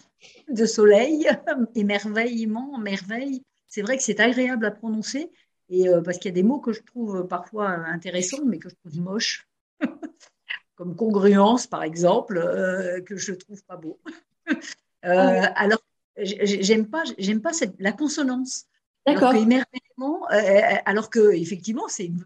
de 0.50 0.66
soleil, 0.66 1.26
émerveillement, 1.74 2.76
merveille. 2.78 3.42
C'est 3.68 3.82
vrai 3.82 3.96
que 3.96 4.02
c'est 4.02 4.20
agréable 4.20 4.66
à 4.66 4.70
prononcer 4.70 5.30
et 5.70 5.86
parce 6.04 6.18
qu'il 6.18 6.30
y 6.30 6.32
a 6.32 6.34
des 6.34 6.42
mots 6.42 6.58
que 6.58 6.72
je 6.72 6.82
trouve 6.82 7.28
parfois 7.28 7.68
intéressants, 7.68 8.44
mais 8.44 8.58
que 8.58 8.68
je 8.68 8.74
trouve 8.74 9.00
moches. 9.00 9.48
Comme 10.80 10.96
congruence, 10.96 11.66
par 11.66 11.82
exemple, 11.82 12.38
euh, 12.38 13.02
que 13.02 13.18
je 13.18 13.34
trouve 13.34 13.62
pas 13.64 13.76
beau. 13.76 14.00
euh, 15.04 15.42
alors, 15.54 15.82
j'aime 16.16 16.86
pas, 16.86 17.02
j'aime 17.18 17.42
pas 17.42 17.52
cette, 17.52 17.74
la 17.78 17.92
consonance. 17.92 18.64
D'accord. 19.06 19.28
Alors 19.28 19.42
émerveillement, 19.42 20.22
euh, 20.32 20.78
alors 20.86 21.10
que 21.10 21.34
effectivement, 21.34 21.86
c'est 21.88 22.06
une 22.06 22.24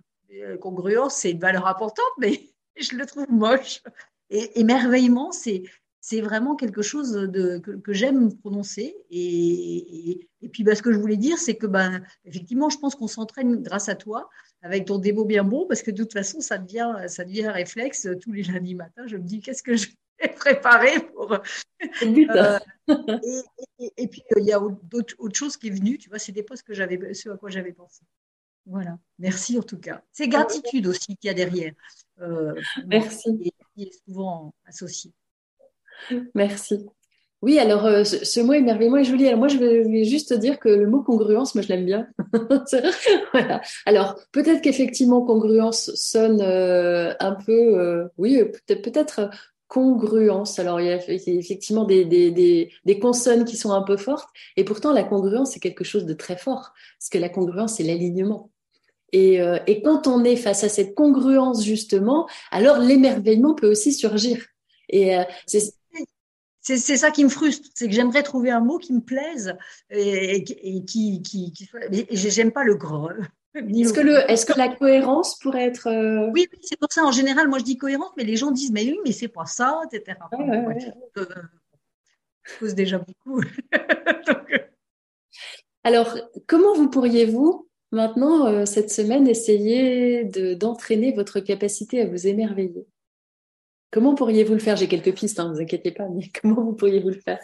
congruence, 0.61 1.17
c'est 1.17 1.33
une 1.33 1.41
valeur 1.41 1.67
importante, 1.67 2.13
mais 2.19 2.43
je 2.81 2.95
le 2.95 3.05
trouve 3.07 3.29
moche. 3.29 3.83
Et 4.31 4.61
émerveillement, 4.61 5.33
c'est 5.33 5.65
c'est 6.01 6.21
vraiment 6.21 6.55
quelque 6.55 6.83
chose 6.83 7.13
de, 7.13 7.59
que, 7.59 7.93
j'aime 7.95 8.37
prononcer. 8.37 8.95
Et, 9.11 10.29
et, 10.43 10.49
puis, 10.51 10.63
bah, 10.63 10.75
ce 10.75 10.83
que 10.83 10.93
je 10.93 10.99
voulais 10.99 11.17
dire, 11.17 11.39
c'est 11.39 11.55
que, 11.57 11.67
ben, 11.67 12.03
effectivement, 12.27 12.69
je 12.69 12.77
pense 12.77 12.95
qu'on 12.95 13.07
s'entraîne 13.07 13.63
grâce 13.63 13.89
à 13.89 13.95
toi, 13.95 14.29
avec 14.65 14.87
ton 14.87 14.99
démo 14.99 15.27
bien 15.27 15.45
bon, 15.45 15.67
parce 15.67 15.83
que 15.83 15.91
de 15.91 16.03
toute 16.03 16.15
façon, 16.15 16.41
ça 16.41 16.57
devient, 16.57 16.97
ça 17.07 17.25
devient 17.25 17.45
un 17.45 17.53
réflexe 17.53 18.09
tous 18.23 18.33
les 18.33 18.43
lundis 18.43 18.75
matins. 18.75 19.07
Je 19.07 19.19
me 19.19 19.23
dis, 19.23 19.41
qu'est-ce 19.41 19.63
que 19.63 19.77
je 19.77 19.89
vais 20.19 20.29
préparer 20.37 21.01
pour. 21.01 21.35
Euh, 21.35 21.39
et, 23.99 24.09
puis, 24.09 24.23
il 24.37 24.45
y 24.45 24.53
a 24.53 24.61
autre, 24.61 25.15
autre 25.19 25.37
chose 25.37 25.59
qui 25.59 25.69
est 25.69 25.71
venue, 25.71 25.99
tu 25.99 26.09
vois, 26.09 26.19
c'était 26.19 26.43
pas 26.43 26.57
ce, 26.57 26.63
que 26.63 26.73
j'avais, 26.73 27.13
ce 27.13 27.29
à 27.29 27.37
quoi 27.37 27.51
j'avais 27.51 27.75
pensé. 27.75 28.01
Voilà, 28.65 28.99
merci 29.19 29.59
en 29.59 29.63
tout 29.63 29.79
cas. 29.79 30.03
C'est 30.13 30.29
gratitude 30.29 30.87
aussi 30.87 31.15
qu'il 31.17 31.29
y 31.29 31.29
a 31.29 31.35
derrière. 31.35 31.75
Euh, 32.23 32.55
merci. 32.87 33.39
Et 33.43 33.53
qui 33.75 33.83
est 33.83 33.93
souvent 34.07 34.55
associé. 34.65 35.13
Merci. 36.35 36.87
Oui, 37.45 37.59
alors 37.59 37.85
euh, 37.85 38.05
ce, 38.05 38.41
mot 38.41 38.55
émerveillement 38.55 38.97
est 38.97 39.05
joli. 39.05 39.27
Alors 39.27 39.39
moi, 39.39 39.49
je 39.49 39.59
vais 39.59 40.05
juste 40.05 40.33
dire 40.33 40.59
que 40.59 40.71
le 40.71 40.87
mot 40.89 41.03
congruence, 41.03 41.55
moi, 41.55 41.61
je 41.61 41.69
l'aime 41.69 41.85
bien. 41.85 42.09
Alors 43.87 44.19
peut-être 44.33 44.63
qu'effectivement, 44.63 45.21
congruence 45.21 45.91
sonne 45.95 46.41
euh, 46.41 47.13
un 47.21 47.33
peu, 47.33 47.53
euh, 47.53 48.09
oui, 48.17 48.43
peut-être 48.45 48.81
peut-être 48.81 49.31
congruence. 49.69 50.59
Alors 50.59 50.81
il 50.81 50.87
y 50.87 50.91
a 50.91 50.97
effectivement 51.07 51.85
des, 51.85 52.71
consonnes 53.03 53.45
qui 53.45 53.59
sont 53.59 53.73
un 53.73 53.83
peu 53.83 53.99
fortes, 53.99 54.31
et 54.57 54.65
pourtant 54.65 54.95
la 54.95 55.05
congruence 55.05 55.51
c'est 55.53 55.61
quelque 55.61 55.85
chose 55.85 56.07
de 56.07 56.15
très 56.15 56.39
fort, 56.39 56.73
parce 56.99 57.11
que 57.11 57.19
la 57.19 57.29
congruence 57.29 57.75
c'est 57.75 57.83
l'alignement. 57.83 58.51
Et, 59.13 59.39
et 59.67 59.83
quand 59.83 60.07
on 60.07 60.25
est 60.25 60.37
face 60.37 60.65
à 60.65 60.71
cette 60.71 60.95
congruence 60.95 61.63
justement, 61.63 62.27
alors 62.51 62.79
l'émerveillement 62.79 63.55
peut 63.55 63.71
aussi 63.71 63.93
surgir. 63.93 64.47
Et 64.89 65.17
c'est 65.47 65.75
c'est 66.65 66.97
ça 66.97 67.11
qui 67.11 67.25
me 67.25 67.29
frustre, 67.29 67.69
c'est 67.75 67.89
que 67.89 67.95
j'aimerais 67.95 68.23
trouver 68.23 68.51
un 68.51 68.61
mot 68.61 68.79
qui 68.79 68.95
me 68.95 69.01
plaise 69.01 69.57
et, 69.91 70.43
qui, 70.45 71.21
qui, 71.23 71.53
qui 71.53 71.69
j'aime 72.11 72.53
pas 72.53 72.65
le 72.65 72.75
gros. 72.75 73.11
Est-ce 73.55 73.93
que, 73.93 74.01
le, 74.01 74.29
est-ce 74.29 74.47
que 74.47 74.59
la 74.59 74.69
cohérence 74.69 75.39
pourrait 75.39 75.67
être. 75.67 75.87
Euh, 75.87 76.29
oui, 76.33 76.49
c'est 76.61 76.77
pour 76.77 76.93
ça. 76.93 77.05
En 77.05 77.13
général, 77.13 77.47
moi, 77.47 77.61
je 77.61 77.65
dis 77.65 77.77
cohérence, 77.77 78.11
mais 78.17 78.25
les 78.25 78.35
gens 78.35 78.51
disent, 78.51 78.73
mais 78.73 78.83
oui, 78.83 78.99
mais 79.05 79.13
c'est 79.13 79.29
pas 79.29 79.47
ça, 79.47 79.81
etc. 79.93 80.19
Euh, 80.33 81.27
je 82.43 82.53
pose 82.59 82.75
déjà 82.75 82.99
beaucoup. 82.99 83.41
Euh. 84.27 84.59
Alors, 85.85 86.17
comment 86.47 86.75
vous 86.75 86.89
pourriez-vous, 86.89 87.69
maintenant, 87.93 88.65
cette 88.65 88.91
semaine, 88.91 89.29
essayer 89.29 90.25
de, 90.25 90.55
d'entraîner 90.55 91.13
votre 91.13 91.41
capacité 91.41 92.01
à 92.01 92.07
vous 92.07 92.27
émerveiller? 92.27 92.87
Comment 93.95 94.17
pourriez-vous 94.17 94.55
le 94.55 94.59
faire? 94.59 94.75
J'ai 94.75 94.89
quelques 94.89 95.15
pistes, 95.15 95.39
ne 95.39 95.45
hein, 95.45 95.53
vous 95.53 95.61
inquiétez 95.61 95.93
pas, 95.93 96.09
mais 96.09 96.25
comment 96.43 96.65
vous 96.65 96.73
pourriez-vous 96.73 97.11
le 97.11 97.21
faire? 97.21 97.39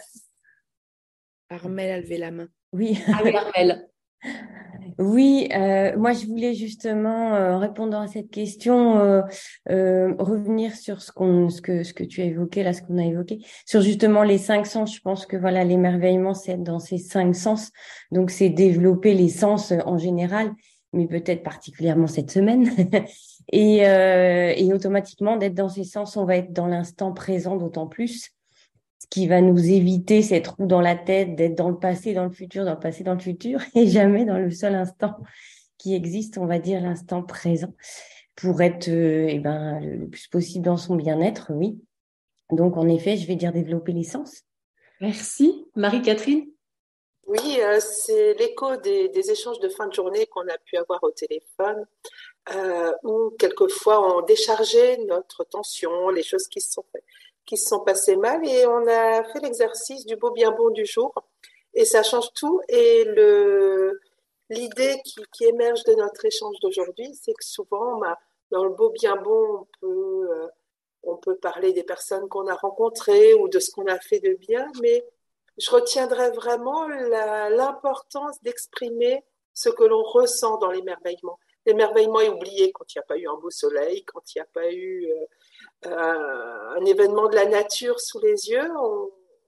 Armel 1.49 1.91
a 1.91 2.01
levé 2.01 2.17
la 2.17 2.29
main. 2.29 2.49
Oui. 2.73 2.99
Ah 3.07 3.21
oui, 3.23 3.33
Armel. 3.33 3.87
Oui, 4.99 5.47
euh, 5.55 5.97
moi 5.97 6.11
je 6.11 6.25
voulais 6.25 6.53
justement, 6.53 7.35
euh, 7.35 7.53
en 7.53 7.59
répondant 7.59 8.01
à 8.01 8.07
cette 8.07 8.29
question, 8.29 8.99
euh, 8.99 10.13
revenir 10.19 10.75
sur 10.75 11.01
ce, 11.01 11.13
qu'on, 11.13 11.47
ce, 11.47 11.61
que, 11.61 11.83
ce 11.83 11.93
que 11.93 12.03
tu 12.03 12.21
as 12.21 12.25
évoqué, 12.25 12.63
là, 12.63 12.73
ce 12.73 12.81
qu'on 12.81 12.97
a 12.97 13.05
évoqué, 13.05 13.39
sur 13.65 13.79
justement 13.79 14.23
les 14.23 14.37
cinq 14.37 14.65
sens. 14.65 14.93
Je 14.93 14.99
pense 14.99 15.25
que 15.25 15.37
voilà, 15.37 15.63
l'émerveillement, 15.63 16.33
c'est 16.33 16.61
dans 16.61 16.79
ces 16.79 16.97
cinq 16.97 17.33
sens. 17.33 17.71
Donc 18.11 18.29
c'est 18.29 18.49
développer 18.49 19.13
les 19.13 19.29
sens 19.29 19.73
en 19.85 19.97
général 19.97 20.51
mais 20.93 21.07
peut-être 21.07 21.43
particulièrement 21.43 22.07
cette 22.07 22.31
semaine. 22.31 22.69
et, 23.51 23.87
euh, 23.87 24.53
et 24.55 24.73
automatiquement, 24.73 25.37
d'être 25.37 25.53
dans 25.53 25.69
ces 25.69 25.83
sens, 25.83 26.17
on 26.17 26.25
va 26.25 26.37
être 26.37 26.53
dans 26.53 26.67
l'instant 26.67 27.13
présent 27.13 27.57
d'autant 27.57 27.87
plus, 27.87 28.31
ce 28.99 29.07
qui 29.09 29.27
va 29.27 29.41
nous 29.41 29.69
éviter 29.69 30.21
cette 30.21 30.47
roue 30.47 30.67
dans 30.67 30.81
la 30.81 30.95
tête, 30.95 31.35
d'être 31.35 31.55
dans 31.55 31.69
le 31.69 31.77
passé, 31.77 32.13
dans 32.13 32.25
le 32.25 32.31
futur, 32.31 32.65
dans 32.65 32.73
le 32.73 32.79
passé, 32.79 33.03
dans 33.03 33.13
le 33.13 33.19
futur, 33.19 33.59
et 33.75 33.87
jamais 33.87 34.25
dans 34.25 34.37
le 34.37 34.51
seul 34.51 34.75
instant 34.75 35.15
qui 35.77 35.95
existe, 35.95 36.37
on 36.37 36.45
va 36.45 36.59
dire 36.59 36.79
l'instant 36.81 37.23
présent, 37.23 37.73
pour 38.35 38.61
être 38.61 38.89
euh, 38.89 39.27
eh 39.29 39.39
ben, 39.39 39.79
le 39.79 40.07
plus 40.07 40.27
possible 40.27 40.65
dans 40.65 40.77
son 40.77 40.95
bien-être, 40.95 41.51
oui. 41.53 41.79
Donc, 42.51 42.77
en 42.77 42.87
effet, 42.87 43.17
je 43.17 43.25
vais 43.27 43.35
dire 43.35 43.51
développer 43.51 43.91
les 43.91 44.03
sens. 44.03 44.43
Merci. 44.99 45.65
Marie-Catherine? 45.75 46.45
Oui, 47.27 47.59
euh, 47.61 47.79
c'est 47.79 48.33
l'écho 48.35 48.75
des, 48.77 49.31
échanges 49.31 49.59
de 49.59 49.69
fin 49.69 49.87
de 49.87 49.93
journée 49.93 50.25
qu'on 50.27 50.47
a 50.47 50.57
pu 50.65 50.75
avoir 50.77 51.01
au 51.03 51.11
téléphone, 51.11 51.85
euh, 52.53 52.91
où 53.03 53.31
quelquefois 53.37 54.17
on 54.17 54.21
déchargeait 54.21 54.97
notre 55.07 55.43
tension, 55.43 56.09
les 56.09 56.23
choses 56.23 56.47
qui 56.47 56.59
se 56.59 56.73
sont, 56.73 56.85
qui 57.45 57.57
se 57.57 57.69
sont 57.69 57.81
passées 57.81 58.15
mal, 58.15 58.47
et 58.47 58.65
on 58.65 58.87
a 58.87 59.23
fait 59.25 59.39
l'exercice 59.39 60.05
du 60.05 60.15
beau 60.15 60.31
bien 60.31 60.51
bon 60.51 60.69
du 60.71 60.85
jour, 60.85 61.13
et 61.73 61.85
ça 61.85 62.03
change 62.03 62.33
tout. 62.33 62.61
Et 62.67 63.05
le 63.05 63.99
l'idée 64.49 65.01
qui, 65.05 65.45
émerge 65.45 65.83
de 65.85 65.93
notre 65.95 66.25
échange 66.25 66.59
d'aujourd'hui, 66.61 67.09
c'est 67.15 67.33
que 67.33 67.45
souvent, 67.45 68.01
dans 68.51 68.65
le 68.65 68.71
beau 68.71 68.89
bien 68.89 69.15
bon, 69.15 69.61
on 69.61 69.67
peut, 69.79 70.29
euh, 70.29 70.47
on 71.03 71.15
peut 71.15 71.37
parler 71.37 71.71
des 71.73 71.83
personnes 71.83 72.27
qu'on 72.27 72.47
a 72.47 72.55
rencontrées 72.55 73.33
ou 73.33 73.47
de 73.47 73.59
ce 73.59 73.71
qu'on 73.71 73.87
a 73.87 73.97
fait 73.99 74.19
de 74.19 74.33
bien, 74.33 74.67
mais 74.81 75.05
je 75.57 75.71
retiendrai 75.71 76.31
vraiment 76.31 76.87
l'importance 76.87 78.41
d'exprimer 78.43 79.23
ce 79.53 79.69
que 79.69 79.83
l'on 79.83 80.03
ressent 80.03 80.57
dans 80.57 80.71
l'émerveillement. 80.71 81.39
L'émerveillement 81.65 82.21
est 82.21 82.29
oublié 82.29 82.71
quand 82.71 82.85
il 82.93 82.97
n'y 82.97 83.01
a 83.01 83.05
pas 83.05 83.17
eu 83.17 83.27
un 83.27 83.37
beau 83.39 83.49
soleil, 83.49 84.03
quand 84.05 84.21
il 84.33 84.39
n'y 84.39 84.41
a 84.41 84.47
pas 84.53 84.71
eu 84.71 85.05
euh, 85.05 85.87
euh, 85.87 86.79
un 86.79 86.85
événement 86.85 87.27
de 87.27 87.35
la 87.35 87.45
nature 87.45 87.99
sous 87.99 88.19
les 88.19 88.49
yeux, 88.49 88.67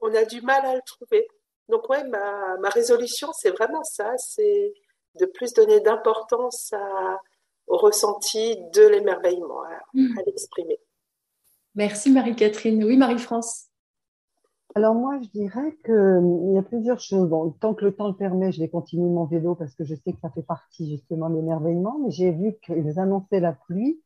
on, 0.01 0.13
a 0.13 0.25
du 0.25 0.41
mal 0.41 0.65
à 0.65 0.75
le 0.75 0.81
trouver. 0.85 1.27
Donc 1.69 1.89
ouais, 1.89 2.03
ma, 2.03 2.57
ma 2.57 2.69
résolution, 2.69 3.29
c'est 3.33 3.51
vraiment 3.51 3.83
ça, 3.83 4.11
c'est 4.17 4.73
de 5.15 5.25
plus 5.25 5.53
donner 5.53 5.79
d'importance 5.79 6.73
au 7.67 7.77
ressenti 7.77 8.57
de 8.73 8.85
l'émerveillement, 8.87 9.63
à, 9.63 9.79
mmh. 9.93 10.19
l'exprimer. 10.25 10.79
Merci 11.75 12.11
Marie-Catherine. 12.11 12.83
Oui, 12.83 12.97
Marie-France. 12.97 13.69
Alors 14.75 14.95
moi, 14.95 15.19
je 15.21 15.27
dirais 15.29 15.77
qu'il 15.85 16.53
y 16.53 16.57
a 16.57 16.63
plusieurs 16.63 16.99
choses. 16.99 17.29
tant 17.59 17.73
que 17.75 17.85
le 17.85 17.93
temps 17.93 18.07
le 18.07 18.15
permet, 18.15 18.51
je 18.51 18.59
vais 18.59 18.69
continuer 18.69 19.07
mon 19.07 19.25
vélo 19.25 19.53
parce 19.53 19.75
que 19.75 19.83
je 19.83 19.93
sais 19.93 20.13
que 20.13 20.19
ça 20.19 20.29
fait 20.31 20.41
partie 20.41 20.89
justement 20.89 21.29
de 21.29 21.35
l'émerveillement. 21.35 21.99
Mais 21.99 22.09
j'ai 22.09 22.31
vu 22.31 22.55
qu'ils 22.63 22.99
annonçaient 22.99 23.39
la 23.39 23.53
pluie. 23.53 24.01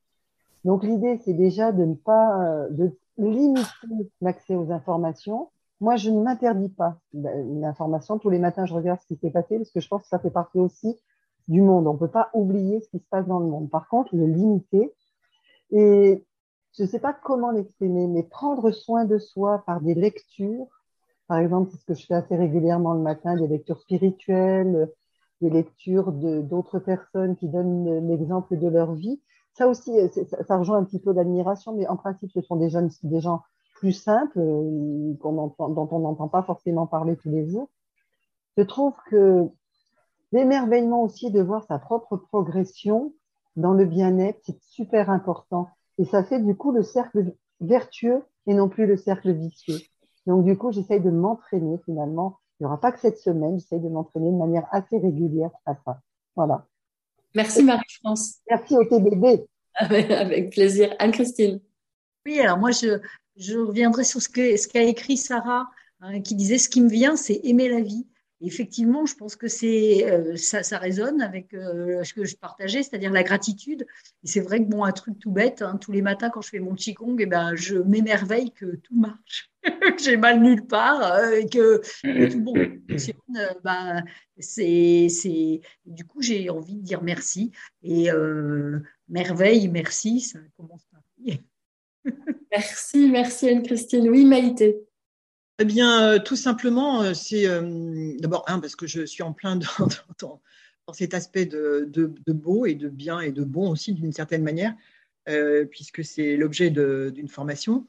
Donc 0.66 0.84
l'idée, 0.84 1.20
c'est 1.24 1.34
déjà 1.34 1.72
de 1.72 1.86
ne 1.86 1.96
pas 1.96 2.44
euh, 2.44 2.68
de 2.72 2.92
limiter 3.18 4.12
l'accès 4.20 4.56
aux 4.56 4.72
informations. 4.72 5.50
Moi, 5.80 5.96
je 5.96 6.10
ne 6.10 6.22
m'interdis 6.22 6.70
pas 6.70 6.98
l'information. 7.14 8.18
Tous 8.18 8.30
les 8.30 8.40
matins, 8.40 8.66
je 8.66 8.74
regarde 8.74 9.00
ce 9.00 9.08
qui 9.08 9.16
s'est 9.16 9.32
passé 9.32 9.58
parce 9.58 9.72
que 9.72 9.80
je 9.80 9.88
pense 9.88 10.02
que 10.02 10.08
ça 10.10 10.20
fait 10.20 10.32
partie 10.32 10.60
aussi 10.60 10.98
du 11.48 11.62
monde. 11.62 11.88
On 11.88 11.94
ne 11.94 12.00
peut 12.00 12.10
pas 12.10 12.30
oublier 12.34 12.82
ce 12.82 12.90
qui 12.90 13.00
se 13.00 13.08
passe 13.10 13.28
dans 13.28 13.40
le 13.40 13.46
monde. 13.46 13.70
Par 13.70 13.88
contre, 13.88 14.16
le 14.16 14.26
limiter. 14.26 14.94
Et 15.72 16.26
je 16.78 16.84
ne 16.84 16.88
sais 16.88 17.00
pas 17.00 17.14
comment 17.14 17.52
l'exprimer, 17.52 18.08
mais 18.08 18.24
prendre 18.24 18.72
soin 18.72 19.06
de 19.06 19.18
soi 19.18 19.64
par 19.66 19.82
des 19.82 19.96
lectures. 19.96 20.68
Par 21.28 21.40
exemple, 21.40 21.72
c'est 21.72 21.78
ce 21.78 21.86
que 21.86 21.94
je 21.96 22.06
fais 22.06 22.14
assez 22.14 22.36
régulièrement 22.36 22.94
le 22.94 23.02
matin, 23.02 23.36
des 23.36 23.48
lectures 23.48 23.80
spirituelles, 23.80 24.92
des 25.42 25.50
lectures 25.50 26.12
d'autres 26.12 26.80
personnes 26.80 27.36
qui 27.36 27.48
donnent 27.48 28.08
l'exemple 28.08 28.58
de 28.58 28.68
leur 28.68 28.94
vie. 28.94 29.22
Ça 29.54 29.68
aussi, 29.68 29.92
ça, 30.30 30.44
ça 30.44 30.58
rejoint 30.58 30.78
un 30.78 30.84
petit 30.84 31.00
peu 31.00 31.12
l'admiration, 31.12 31.74
mais 31.74 31.88
en 31.88 31.98
principe, 31.98 32.32
ce 32.32 32.42
sont 32.42 32.58
des, 32.58 32.70
jeunes, 32.70 32.92
gens 33.20 33.42
plus 33.76 33.94
simples, 33.94 34.40
euh, 34.40 35.14
dont 35.24 35.90
on 35.92 36.00
n'entend 36.00 36.28
pas 36.28 36.44
forcément 36.44 36.86
parler 36.86 37.16
tous 37.18 37.30
les 37.30 37.50
jours. 37.50 37.70
Je 38.56 38.64
trouve 38.64 38.94
que 39.10 39.48
l'émerveillement 40.32 41.04
aussi 41.04 41.32
de 41.32 41.42
voir 41.42 41.64
sa 41.66 41.80
propre 41.80 42.18
progression 42.18 43.14
dans 43.56 43.74
le 43.74 43.86
bien-être, 43.86 44.40
c'est 44.44 44.62
super 44.62 45.10
important. 45.10 45.70
Et 45.98 46.06
ça 46.06 46.24
fait 46.24 46.40
du 46.40 46.56
coup 46.56 46.72
le 46.72 46.84
cercle 46.84 47.34
vertueux 47.60 48.24
et 48.46 48.54
non 48.54 48.70
plus 48.70 48.86
le 48.86 48.98
cercle 48.98 49.32
vicieux. 49.32 49.80
Donc 50.26 50.46
du 50.46 50.58
coup, 50.58 50.72
j'essaye 50.72 51.02
de 51.02 51.10
m'entraîner 51.10 51.78
finalement. 51.86 52.40
Il 52.60 52.64
n'y 52.64 52.68
aura 52.68 52.80
pas 52.80 52.92
que 52.92 53.00
cette 53.00 53.20
semaine, 53.20 53.60
j'essaye 53.60 53.80
de 53.80 53.90
m'entraîner 53.90 54.32
de 54.32 54.38
manière 54.38 54.68
assez 54.72 54.98
régulière 54.98 55.52
à 55.66 55.76
ça. 55.86 56.02
Voilà. 56.36 56.66
Merci 57.36 57.64
Marie-France. 57.64 58.38
Merci 58.50 58.76
au 58.76 58.84
TBB. 58.84 59.46
Avec 59.76 60.52
plaisir. 60.52 60.96
Anne-Christine. 61.00 61.60
Oui, 62.26 62.40
alors 62.40 62.58
moi, 62.58 62.72
je, 62.72 63.00
je 63.36 63.58
reviendrai 63.58 64.04
sur 64.04 64.22
ce 64.22 64.28
qu'a 64.28 64.58
ce 64.58 64.68
qu'a 64.68 64.82
écrit 64.82 65.18
Sarah, 65.18 65.70
hein, 66.02 66.22
qui 66.22 66.36
disait 66.36 66.58
ce 66.58 66.68
qui 66.68 66.82
me 66.82 66.90
vient, 66.90 67.16
c'est 67.16 67.40
aimer 67.44 67.70
la 67.70 67.82
vie. 67.82 68.08
Effectivement, 68.42 69.06
je 69.06 69.16
pense 69.16 69.36
que 69.36 69.48
c'est 69.48 70.10
euh, 70.10 70.36
ça, 70.36 70.64
ça, 70.64 70.78
résonne 70.78 71.22
avec 71.22 71.54
euh, 71.54 72.04
ce 72.04 72.14
que 72.14 72.26
je 72.26 72.36
partageais, 72.36 72.84
c'est-à-dire 72.84 73.12
la 73.12 73.24
gratitude. 73.24 73.86
Et 74.24 74.28
c'est 74.28 74.40
vrai 74.40 74.60
que 74.60 74.70
bon, 74.70 74.84
un 74.84 74.92
truc 74.92 75.20
tout 75.20 75.32
bête, 75.32 75.62
hein, 75.62 75.78
tous 75.78 75.92
les 75.92 76.02
matins 76.02 76.30
quand 76.30 76.42
je 76.42 76.50
fais 76.50 76.60
mon 76.60 76.76
qigong, 76.76 77.18
eh 77.20 77.26
ben, 77.26 77.56
je 77.56 77.78
m'émerveille 77.78 78.52
que 78.52 78.76
tout 78.76 78.96
marche, 78.96 79.50
que 79.64 80.04
j'ai 80.04 80.18
mal 80.18 80.42
nulle 80.42 80.66
part, 80.66 81.14
euh, 81.14 81.32
et 81.32 81.48
que, 81.48 81.82
tout 82.30 82.42
bon 82.42 82.54
ben, 83.64 84.04
c'est, 84.38 85.08
c'est, 85.10 85.62
du 85.86 86.06
coup, 86.06 86.22
j'ai 86.22 86.50
envie 86.50 86.76
de 86.76 86.84
dire 86.84 87.02
merci 87.02 87.52
et 87.84 88.10
merveille, 89.10 89.68
merci, 89.68 90.22
ça 90.22 90.40
commence 90.56 90.86
par 90.92 91.02
Merci, 92.52 93.10
merci 93.10 93.50
Anne-Christine. 93.50 94.10
Oui, 94.10 94.26
Maïté. 94.26 94.87
Eh 95.60 95.66
bien, 95.66 96.04
euh, 96.04 96.20
tout 96.20 96.36
simplement, 96.36 97.02
euh, 97.02 97.14
c'est 97.16 97.48
euh, 97.48 98.14
d'abord, 98.20 98.44
un, 98.48 98.60
parce 98.60 98.76
que 98.76 98.86
je 98.86 99.06
suis 99.06 99.24
en 99.24 99.34
plein 99.34 99.56
dans, 100.20 100.42
cet 100.94 101.16
aspect 101.16 101.46
de, 101.48 101.90
beau 102.28 102.68
et 102.68 102.76
de 102.76 102.90
bien 102.90 103.20
et 103.20 103.32
de 103.32 103.44
bon 103.44 103.70
aussi, 103.70 103.94
d'une 103.94 104.14
certaine 104.14 104.44
manière, 104.44 104.74
puisque 105.70 106.06
c'est 106.06 106.38
l'objet 106.38 106.70
d'une 106.70 107.28
formation. 107.28 107.88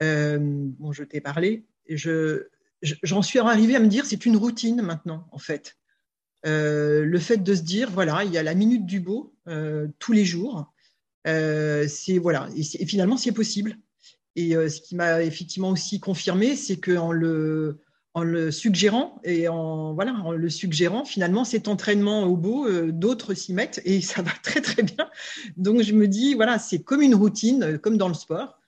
bon, 0.00 0.92
je 0.92 1.04
t'ai 1.04 1.22
parlé. 1.22 1.64
Je, 1.88 2.48
j'en 2.82 3.22
suis 3.22 3.38
arrivée 3.38 3.76
à 3.76 3.80
me 3.80 3.86
dire, 3.86 4.04
c'est 4.04 4.26
une 4.26 4.36
routine 4.36 4.82
maintenant, 4.82 5.26
en 5.32 5.38
fait. 5.38 5.78
le 6.44 7.18
fait 7.18 7.38
de 7.38 7.54
se 7.54 7.62
dire, 7.62 7.90
voilà, 7.90 8.24
il 8.24 8.30
y 8.30 8.36
a 8.36 8.42
la 8.42 8.54
minute 8.54 8.84
du 8.84 9.00
beau 9.00 9.34
tous 9.98 10.12
les 10.12 10.26
jours. 10.26 10.70
c'est 11.24 12.18
voilà, 12.18 12.50
et 12.54 12.84
finalement, 12.84 13.16
c'est 13.16 13.32
possible. 13.32 13.78
Et 14.36 14.56
euh, 14.56 14.68
ce 14.68 14.80
qui 14.80 14.96
m'a 14.96 15.22
effectivement 15.22 15.70
aussi 15.70 16.00
confirmé, 16.00 16.56
c'est 16.56 16.78
qu'en 16.78 17.12
le, 17.12 17.78
suggérant 18.50 19.20
et 19.24 19.48
en 19.48 19.94
voilà 19.94 20.12
en 20.24 20.32
le 20.32 20.48
suggérant 20.48 21.04
finalement 21.04 21.44
cet 21.44 21.66
entraînement 21.66 22.24
au 22.24 22.36
beau 22.36 22.66
euh, 22.66 22.92
d'autres 22.92 23.34
s'y 23.34 23.52
mettent 23.52 23.80
et 23.84 24.00
ça 24.00 24.22
va 24.22 24.30
très 24.42 24.60
très 24.60 24.82
bien. 24.82 25.08
Donc 25.56 25.82
je 25.82 25.92
me 25.92 26.08
dis 26.08 26.34
voilà 26.34 26.58
c'est 26.58 26.82
comme 26.82 27.02
une 27.02 27.14
routine 27.14 27.62
euh, 27.62 27.78
comme 27.78 27.96
dans 27.96 28.08
le 28.08 28.14
sport. 28.14 28.58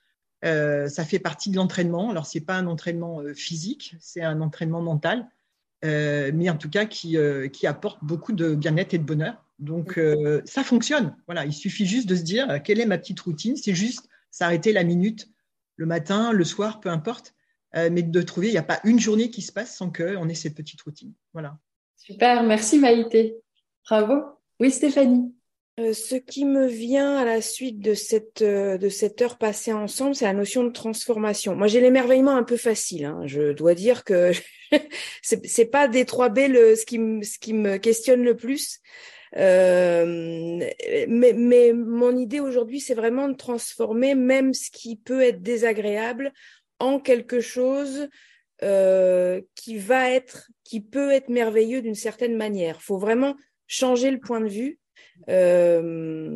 Ça 0.43 1.05
fait 1.05 1.19
partie 1.19 1.51
de 1.51 1.57
l'entraînement. 1.57 2.11
Alors 2.11 2.25
c'est 2.25 2.41
pas 2.41 2.55
un 2.55 2.69
entraînement 2.69 3.21
physique 3.35 3.97
c'est 3.99 4.23
un 4.23 4.41
entraînement 4.41 4.81
mental 4.81 5.29
mais 5.83 6.49
en 6.49 6.57
tout 6.57 6.71
cas 6.71 6.85
qui 6.85 7.17
qui 7.53 7.67
apporte 7.67 7.99
beaucoup 8.05 8.33
de 8.33 8.55
bien-être 8.55 8.95
et 8.95 8.99
de 8.99 9.03
bonheur. 9.03 9.45
Donc 9.59 9.99
ça 10.45 10.63
fonctionne. 10.63 11.17
Voilà 11.27 11.47
il 11.47 11.53
suffit 11.53 11.85
juste 11.85 12.09
de 12.09 12.15
se 12.15 12.23
dire 12.23 12.63
quelle 12.63 12.79
est 12.79 12.87
ma 12.87 12.97
petite 12.97 13.19
routine? 13.19 13.57
C'est 13.57 13.75
juste 13.75 14.09
s'arrêter 14.31 14.73
la 14.73 14.85
minute 14.85 15.29
le 15.77 15.87
matin, 15.87 16.33
le 16.33 16.45
soir, 16.45 16.81
peu 16.81 16.89
importe, 16.89 17.35
euh, 17.77 17.89
mais 17.93 18.03
de 18.03 18.23
trouver, 18.23 18.49
il 18.49 18.53
n'y 18.53 18.59
a 18.59 18.63
pas 18.63 18.81
une 18.85 18.99
journée 18.99 19.31
qui 19.31 19.43
se 19.43 19.53
passe 19.53 19.77
sans 19.77 19.91
qu'on 19.91 20.29
ait 20.29 20.35
cette 20.35 20.55
petite 20.55 20.83
routine. 20.83 21.13
Voilà. 21.33 21.59
Super, 21.97 22.43
merci 22.43 22.79
Maïté. 22.79 23.37
Bravo. 23.89 24.23
Oui, 24.61 24.71
Stéphanie. 24.71 25.33
Euh, 25.79 25.93
ce 25.93 26.15
qui 26.15 26.47
me 26.47 26.67
vient 26.67 27.19
à 27.19 27.27
la 27.27 27.43
suite 27.43 27.81
de 27.81 27.93
cette 27.93 28.41
euh, 28.41 28.79
de 28.79 28.89
cette 28.89 29.21
heure 29.21 29.37
passée 29.37 29.75
ensemble, 29.75 30.15
c'est 30.15 30.25
la 30.25 30.33
notion 30.33 30.65
de 30.65 30.71
transformation. 30.71 31.55
Moi, 31.55 31.67
j'ai 31.67 31.83
l'émerveillement 31.83 32.35
un 32.35 32.45
peu 32.45 32.57
facile. 32.57 33.05
Hein. 33.05 33.21
Je 33.27 33.53
dois 33.53 33.75
dire 33.75 34.03
que 34.05 34.33
c'est 35.23 35.45
c'est 35.45 35.67
pas 35.67 35.87
des 35.87 36.07
trois 36.07 36.31
B 36.31 36.49
le, 36.49 36.77
ce 36.77 36.87
qui 36.87 36.99
me 36.99 37.23
ce 37.23 37.39
qui 37.39 37.53
me 37.53 37.77
questionne 37.77 38.23
le 38.23 38.35
plus. 38.35 38.81
Euh, 39.37 40.65
mais, 41.09 41.73
mon 41.73 42.17
idée 42.17 42.41
aujourd'hui, 42.41 42.81
c'est 42.81 42.95
vraiment 42.95 43.29
de 43.29 43.35
transformer 43.35 44.15
même 44.15 44.55
ce 44.55 44.71
qui 44.71 44.97
peut 44.97 45.23
être 45.23 45.43
désagréable 45.43 46.33
en 46.79 46.99
quelque 46.99 47.41
chose 47.41 48.09
euh, 48.63 49.41
qui 49.55 49.77
va 49.77 50.11
être, 50.11 50.51
qui 50.65 50.81
peut 50.81 51.11
être 51.11 51.29
merveilleux 51.29 51.83
d'une 51.83 51.95
certaine 51.95 52.37
manière. 52.37 52.79
Il 52.81 52.85
faut 52.85 52.99
vraiment 52.99 53.37
changer 53.67 54.11
le 54.11 54.21
point 54.21 54.41
de 54.41 54.49
vue 54.49 54.79
euh, 55.29 56.31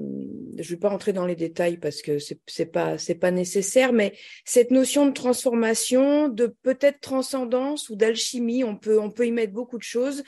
je 0.58 0.62
ne 0.62 0.68
vais 0.68 0.76
pas 0.76 0.88
rentrer 0.88 1.12
dans 1.12 1.26
les 1.26 1.36
détails 1.36 1.76
parce 1.76 2.02
que 2.02 2.18
c'est 2.18 2.40
c'est 2.46 3.14
pas 3.14 3.30
nécessaire, 3.30 3.92
mais 3.92 4.14
cette 4.44 4.70
notion 4.70 5.06
de 5.06 5.12
transformation, 5.12 6.28
de 6.28 6.54
peut-être 6.62 7.00
transcendance 7.00 7.88
ou 7.88 7.96
d'alchimie, 7.96 8.64
on 8.64 8.76
peut 8.76 9.26
y 9.26 9.32
mettre 9.32 9.52
beaucoup 9.52 9.78
de 9.78 9.82
choses, 9.82 10.22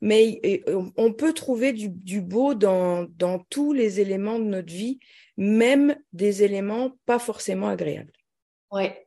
mais 0.00 0.40
on 0.96 1.12
peut 1.12 1.32
trouver 1.32 1.72
du, 1.72 2.20
beau 2.20 2.54
dans 2.54 3.06
dans 3.16 3.38
tous 3.50 3.72
les 3.72 4.00
éléments 4.00 4.38
de 4.38 4.44
notre 4.44 4.72
vie, 4.72 4.98
même 5.36 5.96
des 6.12 6.42
éléments 6.42 6.92
pas 7.06 7.18
forcément 7.18 7.68
agréables. 7.68 8.12
Ouais. 8.70 9.06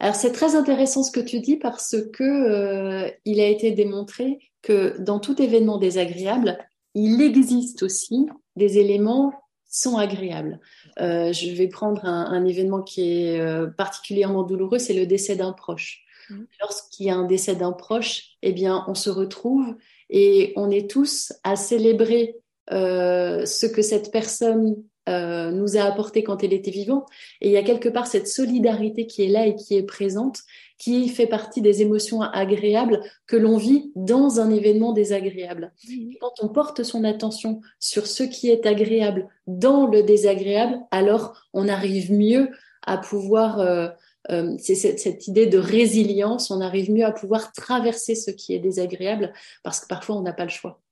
Alors 0.00 0.14
c'est 0.14 0.32
très 0.32 0.54
intéressant 0.54 1.02
ce 1.02 1.10
que 1.10 1.20
tu 1.20 1.40
dis 1.40 1.56
parce 1.56 1.96
que 2.12 2.22
euh, 2.22 3.10
il 3.24 3.40
a 3.40 3.48
été 3.48 3.72
démontré 3.72 4.38
que 4.62 4.96
dans 5.00 5.18
tout 5.18 5.40
événement 5.40 5.78
désagréable, 5.78 6.58
il 6.94 7.20
existe 7.20 7.82
aussi 7.82 8.28
des 8.56 8.78
éléments 8.78 9.30
qui 9.70 9.80
sont 9.80 9.96
agréables. 9.96 10.60
Euh, 11.00 11.32
je 11.32 11.50
vais 11.52 11.68
prendre 11.68 12.04
un, 12.04 12.44
événement 12.44 12.82
qui 12.82 13.24
est 13.24 13.40
euh, 13.40 13.66
particulièrement 13.66 14.42
douloureux, 14.42 14.78
c'est 14.78 14.94
le 14.94 15.06
décès 15.06 15.36
d'un 15.36 15.52
proche. 15.52 16.04
Mmh. 16.30 16.36
Lorsqu'il 16.60 17.06
y 17.06 17.10
a 17.10 17.16
un 17.16 17.24
décès 17.24 17.54
d'un 17.54 17.72
proche, 17.72 18.36
eh 18.42 18.52
bien, 18.52 18.84
on 18.88 18.94
se 18.94 19.10
retrouve 19.10 19.76
et 20.10 20.52
on 20.56 20.70
est 20.70 20.90
tous 20.90 21.32
à 21.44 21.56
célébrer 21.56 22.36
euh, 22.72 23.46
ce 23.46 23.66
que 23.66 23.82
cette 23.82 24.12
personne 24.12 24.76
euh, 25.08 25.50
nous 25.50 25.78
a 25.78 25.82
apporté 25.82 26.22
quand 26.22 26.44
elle 26.44 26.52
était 26.52 26.70
vivante. 26.70 27.06
Et 27.40 27.48
il 27.48 27.52
y 27.52 27.56
a 27.56 27.62
quelque 27.62 27.88
part 27.88 28.06
cette 28.06 28.28
solidarité 28.28 29.06
qui 29.06 29.22
est 29.22 29.28
là 29.28 29.46
et 29.46 29.54
qui 29.54 29.76
est 29.76 29.82
présente, 29.82 30.40
qui 30.78 31.08
fait 31.08 31.26
partie 31.26 31.60
des 31.60 31.82
émotions 31.82 32.22
agréables 32.22 33.00
que 33.26 33.36
l'on 33.36 33.56
vit 33.56 33.92
dans 33.96 34.40
un 34.40 34.50
événement 34.50 34.92
désagréable. 34.92 35.72
Quand 36.20 36.34
on 36.40 36.48
porte 36.48 36.82
son 36.84 37.04
attention 37.04 37.60
sur 37.80 38.06
ce 38.06 38.22
qui 38.22 38.48
est 38.48 38.64
agréable 38.64 39.28
dans 39.46 39.86
le 39.86 40.02
désagréable, 40.02 40.78
alors 40.90 41.46
on 41.52 41.68
arrive 41.68 42.12
mieux 42.12 42.50
à 42.86 42.98
pouvoir... 42.98 43.60
Euh, 43.60 43.88
euh, 44.30 44.54
c'est 44.58 44.74
cette, 44.74 44.98
cette, 44.98 45.26
idée 45.26 45.46
de 45.46 45.58
résilience, 45.58 46.50
on 46.50 46.60
arrive 46.60 46.90
mieux 46.90 47.04
à 47.04 47.12
pouvoir 47.12 47.52
traverser 47.52 48.14
ce 48.14 48.30
qui 48.30 48.52
est 48.52 48.58
désagréable 48.58 49.32
parce 49.62 49.80
que 49.80 49.86
parfois 49.86 50.16
on 50.16 50.22
n'a 50.22 50.34
pas 50.34 50.44
le 50.44 50.50
choix. 50.50 50.82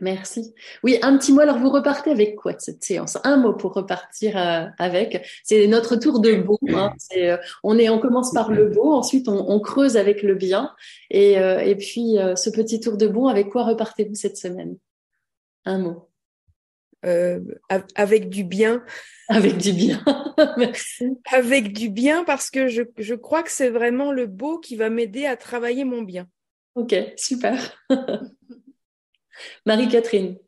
Merci. 0.00 0.54
Oui, 0.84 0.98
un 1.02 1.18
petit 1.18 1.32
mot. 1.32 1.40
Alors, 1.40 1.58
vous 1.58 1.70
repartez 1.70 2.10
avec 2.10 2.36
quoi 2.36 2.52
de 2.52 2.60
cette 2.60 2.84
séance? 2.84 3.18
Un 3.24 3.36
mot 3.36 3.52
pour 3.52 3.74
repartir 3.74 4.36
euh, 4.36 4.66
avec. 4.78 5.26
C'est 5.42 5.66
notre 5.66 5.96
tour 5.96 6.20
de 6.20 6.34
beau. 6.34 6.58
Hein. 6.68 6.92
Euh, 7.16 7.36
on 7.64 7.78
est, 7.78 7.88
on 7.88 7.98
commence 7.98 8.32
par 8.32 8.52
le 8.52 8.66
beau, 8.68 8.92
ensuite 8.92 9.28
on, 9.28 9.50
on 9.50 9.58
creuse 9.58 9.96
avec 9.96 10.22
le 10.22 10.36
bien, 10.36 10.72
et, 11.10 11.38
euh, 11.38 11.58
et 11.58 11.74
puis 11.74 12.16
ce 12.36 12.50
petit 12.50 12.78
tour 12.78 12.96
de 12.96 13.08
bon. 13.08 13.26
Avec 13.26 13.48
quoi 13.48 13.64
repartez-vous 13.64 14.14
cette 14.14 14.36
semaine? 14.36 14.76
Un 15.64 15.78
mot. 15.78 16.08
avec 17.96 18.28
du 18.28 18.44
bien. 18.44 18.84
Avec 19.30 19.58
du 19.58 19.74
bien. 19.74 20.02
Merci. 20.56 21.18
Avec 21.30 21.74
du 21.74 21.90
bien 21.90 22.24
parce 22.24 22.48
que 22.48 22.68
je, 22.68 22.80
je 22.96 23.14
crois 23.14 23.42
que 23.42 23.50
c'est 23.50 23.68
vraiment 23.68 24.10
le 24.10 24.26
beau 24.26 24.58
qui 24.58 24.74
va 24.74 24.88
m'aider 24.88 25.26
à 25.26 25.36
travailler 25.36 25.84
mon 25.84 26.00
bien. 26.00 26.26
Ok, 26.76 26.94
super. 27.18 27.78
Marie-Catherine. 29.66 30.38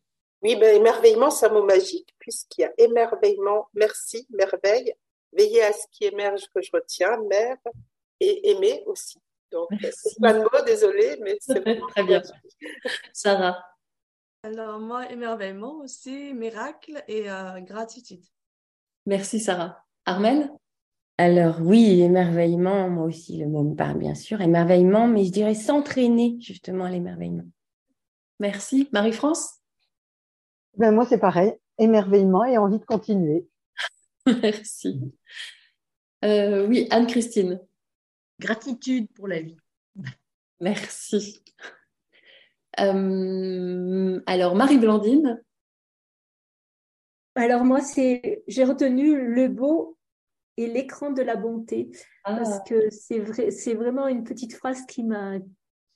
Oui, 0.42 0.56
ben, 0.56 0.74
émerveillement, 0.74 1.30
c'est 1.30 1.46
un 1.46 1.52
mot 1.52 1.64
magique, 1.64 2.14
puisqu'il 2.18 2.62
y 2.62 2.64
a 2.64 2.72
émerveillement, 2.78 3.68
merci, 3.74 4.26
merveille, 4.30 4.94
veiller 5.32 5.62
à 5.62 5.72
ce 5.72 5.86
qui 5.90 6.04
émerge 6.04 6.46
que 6.54 6.62
je 6.62 6.70
retiens, 6.72 7.18
mère, 7.28 7.58
et 8.20 8.50
aimer 8.50 8.82
aussi. 8.86 9.18
Donc, 9.52 9.68
c'est 9.80 10.16
plein 10.16 10.34
de 10.34 10.40
mots, 10.40 10.64
désolé, 10.64 11.18
mais 11.20 11.36
c'est 11.40 11.62
très 11.88 12.04
bien. 12.04 12.22
Sarah. 13.12 13.62
Alors, 14.42 14.78
moi, 14.78 15.10
émerveillement 15.10 15.78
aussi, 15.80 16.32
miracle 16.32 17.02
et 17.08 17.30
euh, 17.30 17.60
gratitude. 17.60 18.24
Merci, 19.06 19.40
Sarah. 19.40 19.84
Armel 20.06 20.50
alors 21.20 21.60
oui, 21.60 22.00
émerveillement, 22.00 22.88
moi 22.88 23.04
aussi 23.04 23.36
le 23.36 23.46
mot 23.46 23.62
me 23.62 23.74
parle 23.74 23.98
bien 23.98 24.14
sûr, 24.14 24.40
émerveillement, 24.40 25.06
mais 25.06 25.26
je 25.26 25.30
dirais 25.30 25.54
s'entraîner 25.54 26.38
justement 26.40 26.86
à 26.86 26.90
l'émerveillement. 26.90 27.44
Merci. 28.40 28.88
Marie-France? 28.90 29.60
Ben, 30.76 30.92
Moi, 30.92 31.04
c'est 31.06 31.18
pareil. 31.18 31.52
Émerveillement 31.78 32.44
et 32.44 32.58
envie 32.58 32.78
de 32.78 32.84
continuer. 32.84 33.46
Merci. 34.42 35.12
Euh, 36.24 36.66
oui, 36.66 36.88
Anne-Christine. 36.90 37.60
Gratitude 38.40 39.08
pour 39.14 39.28
la 39.28 39.40
vie. 39.40 39.58
Merci. 40.60 41.42
Euh, 42.78 44.20
alors, 44.26 44.54
Marie-Blandine? 44.54 45.42
Alors, 47.34 47.64
moi, 47.64 47.80
c'est 47.80 48.42
j'ai 48.48 48.64
retenu 48.64 49.34
le 49.34 49.48
beau 49.48 49.98
et 50.56 50.66
l'écran 50.66 51.10
de 51.10 51.22
la 51.22 51.36
bonté. 51.36 51.90
Parce 52.24 52.58
ah. 52.58 52.62
que 52.66 52.90
c'est 52.90 53.18
vrai, 53.18 53.50
c'est 53.50 53.74
vraiment 53.74 54.08
une 54.08 54.24
petite 54.24 54.54
phrase 54.54 54.84
qui 54.86 55.04
m'a 55.04 55.38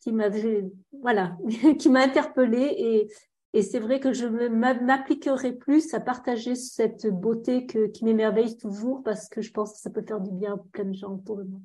qui 0.04 0.12
m'avait, 0.12 0.64
voilà, 1.02 1.36
qui 1.78 1.88
m'a 1.88 2.02
interpellée 2.02 2.74
et, 2.78 3.08
et 3.54 3.62
c'est 3.62 3.78
vrai 3.78 4.00
que 4.00 4.12
je 4.12 4.26
m'appliquerai 4.26 5.52
plus 5.52 5.94
à 5.94 6.00
partager 6.00 6.54
cette 6.54 7.06
beauté 7.06 7.64
que, 7.64 7.86
qui 7.86 8.04
m'émerveille 8.04 8.58
toujours 8.58 9.02
parce 9.02 9.28
que 9.30 9.40
je 9.40 9.50
pense 9.50 9.72
que 9.72 9.78
ça 9.78 9.90
peut 9.90 10.04
faire 10.06 10.20
du 10.20 10.30
bien 10.30 10.54
à 10.54 10.56
plein 10.72 10.84
de 10.84 10.94
gens 10.94 11.14
autour 11.14 11.38
de 11.38 11.44
moi. 11.44 11.60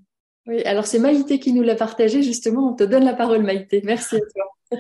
Oui, 0.48 0.64
alors 0.64 0.88
c'est 0.88 1.00
Maïté 1.00 1.40
qui 1.40 1.52
nous 1.52 1.64
l'a 1.64 1.76
partagé 1.76 2.24
justement. 2.24 2.72
On 2.72 2.76
te 2.76 2.84
donne 2.84 3.04
la 3.04 3.14
parole, 3.14 3.44
Maïté. 3.44 3.82
Merci 3.84 4.16
à 4.16 4.20
toi. 4.20 4.46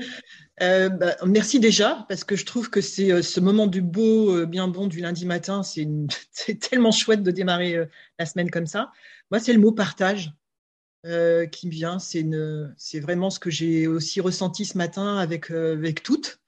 Euh, 0.61 0.89
bah, 0.89 1.15
merci 1.25 1.59
déjà 1.61 2.05
parce 2.09 2.25
que 2.25 2.35
je 2.35 2.45
trouve 2.45 2.69
que 2.69 2.81
c'est 2.81 3.13
euh, 3.13 3.21
ce 3.21 3.39
moment 3.39 3.65
du 3.65 3.81
beau, 3.81 4.35
euh, 4.35 4.45
bien 4.45 4.67
bon 4.67 4.87
du 4.87 4.99
lundi 4.99 5.25
matin. 5.25 5.63
C'est 5.63 5.87
tellement 6.59 6.91
chouette 6.91 7.23
de 7.23 7.31
démarrer 7.31 7.87
la 8.19 8.25
semaine 8.25 8.51
comme 8.51 8.67
ça. 8.67 8.91
Moi, 9.31 9.39
c'est 9.39 9.53
le 9.53 9.59
mot 9.59 9.71
partage. 9.71 10.33
Euh, 11.05 11.45
qui 11.45 11.67
me 11.67 11.71
vient. 11.71 11.97
C'est, 11.97 12.25
c'est 12.75 12.99
vraiment 12.99 13.29
ce 13.29 13.39
que 13.39 13.49
j'ai 13.49 13.87
aussi 13.87 14.19
ressenti 14.19 14.65
ce 14.65 14.77
matin 14.77 15.17
avec, 15.17 15.49
euh, 15.49 15.73
avec 15.73 16.03
toutes. 16.03 16.41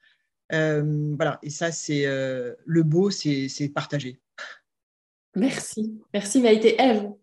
Euh, 0.52 1.14
voilà, 1.16 1.40
et 1.42 1.50
ça, 1.50 1.72
c'est 1.72 2.04
le 2.06 2.84
beau, 2.84 3.10
c'est, 3.12 3.48
c'est 3.48 3.70
partagé. 3.70 4.20
Merci. 5.36 6.02
Merci, 6.14 6.42
Maïté. 6.42 6.76
Eve 6.82 7.14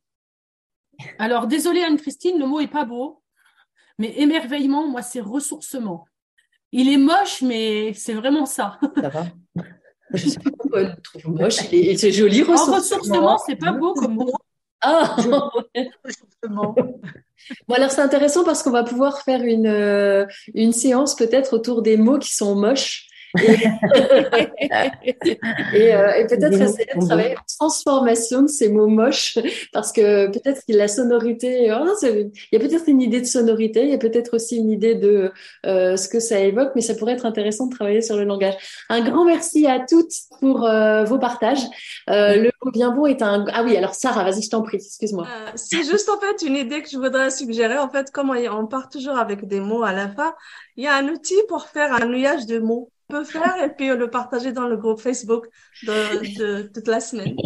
Alors, 1.18 1.46
désolée 1.46 1.82
Anne-Christine, 1.82 2.38
le 2.38 2.46
mot 2.46 2.60
est 2.60 2.68
pas 2.68 2.86
beau, 2.86 3.22
mais 3.98 4.14
émerveillement, 4.18 4.88
moi, 4.88 5.02
c'est 5.02 5.20
ressourcement. 5.20 6.06
Il 6.72 6.88
est 6.88 6.96
moche, 6.96 7.42
mais 7.42 7.92
c'est 7.92 8.14
vraiment 8.14 8.46
ça. 8.46 8.78
Ça 8.98 9.08
va 9.10 9.26
Je 10.14 10.26
sais 10.30 10.40
pas 10.40 10.50
pourquoi 10.50 10.80
elle 10.80 10.96
trouve 11.02 11.28
moche, 11.28 11.56
c'est 11.56 12.12
joli, 12.12 12.42
ressourcement. 12.42 12.76
ressourcement, 12.76 13.38
c'est 13.44 13.56
pas 13.56 13.72
beau 13.72 13.92
comme 13.92 14.14
mot. 14.14 14.32
Ah, 14.80 15.16
Bon, 17.68 17.74
alors 17.74 17.90
c'est 17.90 18.00
intéressant 18.00 18.44
parce 18.44 18.62
qu'on 18.62 18.70
va 18.70 18.84
pouvoir 18.84 19.22
faire 19.22 19.42
une, 19.42 19.66
euh, 19.66 20.26
une 20.54 20.72
séance 20.72 21.14
peut-être 21.14 21.54
autour 21.54 21.82
des 21.82 21.96
mots 21.96 22.18
qui 22.18 22.34
sont 22.34 22.54
moches 22.54 23.07
et, 23.36 23.44
euh, 25.94 26.14
et, 26.14 26.26
peut-être 26.26 26.60
essayer 26.60 26.88
de 26.94 27.06
travailler 27.06 27.34
la 27.34 27.44
transformation 27.58 28.42
de 28.42 28.48
ces 28.48 28.70
mots 28.70 28.86
moches, 28.86 29.38
parce 29.72 29.92
que 29.92 30.28
peut-être 30.28 30.62
que 30.66 30.74
la 30.74 30.88
sonorité, 30.88 31.70
oh, 31.72 31.94
il 32.02 32.30
y 32.52 32.56
a 32.56 32.58
peut-être 32.58 32.88
une 32.88 33.02
idée 33.02 33.20
de 33.20 33.26
sonorité, 33.26 33.82
il 33.82 33.90
y 33.90 33.94
a 33.94 33.98
peut-être 33.98 34.34
aussi 34.34 34.56
une 34.56 34.70
idée 34.70 34.94
de 34.94 35.30
euh, 35.66 35.96
ce 35.96 36.08
que 36.08 36.20
ça 36.20 36.40
évoque, 36.40 36.72
mais 36.74 36.80
ça 36.80 36.94
pourrait 36.94 37.12
être 37.12 37.26
intéressant 37.26 37.66
de 37.66 37.74
travailler 37.74 38.00
sur 38.00 38.16
le 38.16 38.24
langage. 38.24 38.54
Un 38.88 39.02
grand 39.02 39.24
merci 39.24 39.66
à 39.66 39.80
toutes 39.80 40.12
pour 40.40 40.64
euh, 40.64 41.04
vos 41.04 41.18
partages. 41.18 41.64
le 42.06 42.50
mot 42.64 42.70
bien 42.70 42.92
bon 42.92 43.06
est 43.06 43.20
un... 43.20 43.44
Ah 43.52 43.62
oui, 43.62 43.76
alors 43.76 43.94
Sarah, 43.94 44.24
vas-y, 44.24 44.42
je 44.42 44.50
t'en 44.50 44.62
prie, 44.62 44.76
excuse-moi. 44.76 45.26
C'est 45.54 45.84
juste 45.84 46.08
en 46.08 46.18
fait 46.18 46.46
une 46.46 46.56
idée 46.56 46.82
que 46.82 46.88
je 46.88 46.96
voudrais 46.96 47.30
suggérer. 47.30 47.76
En 47.76 47.90
fait, 47.90 48.10
comme 48.10 48.30
on 48.30 48.66
part 48.66 48.88
toujours 48.88 49.18
avec 49.18 49.46
des 49.46 49.60
mots 49.60 49.82
à 49.82 49.92
la 49.92 50.08
fin, 50.08 50.34
il 50.76 50.84
y 50.84 50.86
a 50.86 50.96
un 50.96 51.08
outil 51.08 51.36
pour 51.48 51.66
faire 51.66 51.92
un 51.92 52.06
nuage 52.06 52.46
de 52.46 52.58
mots 52.58 52.90
faire 53.24 53.56
et 53.64 53.70
puis 53.70 53.88
le 53.88 54.10
partager 54.10 54.52
dans 54.52 54.66
le 54.66 54.76
groupe 54.76 55.00
Facebook 55.00 55.46
toute 55.84 56.86
la 56.86 57.00
semaine. 57.00 57.36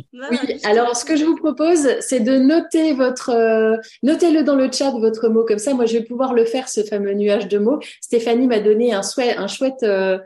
alors 0.65 0.97
ce 0.97 1.05
que 1.05 1.17
je 1.17 1.25
vous 1.25 1.37
propose, 1.37 1.89
c'est 2.01 2.21
de 2.21 2.39
noter 2.39 2.93
votre, 2.93 3.31
euh, 3.31 3.77
notez-le 4.03 4.43
dans 4.43 4.57
le 4.57 4.71
chat 4.71 4.91
votre 4.91 5.29
mot 5.29 5.45
comme 5.45 5.59
ça. 5.59 5.75
Moi, 5.75 5.87
je 5.87 5.95
vais 5.95 6.05
pouvoir 6.05 6.35
le 6.35 6.45
faire 6.45 6.69
ce 6.69 6.83
fameux 6.83 7.13
nuage 7.15 7.49
de 7.49 7.59
mots. 7.59 7.81
Stéphanie 8.01 8.47
m'a 8.47 8.61
donné 8.61 8.93
un, 8.93 9.03
souhait, 9.03 9.37
un 9.37 9.47
chouette 9.47 9.83
euh, 9.83 10.19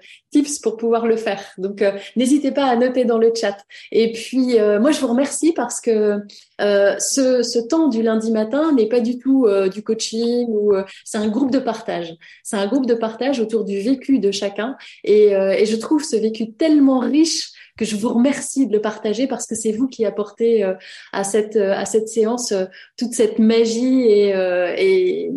pour 0.63 0.77
pouvoir 0.77 1.07
le 1.07 1.17
faire. 1.17 1.43
Donc, 1.59 1.83
euh, 1.83 1.93
n'hésitez 2.17 2.53
pas 2.53 2.67
à 2.67 2.77
noter 2.77 3.05
dans 3.05 3.19
le 3.19 3.33
chat. 3.35 3.57
Et 3.93 4.13
puis, 4.13 4.57
moi, 4.81 4.91
je 4.91 5.01
vous 5.01 5.09
remercie 5.09 5.53
parce 5.53 5.81
que 5.81 6.21
ce, 6.59 7.43
ce, 7.43 7.59
temps 7.67 7.89
du 7.89 8.03
lundi 8.03 8.31
matin 8.31 8.73
n'est 8.73 8.89
pas 8.89 9.01
du 9.01 9.19
tout 9.19 9.47
du 9.73 9.83
coaching 9.83 10.47
ou 10.49 10.73
c'est 11.05 11.19
un 11.19 11.29
groupe 11.29 11.51
de 11.51 11.59
partage. 11.59 12.15
C'est 12.45 12.57
un 12.57 12.67
groupe 12.67 12.87
de 12.87 12.95
partage 12.95 13.41
autour 13.41 13.65
du 13.65 13.81
vécu 13.81 14.19
de 14.19 14.31
chacun 14.31 14.77
et 15.05 15.35
euh, 15.35 15.65
je 15.65 15.77
trouve 15.77 16.03
ce 16.03 16.17
vécu 16.17 16.53
tellement 16.53 17.01
riche 17.01 17.51
que 17.77 17.85
je 17.85 17.97
vous 17.97 18.09
remercie 18.09 18.67
de 18.67 18.73
le 18.73 18.81
partager 18.81 19.27
parce 19.27 19.47
que 19.47 19.55
c'est 19.55 19.73
vous 19.73 19.89
qui 19.89 20.05
apportez 20.05 20.65
euh, 20.65 20.75
à 21.13 21.25
cette 21.25 21.57
euh, 21.57 21.75
à 21.75 21.85
cette 21.85 22.09
séance 22.09 22.55
toute 22.97 23.13
cette 23.13 23.39
magie 23.39 24.03
et 24.03 25.31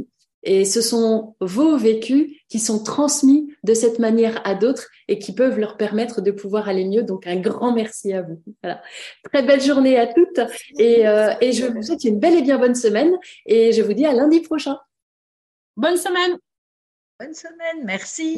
et 0.43 0.65
ce 0.65 0.81
sont 0.81 1.35
vos 1.39 1.77
vécus 1.77 2.31
qui 2.47 2.59
sont 2.59 2.83
transmis 2.83 3.53
de 3.63 3.73
cette 3.73 3.99
manière 3.99 4.41
à 4.45 4.55
d'autres 4.55 4.87
et 5.07 5.19
qui 5.19 5.33
peuvent 5.33 5.59
leur 5.59 5.77
permettre 5.77 6.21
de 6.21 6.31
pouvoir 6.31 6.69
aller 6.69 6.85
mieux. 6.85 7.03
Donc 7.03 7.27
un 7.27 7.37
grand 7.37 7.73
merci 7.73 8.13
à 8.13 8.21
vous. 8.21 8.41
Voilà. 8.63 8.81
Très 9.31 9.43
belle 9.43 9.61
journée 9.61 9.97
à 9.97 10.07
toutes 10.07 10.39
et, 10.77 11.01
et 11.41 11.51
je 11.51 11.65
vous 11.65 11.83
souhaite 11.83 12.03
une 12.03 12.19
belle 12.19 12.37
et 12.37 12.41
bien 12.41 12.57
bonne 12.57 12.75
semaine 12.75 13.13
et 13.45 13.71
je 13.73 13.81
vous 13.81 13.93
dis 13.93 14.05
à 14.05 14.13
lundi 14.13 14.39
prochain. 14.41 14.77
Bonne 15.75 15.97
semaine. 15.97 16.37
Bonne 17.19 17.33
semaine. 17.33 17.83
Merci. 17.83 18.37